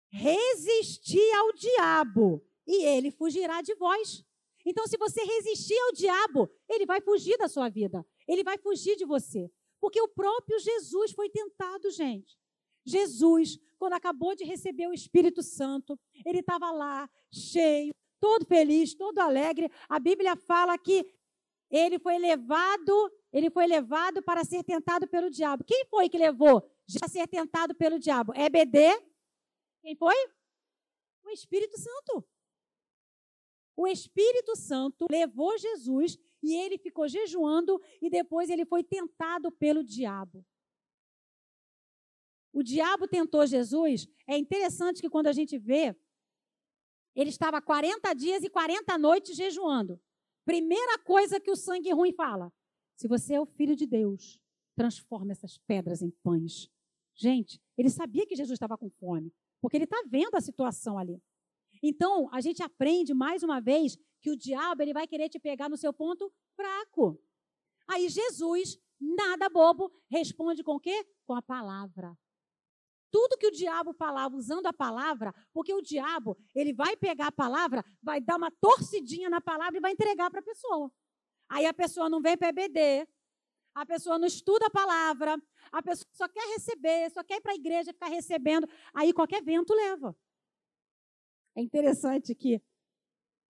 Resistir 0.08 1.30
ao 1.34 1.52
diabo 1.52 2.44
e 2.66 2.84
ele 2.84 3.10
fugirá 3.10 3.60
de 3.60 3.74
vós. 3.74 4.24
Então, 4.66 4.84
se 4.88 4.98
você 4.98 5.22
resistir 5.22 5.78
ao 5.78 5.92
diabo, 5.92 6.50
ele 6.68 6.84
vai 6.84 7.00
fugir 7.00 7.38
da 7.38 7.46
sua 7.46 7.68
vida. 7.68 8.04
Ele 8.26 8.42
vai 8.42 8.58
fugir 8.58 8.96
de 8.96 9.04
você. 9.04 9.48
Porque 9.80 10.00
o 10.02 10.08
próprio 10.08 10.58
Jesus 10.58 11.12
foi 11.12 11.30
tentado, 11.30 11.88
gente. 11.92 12.36
Jesus, 12.84 13.58
quando 13.78 13.92
acabou 13.92 14.34
de 14.34 14.44
receber 14.44 14.88
o 14.88 14.92
Espírito 14.92 15.40
Santo, 15.40 15.96
ele 16.24 16.40
estava 16.40 16.72
lá, 16.72 17.08
cheio, 17.32 17.92
todo 18.20 18.44
feliz, 18.44 18.92
todo 18.92 19.20
alegre. 19.20 19.70
A 19.88 20.00
Bíblia 20.00 20.34
fala 20.34 20.76
que 20.76 21.06
ele 21.70 22.00
foi 22.00 22.18
levado, 22.18 23.12
ele 23.32 23.50
foi 23.50 23.66
levado 23.68 24.20
para 24.20 24.44
ser 24.44 24.64
tentado 24.64 25.06
pelo 25.06 25.30
diabo. 25.30 25.62
Quem 25.64 25.84
foi 25.86 26.08
que 26.08 26.18
levou 26.18 26.68
a 27.02 27.08
ser 27.08 27.28
tentado 27.28 27.72
pelo 27.72 28.00
diabo? 28.00 28.32
EBD? 28.34 29.00
Quem 29.80 29.94
foi? 29.94 30.16
O 31.24 31.30
Espírito 31.30 31.78
Santo. 31.78 32.26
O 33.76 33.86
Espírito 33.86 34.56
Santo 34.56 35.06
levou 35.10 35.56
Jesus 35.58 36.16
e 36.42 36.56
ele 36.56 36.78
ficou 36.78 37.06
jejuando 37.06 37.80
e 38.00 38.08
depois 38.08 38.48
ele 38.48 38.64
foi 38.64 38.82
tentado 38.82 39.52
pelo 39.52 39.84
diabo. 39.84 40.44
O 42.52 42.62
diabo 42.62 43.06
tentou 43.06 43.46
Jesus. 43.46 44.08
É 44.26 44.38
interessante 44.38 45.02
que 45.02 45.10
quando 45.10 45.26
a 45.26 45.32
gente 45.32 45.58
vê, 45.58 45.94
ele 47.14 47.28
estava 47.28 47.60
40 47.60 48.14
dias 48.14 48.42
e 48.42 48.48
40 48.48 48.96
noites 48.96 49.36
jejuando. 49.36 50.00
Primeira 50.44 50.98
coisa 50.98 51.38
que 51.38 51.50
o 51.50 51.56
sangue 51.56 51.92
ruim 51.92 52.12
fala: 52.12 52.50
se 52.94 53.06
você 53.06 53.34
é 53.34 53.40
o 53.40 53.44
filho 53.44 53.76
de 53.76 53.86
Deus, 53.86 54.40
transforme 54.74 55.32
essas 55.32 55.58
pedras 55.58 56.00
em 56.00 56.10
pães. 56.22 56.70
Gente, 57.14 57.60
ele 57.76 57.90
sabia 57.90 58.26
que 58.26 58.36
Jesus 58.36 58.56
estava 58.56 58.78
com 58.78 58.88
fome, 58.88 59.32
porque 59.60 59.76
ele 59.76 59.84
está 59.84 60.02
vendo 60.06 60.34
a 60.34 60.40
situação 60.40 60.98
ali. 60.98 61.20
Então, 61.82 62.28
a 62.32 62.40
gente 62.40 62.62
aprende 62.62 63.14
mais 63.14 63.42
uma 63.42 63.60
vez 63.60 63.96
que 64.20 64.30
o 64.30 64.36
diabo 64.36 64.82
ele 64.82 64.92
vai 64.92 65.06
querer 65.06 65.28
te 65.28 65.38
pegar 65.38 65.68
no 65.68 65.76
seu 65.76 65.92
ponto 65.92 66.32
fraco. 66.54 67.20
Aí 67.88 68.08
Jesus, 68.08 68.78
nada 69.00 69.48
bobo, 69.48 69.92
responde 70.10 70.62
com 70.62 70.76
o 70.76 70.80
quê? 70.80 71.06
Com 71.24 71.34
a 71.34 71.42
palavra 71.42 72.16
tudo 73.16 73.38
que 73.38 73.46
o 73.46 73.50
diabo 73.50 73.94
falava 73.94 74.36
usando 74.36 74.66
a 74.66 74.74
palavra, 74.74 75.34
porque 75.50 75.72
o 75.72 75.80
diabo, 75.80 76.36
ele 76.54 76.74
vai 76.74 76.98
pegar 76.98 77.28
a 77.28 77.32
palavra, 77.32 77.82
vai 78.02 78.20
dar 78.20 78.36
uma 78.36 78.50
torcidinha 78.50 79.30
na 79.30 79.40
palavra 79.40 79.78
e 79.78 79.80
vai 79.80 79.92
entregar 79.92 80.30
para 80.30 80.40
a 80.40 80.42
pessoa. 80.42 80.92
Aí 81.48 81.64
a 81.64 81.72
pessoa 81.72 82.10
não 82.10 82.20
vem 82.20 82.36
para 82.36 82.48
EBD, 82.48 83.08
a 83.74 83.86
pessoa 83.86 84.18
não 84.18 84.26
estuda 84.26 84.66
a 84.66 84.70
palavra, 84.70 85.40
a 85.72 85.82
pessoa 85.82 86.06
só 86.12 86.28
quer 86.28 86.46
receber, 86.54 87.10
só 87.10 87.24
quer 87.24 87.36
ir 87.36 87.40
para 87.40 87.52
a 87.52 87.56
igreja 87.56 87.90
ficar 87.90 88.08
recebendo, 88.08 88.68
aí 88.92 89.14
qualquer 89.14 89.42
vento 89.42 89.72
leva. 89.72 90.14
É 91.56 91.62
interessante 91.62 92.34
que 92.34 92.60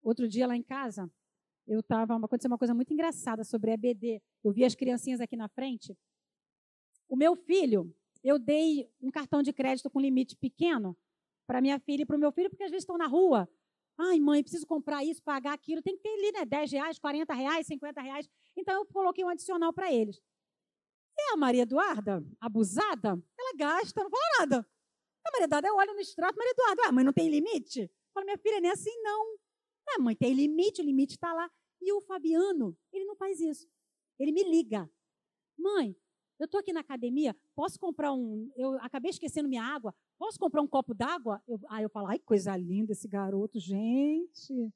outro 0.03 0.27
dia 0.27 0.45
lá 0.45 0.55
em 0.55 0.61
casa, 0.61 1.11
eu 1.67 1.79
estava, 1.79 2.15
aconteceu 2.15 2.51
uma 2.51 2.57
coisa 2.57 2.73
muito 2.73 2.93
engraçada 2.93 3.43
sobre 3.43 3.71
EBD. 3.71 4.21
Eu 4.43 4.53
vi 4.53 4.63
as 4.63 4.75
criancinhas 4.75 5.19
aqui 5.19 5.35
na 5.35 5.49
frente. 5.49 5.97
O 7.09 7.15
meu 7.15 7.35
filho, 7.35 7.91
eu 8.23 8.37
dei 8.37 8.87
um 9.01 9.09
cartão 9.09 9.41
de 9.41 9.51
crédito 9.51 9.89
com 9.89 9.99
limite 9.99 10.35
pequeno 10.35 10.95
para 11.47 11.61
minha 11.61 11.79
filha 11.79 12.03
e 12.03 12.05
para 12.05 12.15
o 12.15 12.19
meu 12.19 12.31
filho, 12.31 12.49
porque 12.49 12.63
às 12.63 12.69
vezes 12.69 12.83
estão 12.83 12.97
na 12.97 13.07
rua. 13.07 13.49
Ai, 13.97 14.19
mãe, 14.19 14.43
preciso 14.43 14.67
comprar 14.67 15.03
isso, 15.03 15.23
pagar 15.23 15.53
aquilo. 15.53 15.81
Tem 15.81 15.95
que 15.95 16.03
ter 16.03 16.09
ali, 16.09 16.31
né? 16.31 16.45
10 16.45 16.71
reais, 16.71 16.99
40 16.99 17.33
reais, 17.33 17.65
50 17.65 18.01
reais. 18.01 18.29
Então 18.55 18.75
eu 18.75 18.85
coloquei 18.85 19.23
um 19.23 19.29
adicional 19.29 19.73
para 19.73 19.91
eles. 19.91 20.21
E 21.17 21.33
a 21.33 21.37
Maria 21.37 21.63
Eduarda, 21.63 22.23
abusada, 22.39 23.19
ela 23.39 23.53
gasta, 23.55 24.03
não 24.03 24.09
fala 24.11 24.23
nada. 24.39 24.67
A 25.25 25.31
Maria 25.31 25.45
Eduarda 25.45 25.73
olha 25.73 25.93
no 25.93 25.99
extrato, 25.99 26.37
Maria 26.37 26.51
Eduarda, 26.51 26.81
ah, 26.85 26.91
mãe, 26.91 27.03
não 27.03 27.13
tem 27.13 27.29
limite? 27.29 27.89
Fala, 28.13 28.25
minha 28.25 28.37
filha, 28.37 28.59
nem 28.59 28.71
assim 28.71 28.95
não. 29.01 29.37
Ah, 29.89 29.99
mãe, 29.99 30.15
tem 30.15 30.33
limite, 30.33 30.81
o 30.81 30.85
limite 30.85 31.15
está 31.15 31.33
lá. 31.33 31.49
E 31.81 31.91
o 31.91 32.01
Fabiano, 32.01 32.77
ele 32.91 33.05
não 33.05 33.15
faz 33.15 33.39
isso. 33.39 33.67
Ele 34.17 34.31
me 34.31 34.43
liga. 34.43 34.89
Mãe, 35.57 35.95
eu 36.39 36.45
estou 36.45 36.59
aqui 36.59 36.73
na 36.73 36.81
academia, 36.81 37.35
posso 37.55 37.79
comprar 37.79 38.13
um. 38.13 38.51
Eu 38.55 38.73
acabei 38.81 39.09
esquecendo 39.09 39.47
minha 39.47 39.63
água, 39.63 39.95
posso 40.17 40.37
comprar 40.37 40.61
um 40.61 40.67
copo 40.67 40.93
d'água? 40.93 41.41
Eu, 41.47 41.59
aí 41.69 41.83
eu 41.83 41.89
falo, 41.89 42.07
ai, 42.07 42.19
coisa 42.19 42.55
linda 42.57 42.91
esse 42.91 43.07
garoto, 43.07 43.59
gente. 43.59 44.71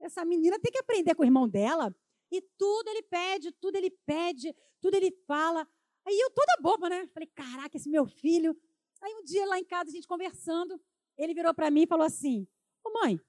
Essa 0.00 0.24
menina 0.24 0.58
tem 0.60 0.70
que 0.70 0.78
aprender 0.78 1.14
com 1.14 1.22
o 1.22 1.26
irmão 1.26 1.48
dela. 1.48 1.94
E 2.30 2.40
tudo 2.58 2.88
ele 2.88 3.02
pede, 3.02 3.52
tudo 3.52 3.76
ele 3.76 3.90
pede, 4.04 4.54
tudo 4.80 4.94
ele 4.94 5.10
fala. 5.26 5.66
Aí 6.06 6.18
eu 6.18 6.30
toda 6.30 6.60
boba, 6.60 6.88
né? 6.88 7.06
Falei, 7.08 7.28
caraca, 7.34 7.76
esse 7.76 7.88
meu 7.88 8.06
filho. 8.06 8.56
Aí 9.02 9.14
um 9.14 9.24
dia 9.24 9.46
lá 9.46 9.58
em 9.58 9.64
casa, 9.64 9.90
a 9.90 9.92
gente 9.92 10.06
conversando, 10.06 10.80
ele 11.16 11.34
virou 11.34 11.54
para 11.54 11.70
mim 11.70 11.82
e 11.82 11.86
falou 11.86 12.06
assim: 12.06 12.46
Ô 12.84 12.92
mãe, 12.92 13.20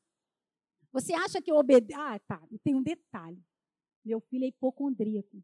você 0.91 1.13
acha 1.13 1.41
que 1.41 1.51
eu 1.51 1.55
obedeço. 1.55 1.99
Ah, 1.99 2.19
tá, 2.19 2.41
e 2.51 2.57
tem 2.59 2.75
um 2.75 2.83
detalhe. 2.83 3.43
Meu 4.03 4.19
filho 4.21 4.45
é 4.45 4.47
hipocondríaco. 4.47 5.43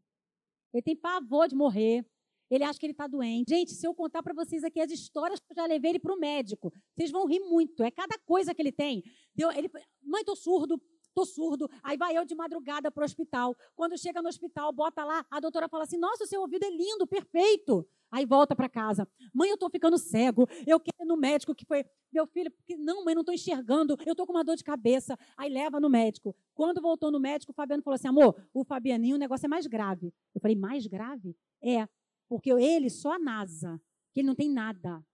Ele 0.72 0.82
tem 0.82 0.96
pavor 0.96 1.48
de 1.48 1.54
morrer. 1.54 2.04
Ele 2.50 2.64
acha 2.64 2.78
que 2.78 2.86
ele 2.86 2.92
está 2.92 3.06
doente. 3.06 3.48
Gente, 3.48 3.72
se 3.72 3.86
eu 3.86 3.94
contar 3.94 4.22
para 4.22 4.34
vocês 4.34 4.62
aqui 4.64 4.80
as 4.80 4.90
histórias 4.90 5.40
que 5.40 5.52
eu 5.52 5.56
já 5.56 5.66
levei 5.66 5.92
ele 5.92 5.98
para 5.98 6.14
o 6.14 6.18
médico, 6.18 6.72
vocês 6.94 7.10
vão 7.10 7.26
rir 7.26 7.40
muito. 7.40 7.82
É 7.82 7.90
cada 7.90 8.18
coisa 8.18 8.54
que 8.54 8.60
ele 8.60 8.72
tem. 8.72 9.02
Deu, 9.34 9.50
ele, 9.50 9.70
mãe, 10.02 10.20
estou 10.20 10.36
surdo, 10.36 10.80
estou 11.14 11.24
surdo. 11.24 11.70
Aí 11.82 11.96
vai 11.96 12.16
eu 12.16 12.24
de 12.24 12.34
madrugada 12.34 12.90
para 12.90 13.02
o 13.02 13.04
hospital. 13.04 13.56
Quando 13.76 13.96
chega 13.96 14.20
no 14.20 14.28
hospital, 14.28 14.72
bota 14.72 15.04
lá, 15.04 15.24
a 15.30 15.40
doutora 15.40 15.68
fala 15.68 15.84
assim: 15.84 15.96
Nossa, 15.96 16.24
o 16.24 16.26
seu 16.26 16.40
ouvido 16.40 16.64
é 16.64 16.70
lindo, 16.70 17.06
perfeito. 17.06 17.86
Aí 18.10 18.26
volta 18.26 18.54
para 18.54 18.68
casa. 18.68 19.08
Mãe, 19.32 19.48
eu 19.48 19.54
estou 19.54 19.70
ficando 19.70 19.98
cego. 19.98 20.46
Eu 20.66 20.78
quero 20.78 21.02
ir 21.02 21.06
no 21.06 21.16
médico 21.16 21.54
que 21.54 21.64
foi. 21.64 21.84
Meu 22.12 22.26
filho, 22.26 22.52
não, 22.78 23.04
mãe, 23.04 23.14
não 23.14 23.22
estou 23.22 23.34
enxergando. 23.34 23.96
Eu 24.04 24.12
estou 24.12 24.26
com 24.26 24.32
uma 24.32 24.44
dor 24.44 24.56
de 24.56 24.62
cabeça. 24.62 25.18
Aí 25.36 25.50
leva 25.50 25.80
no 25.80 25.88
médico. 25.88 26.34
Quando 26.54 26.80
voltou 26.80 27.10
no 27.10 27.18
médico, 27.18 27.52
o 27.52 27.54
Fabiano 27.54 27.82
falou 27.82 27.94
assim: 27.94 28.08
amor, 28.08 28.36
o 28.52 28.64
Fabianinho, 28.64 29.16
o 29.16 29.18
negócio 29.18 29.46
é 29.46 29.48
mais 29.48 29.66
grave. 29.66 30.12
Eu 30.34 30.40
falei: 30.40 30.56
mais 30.56 30.86
grave? 30.86 31.36
É, 31.62 31.88
porque 32.28 32.50
ele 32.52 32.90
só 32.90 33.12
a 33.12 33.18
NASA, 33.18 33.80
que 34.12 34.20
ele 34.20 34.28
não 34.28 34.34
tem 34.34 34.50
nada. 34.50 35.04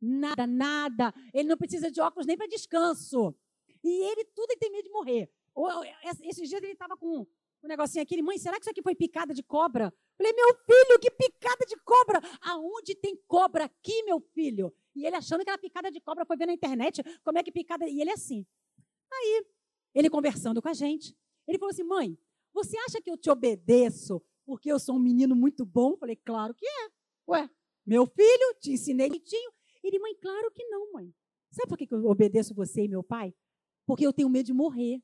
Nada, 0.00 0.46
nada. 0.46 1.12
Ele 1.34 1.48
não 1.48 1.56
precisa 1.56 1.90
de 1.90 2.00
óculos 2.00 2.26
nem 2.26 2.36
para 2.36 2.46
descanso. 2.46 3.34
E 3.82 4.10
ele, 4.10 4.24
tudo, 4.24 4.50
ele 4.50 4.60
tem 4.60 4.70
medo 4.70 4.84
de 4.84 4.90
morrer. 4.90 5.30
Esses 6.24 6.48
dias 6.48 6.62
ele 6.62 6.72
estava 6.72 6.96
com 6.96 7.26
um 7.62 7.68
negocinho 7.68 8.02
aqui. 8.02 8.20
Mãe, 8.22 8.38
será 8.38 8.56
que 8.56 8.62
isso 8.62 8.70
aqui 8.70 8.82
foi 8.82 8.94
picada 8.94 9.34
de 9.34 9.42
cobra? 9.42 9.92
Falei, 10.16 10.32
meu 10.32 10.54
filho, 10.66 10.98
que 11.00 11.10
picada 11.10 11.64
de 11.66 11.76
cobra! 11.84 12.20
Aonde 12.42 12.94
tem 12.94 13.16
cobra 13.26 13.64
aqui, 13.64 14.02
meu 14.04 14.20
filho? 14.20 14.72
E 14.94 15.06
ele 15.06 15.16
achando 15.16 15.44
que 15.44 15.50
era 15.50 15.58
picada 15.58 15.90
de 15.90 16.00
cobra, 16.00 16.24
foi 16.24 16.36
ver 16.36 16.46
na 16.46 16.52
internet 16.52 17.02
como 17.22 17.38
é 17.38 17.42
que 17.42 17.52
picada. 17.52 17.88
E 17.88 18.00
ele 18.00 18.10
é 18.10 18.14
assim. 18.14 18.46
Aí, 19.12 19.46
ele 19.94 20.10
conversando 20.10 20.60
com 20.60 20.68
a 20.68 20.74
gente, 20.74 21.16
ele 21.46 21.58
falou 21.58 21.70
assim: 21.70 21.84
mãe, 21.84 22.18
você 22.52 22.76
acha 22.78 23.00
que 23.00 23.10
eu 23.10 23.16
te 23.16 23.30
obedeço 23.30 24.22
porque 24.44 24.72
eu 24.72 24.78
sou 24.78 24.96
um 24.96 25.00
menino 25.00 25.36
muito 25.36 25.64
bom? 25.64 25.96
Falei, 25.96 26.16
claro 26.16 26.54
que 26.54 26.66
é. 26.66 26.90
Ué, 27.28 27.50
meu 27.86 28.06
filho, 28.06 28.54
te 28.60 28.72
ensinei 28.72 29.08
direitinho. 29.08 29.52
Ele, 29.84 29.98
mãe, 29.98 30.14
claro 30.16 30.50
que 30.50 30.64
não, 30.64 30.92
mãe. 30.92 31.14
Sabe 31.50 31.68
por 31.68 31.78
que 31.78 31.86
eu 31.92 32.04
obedeço 32.06 32.54
você 32.54 32.84
e 32.84 32.88
meu 32.88 33.02
pai? 33.02 33.34
Porque 33.86 34.06
eu 34.06 34.12
tenho 34.12 34.28
medo 34.28 34.46
de 34.46 34.52
morrer. 34.52 35.02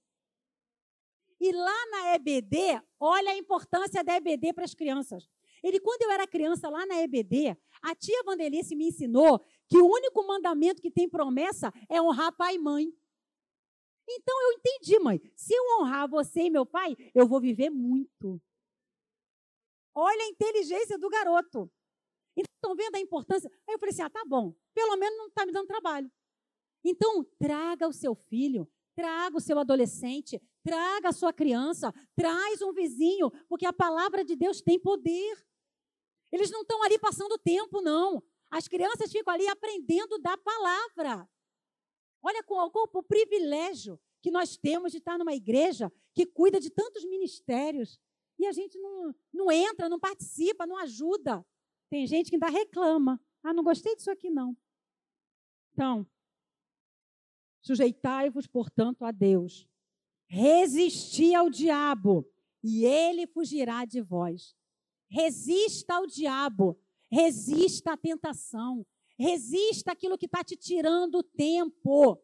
E 1.40 1.52
lá 1.52 1.86
na 1.90 2.14
EBD, 2.14 2.80
olha 2.98 3.32
a 3.32 3.36
importância 3.36 4.02
da 4.04 4.16
EBD 4.16 4.52
para 4.52 4.64
as 4.64 4.74
crianças. 4.74 5.28
Ele, 5.62 5.80
quando 5.80 6.02
eu 6.02 6.10
era 6.10 6.26
criança 6.26 6.68
lá 6.68 6.84
na 6.86 7.00
EBD, 7.02 7.56
a 7.82 7.94
tia 7.94 8.22
Vandelice 8.24 8.76
me 8.76 8.88
ensinou 8.88 9.40
que 9.68 9.78
o 9.78 9.86
único 9.86 10.26
mandamento 10.26 10.80
que 10.80 10.90
tem 10.90 11.08
promessa 11.08 11.72
é 11.88 12.00
honrar 12.00 12.36
pai 12.36 12.56
e 12.56 12.58
mãe. 12.58 12.92
Então 14.08 14.42
eu 14.42 14.52
entendi, 14.52 14.98
mãe. 14.98 15.20
Se 15.34 15.54
eu 15.54 15.80
honrar 15.80 16.08
você 16.08 16.42
e 16.42 16.50
meu 16.50 16.66
pai, 16.66 16.94
eu 17.14 17.26
vou 17.26 17.40
viver 17.40 17.70
muito. 17.70 18.40
Olha 19.94 20.22
a 20.24 20.28
inteligência 20.28 20.98
do 20.98 21.08
garoto. 21.08 21.70
Então, 22.36 22.52
estão 22.56 22.76
vendo 22.76 22.96
a 22.96 23.00
importância? 23.00 23.50
Aí 23.66 23.74
eu 23.74 23.78
falei 23.78 23.92
assim: 23.92 24.02
ah, 24.02 24.10
tá 24.10 24.24
bom, 24.26 24.54
pelo 24.74 24.96
menos 24.96 25.16
não 25.16 25.28
está 25.28 25.46
me 25.46 25.52
dando 25.52 25.66
trabalho. 25.66 26.10
Então, 26.84 27.24
traga 27.38 27.88
o 27.88 27.92
seu 27.92 28.14
filho 28.14 28.68
Traga 28.94 29.36
o 29.36 29.40
seu 29.40 29.58
adolescente, 29.58 30.40
traga 30.64 31.10
a 31.10 31.12
sua 31.12 31.32
criança, 31.32 31.92
traz 32.16 32.60
um 32.62 32.72
vizinho, 32.72 33.30
porque 33.48 33.66
a 33.66 33.72
palavra 33.72 34.24
de 34.24 34.34
Deus 34.34 34.60
tem 34.60 34.78
poder. 34.78 35.46
Eles 36.32 36.50
não 36.50 36.62
estão 36.62 36.82
ali 36.82 36.98
passando 36.98 37.38
tempo, 37.38 37.80
não. 37.80 38.22
As 38.50 38.66
crianças 38.66 39.12
ficam 39.12 39.32
ali 39.32 39.46
aprendendo 39.46 40.18
da 40.18 40.36
palavra. 40.36 41.28
Olha 42.22 42.42
qual, 42.42 42.70
qual 42.70 42.88
o 42.92 43.02
privilégio 43.02 44.00
que 44.22 44.30
nós 44.30 44.56
temos 44.56 44.90
de 44.90 44.98
estar 44.98 45.18
numa 45.18 45.34
igreja 45.34 45.92
que 46.14 46.24
cuida 46.24 46.58
de 46.58 46.70
tantos 46.70 47.04
ministérios. 47.04 48.00
E 48.38 48.46
a 48.46 48.52
gente 48.52 48.78
não, 48.78 49.14
não 49.32 49.52
entra, 49.52 49.88
não 49.88 50.00
participa, 50.00 50.66
não 50.66 50.78
ajuda. 50.78 51.46
Tem 51.90 52.06
gente 52.06 52.30
que 52.30 52.36
ainda 52.36 52.48
reclama. 52.48 53.20
Ah, 53.42 53.52
não 53.52 53.62
gostei 53.62 53.94
disso 53.94 54.10
aqui, 54.10 54.30
não. 54.30 54.56
Então, 55.72 56.06
Sujeitai-vos, 57.64 58.46
portanto, 58.46 59.06
a 59.06 59.10
Deus. 59.10 59.66
Resisti 60.26 61.34
ao 61.34 61.50
diabo, 61.50 62.26
e 62.62 62.84
ele 62.84 63.26
fugirá 63.26 63.84
de 63.84 64.00
vós. 64.00 64.54
Resista 65.08 65.94
ao 65.94 66.06
diabo, 66.06 66.78
resista 67.10 67.92
à 67.92 67.96
tentação, 67.96 68.86
resista 69.18 69.92
aquilo 69.92 70.18
que 70.18 70.26
está 70.26 70.42
te 70.42 70.56
tirando 70.56 71.16
o 71.16 71.22
tempo. 71.22 72.20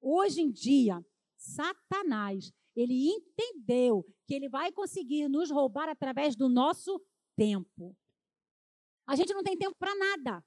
Hoje 0.00 0.40
em 0.40 0.50
dia, 0.50 1.04
Satanás, 1.36 2.52
Ele 2.74 3.08
entendeu 3.08 4.04
que 4.26 4.34
ele 4.34 4.48
vai 4.48 4.72
conseguir 4.72 5.28
nos 5.28 5.50
roubar 5.50 5.88
através 5.88 6.34
do 6.34 6.48
nosso 6.48 7.00
tempo. 7.36 7.96
A 9.06 9.14
gente 9.14 9.32
não 9.32 9.42
tem 9.42 9.56
tempo 9.56 9.76
para 9.78 9.94
nada. 9.94 10.44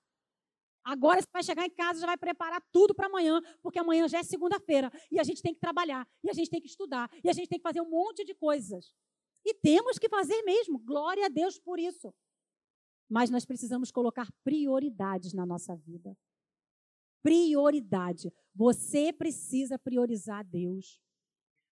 Agora 0.87 1.21
você 1.21 1.27
vai 1.33 1.43
chegar 1.43 1.65
em 1.65 1.69
casa, 1.69 1.99
já 1.99 2.05
vai 2.05 2.17
preparar 2.17 2.65
tudo 2.71 2.95
para 2.95 3.07
amanhã, 3.07 3.41
porque 3.61 3.77
amanhã 3.77 4.07
já 4.07 4.19
é 4.19 4.23
segunda-feira 4.23 4.89
e 5.11 5.19
a 5.19 5.23
gente 5.23 5.41
tem 5.41 5.53
que 5.53 5.59
trabalhar, 5.59 6.07
e 6.23 6.29
a 6.29 6.33
gente 6.33 6.49
tem 6.49 6.61
que 6.61 6.67
estudar, 6.67 7.11
e 7.21 7.29
a 7.29 7.33
gente 7.33 7.49
tem 7.49 7.59
que 7.59 7.63
fazer 7.63 7.81
um 7.81 7.89
monte 7.89 8.23
de 8.23 8.33
coisas. 8.33 8.95
E 9.45 9.53
temos 9.53 9.99
que 9.99 10.07
fazer 10.07 10.41
mesmo. 10.43 10.79
Glória 10.79 11.25
a 11.25 11.29
Deus 11.29 11.59
por 11.59 11.77
isso. 11.77 12.13
Mas 13.09 13.29
nós 13.29 13.43
precisamos 13.43 13.91
colocar 13.91 14.31
prioridades 14.45 15.33
na 15.33 15.45
nossa 15.45 15.75
vida. 15.75 16.17
Prioridade. 17.21 18.31
Você 18.55 19.11
precisa 19.11 19.77
priorizar 19.77 20.45
Deus. 20.45 21.01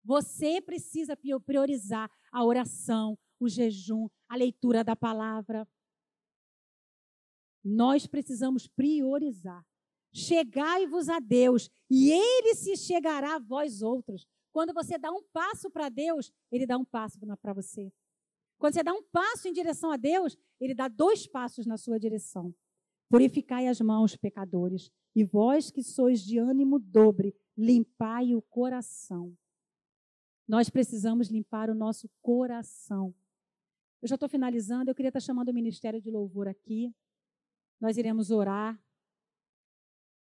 Você 0.04 0.60
precisa 0.60 1.16
priorizar 1.46 2.10
a 2.32 2.44
oração, 2.44 3.16
o 3.38 3.48
jejum, 3.48 4.08
a 4.28 4.34
leitura 4.34 4.82
da 4.82 4.96
palavra. 4.96 5.68
Nós 7.64 8.06
precisamos 8.06 8.66
priorizar. 8.66 9.64
Chegai-vos 10.12 11.08
a 11.08 11.18
Deus, 11.18 11.70
e 11.90 12.12
Ele 12.12 12.54
se 12.54 12.76
chegará 12.76 13.34
a 13.34 13.38
vós 13.38 13.82
outros. 13.82 14.26
Quando 14.52 14.72
você 14.72 14.96
dá 14.96 15.10
um 15.10 15.22
passo 15.32 15.68
para 15.70 15.88
Deus, 15.88 16.32
Ele 16.52 16.66
dá 16.66 16.76
um 16.76 16.84
passo 16.84 17.18
para 17.40 17.52
você. 17.52 17.92
Quando 18.58 18.74
você 18.74 18.82
dá 18.84 18.92
um 18.92 19.02
passo 19.02 19.48
em 19.48 19.52
direção 19.52 19.90
a 19.90 19.96
Deus, 19.96 20.36
Ele 20.60 20.74
dá 20.74 20.86
dois 20.86 21.26
passos 21.26 21.66
na 21.66 21.76
sua 21.76 21.98
direção. 21.98 22.54
Purificai 23.08 23.66
as 23.66 23.80
mãos, 23.80 24.16
pecadores, 24.16 24.90
e 25.14 25.24
vós 25.24 25.70
que 25.70 25.82
sois 25.82 26.20
de 26.20 26.38
ânimo 26.38 26.78
dobre, 26.78 27.34
limpai 27.56 28.34
o 28.34 28.42
coração. 28.42 29.36
Nós 30.46 30.68
precisamos 30.68 31.28
limpar 31.28 31.70
o 31.70 31.74
nosso 31.74 32.08
coração. 32.20 33.14
Eu 34.02 34.08
já 34.08 34.16
estou 34.16 34.28
finalizando, 34.28 34.90
eu 34.90 34.94
queria 34.94 35.08
estar 35.08 35.20
chamando 35.20 35.48
o 35.48 35.54
Ministério 35.54 36.00
de 36.00 36.10
Louvor 36.10 36.46
aqui. 36.46 36.94
Nós 37.80 37.96
iremos 37.96 38.30
orar, 38.30 38.80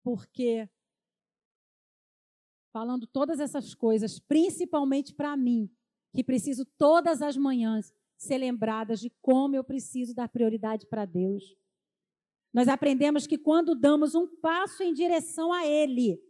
porque 0.04 0.70
falando 2.72 3.08
todas 3.08 3.40
essas 3.40 3.74
coisas, 3.74 4.20
principalmente 4.20 5.14
para 5.14 5.38
mim, 5.38 5.70
que 6.14 6.24
preciso 6.24 6.66
todas 6.78 7.22
as 7.22 7.38
manhãs 7.38 7.94
ser 8.18 8.38
lembradas 8.38 9.00
de 9.00 9.10
como 9.22 9.56
eu 9.56 9.64
preciso 9.64 10.14
dar 10.14 10.30
prioridade 10.30 10.86
para 10.88 11.06
Deus. 11.06 11.56
Nós 12.54 12.68
aprendemos 12.68 13.28
que 13.28 13.38
quando 13.38 13.76
damos 13.76 14.16
um 14.16 14.28
passo 14.28 14.82
em 14.82 14.94
direção 14.94 15.52
a 15.52 15.66
Ele, 15.66 16.22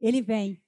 Ele 0.00 0.22
vem, 0.22 0.62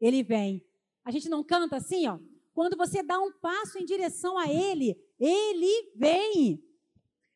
Ele 0.00 0.22
vem. 0.22 0.66
A 1.04 1.10
gente 1.10 1.28
não 1.28 1.44
canta 1.44 1.76
assim, 1.76 2.06
ó. 2.06 2.18
Quando 2.54 2.76
você 2.76 3.02
dá 3.02 3.20
um 3.20 3.30
passo 3.32 3.78
em 3.78 3.84
direção 3.84 4.38
a 4.38 4.50
Ele, 4.50 4.96
Ele 5.20 5.92
vem. 5.94 6.65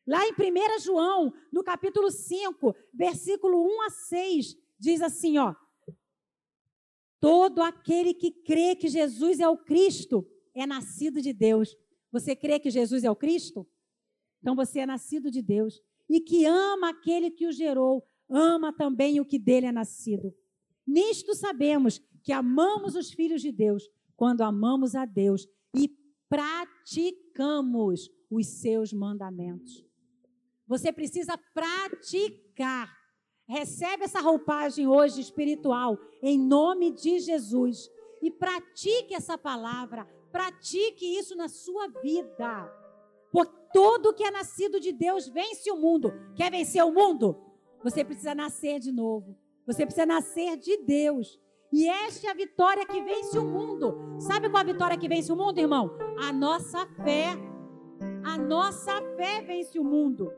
Lá 0.07 0.25
em 0.27 0.31
1 0.31 0.79
João, 0.79 1.33
no 1.51 1.63
capítulo 1.63 2.09
5, 2.09 2.75
versículo 2.93 3.63
1 3.63 3.81
a 3.83 3.89
6, 3.89 4.57
diz 4.79 5.01
assim, 5.01 5.37
ó: 5.37 5.55
Todo 7.19 7.61
aquele 7.61 8.13
que 8.13 8.31
crê 8.31 8.75
que 8.75 8.87
Jesus 8.87 9.39
é 9.39 9.47
o 9.47 9.57
Cristo 9.57 10.27
é 10.55 10.65
nascido 10.65 11.21
de 11.21 11.31
Deus. 11.31 11.77
Você 12.11 12.35
crê 12.35 12.59
que 12.59 12.71
Jesus 12.71 13.03
é 13.03 13.11
o 13.11 13.15
Cristo? 13.15 13.67
Então 14.39 14.55
você 14.55 14.79
é 14.79 14.85
nascido 14.85 15.29
de 15.29 15.41
Deus. 15.41 15.79
E 16.09 16.19
que 16.19 16.45
ama 16.45 16.89
aquele 16.89 17.29
que 17.29 17.47
o 17.47 17.51
gerou, 17.51 18.03
ama 18.27 18.73
também 18.73 19.19
o 19.19 19.25
que 19.25 19.37
dele 19.37 19.67
é 19.67 19.71
nascido. 19.71 20.33
Nisto 20.85 21.35
sabemos 21.35 22.01
que 22.23 22.33
amamos 22.33 22.95
os 22.95 23.11
filhos 23.11 23.41
de 23.41 23.51
Deus 23.51 23.87
quando 24.15 24.41
amamos 24.41 24.95
a 24.95 25.05
Deus 25.05 25.47
e 25.75 25.89
praticamos 26.27 28.09
os 28.29 28.47
seus 28.47 28.91
mandamentos. 28.91 29.85
Você 30.71 30.91
precisa 30.91 31.37
praticar 31.53 32.89
Recebe 33.51 34.05
essa 34.05 34.21
roupagem 34.21 34.87
hoje 34.87 35.19
espiritual, 35.19 35.97
em 36.23 36.39
nome 36.39 36.89
de 36.89 37.19
Jesus. 37.19 37.89
E 38.21 38.31
pratique 38.31 39.13
essa 39.13 39.37
palavra, 39.37 40.07
pratique 40.31 41.05
isso 41.17 41.35
na 41.35 41.49
sua 41.49 41.89
vida. 42.01 42.71
Por 43.29 43.45
todo 43.73 44.13
que 44.13 44.23
é 44.23 44.31
nascido 44.31 44.79
de 44.79 44.93
Deus 44.93 45.27
vence 45.27 45.69
o 45.69 45.75
mundo. 45.75 46.13
Quer 46.33 46.49
vencer 46.49 46.81
o 46.85 46.93
mundo? 46.93 47.35
Você 47.83 48.05
precisa 48.05 48.33
nascer 48.33 48.79
de 48.79 48.89
novo. 48.89 49.37
Você 49.67 49.85
precisa 49.85 50.05
nascer 50.05 50.55
de 50.55 50.77
Deus. 50.77 51.37
E 51.73 51.89
esta 51.89 52.27
é 52.27 52.31
a 52.31 52.33
vitória 52.33 52.85
que 52.85 53.01
vence 53.01 53.37
o 53.37 53.45
mundo. 53.45 53.97
Sabe 54.19 54.49
qual 54.49 54.61
a 54.61 54.71
vitória 54.71 54.97
que 54.97 55.09
vence 55.09 55.29
o 55.29 55.35
mundo, 55.35 55.59
irmão? 55.59 55.91
A 56.21 56.31
nossa 56.31 56.85
fé. 57.03 57.31
A 58.23 58.37
nossa 58.37 59.01
fé 59.17 59.41
vence 59.41 59.77
o 59.77 59.83
mundo. 59.83 60.31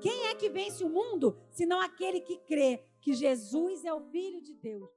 Quem 0.00 0.26
é 0.28 0.34
que 0.34 0.48
vence 0.48 0.84
o 0.84 0.88
mundo, 0.88 1.36
senão 1.50 1.80
aquele 1.80 2.20
que 2.20 2.38
crê 2.38 2.84
que 3.00 3.14
Jesus 3.14 3.84
é 3.84 3.92
o 3.92 4.00
Filho 4.10 4.40
de 4.40 4.54
Deus? 4.54 4.95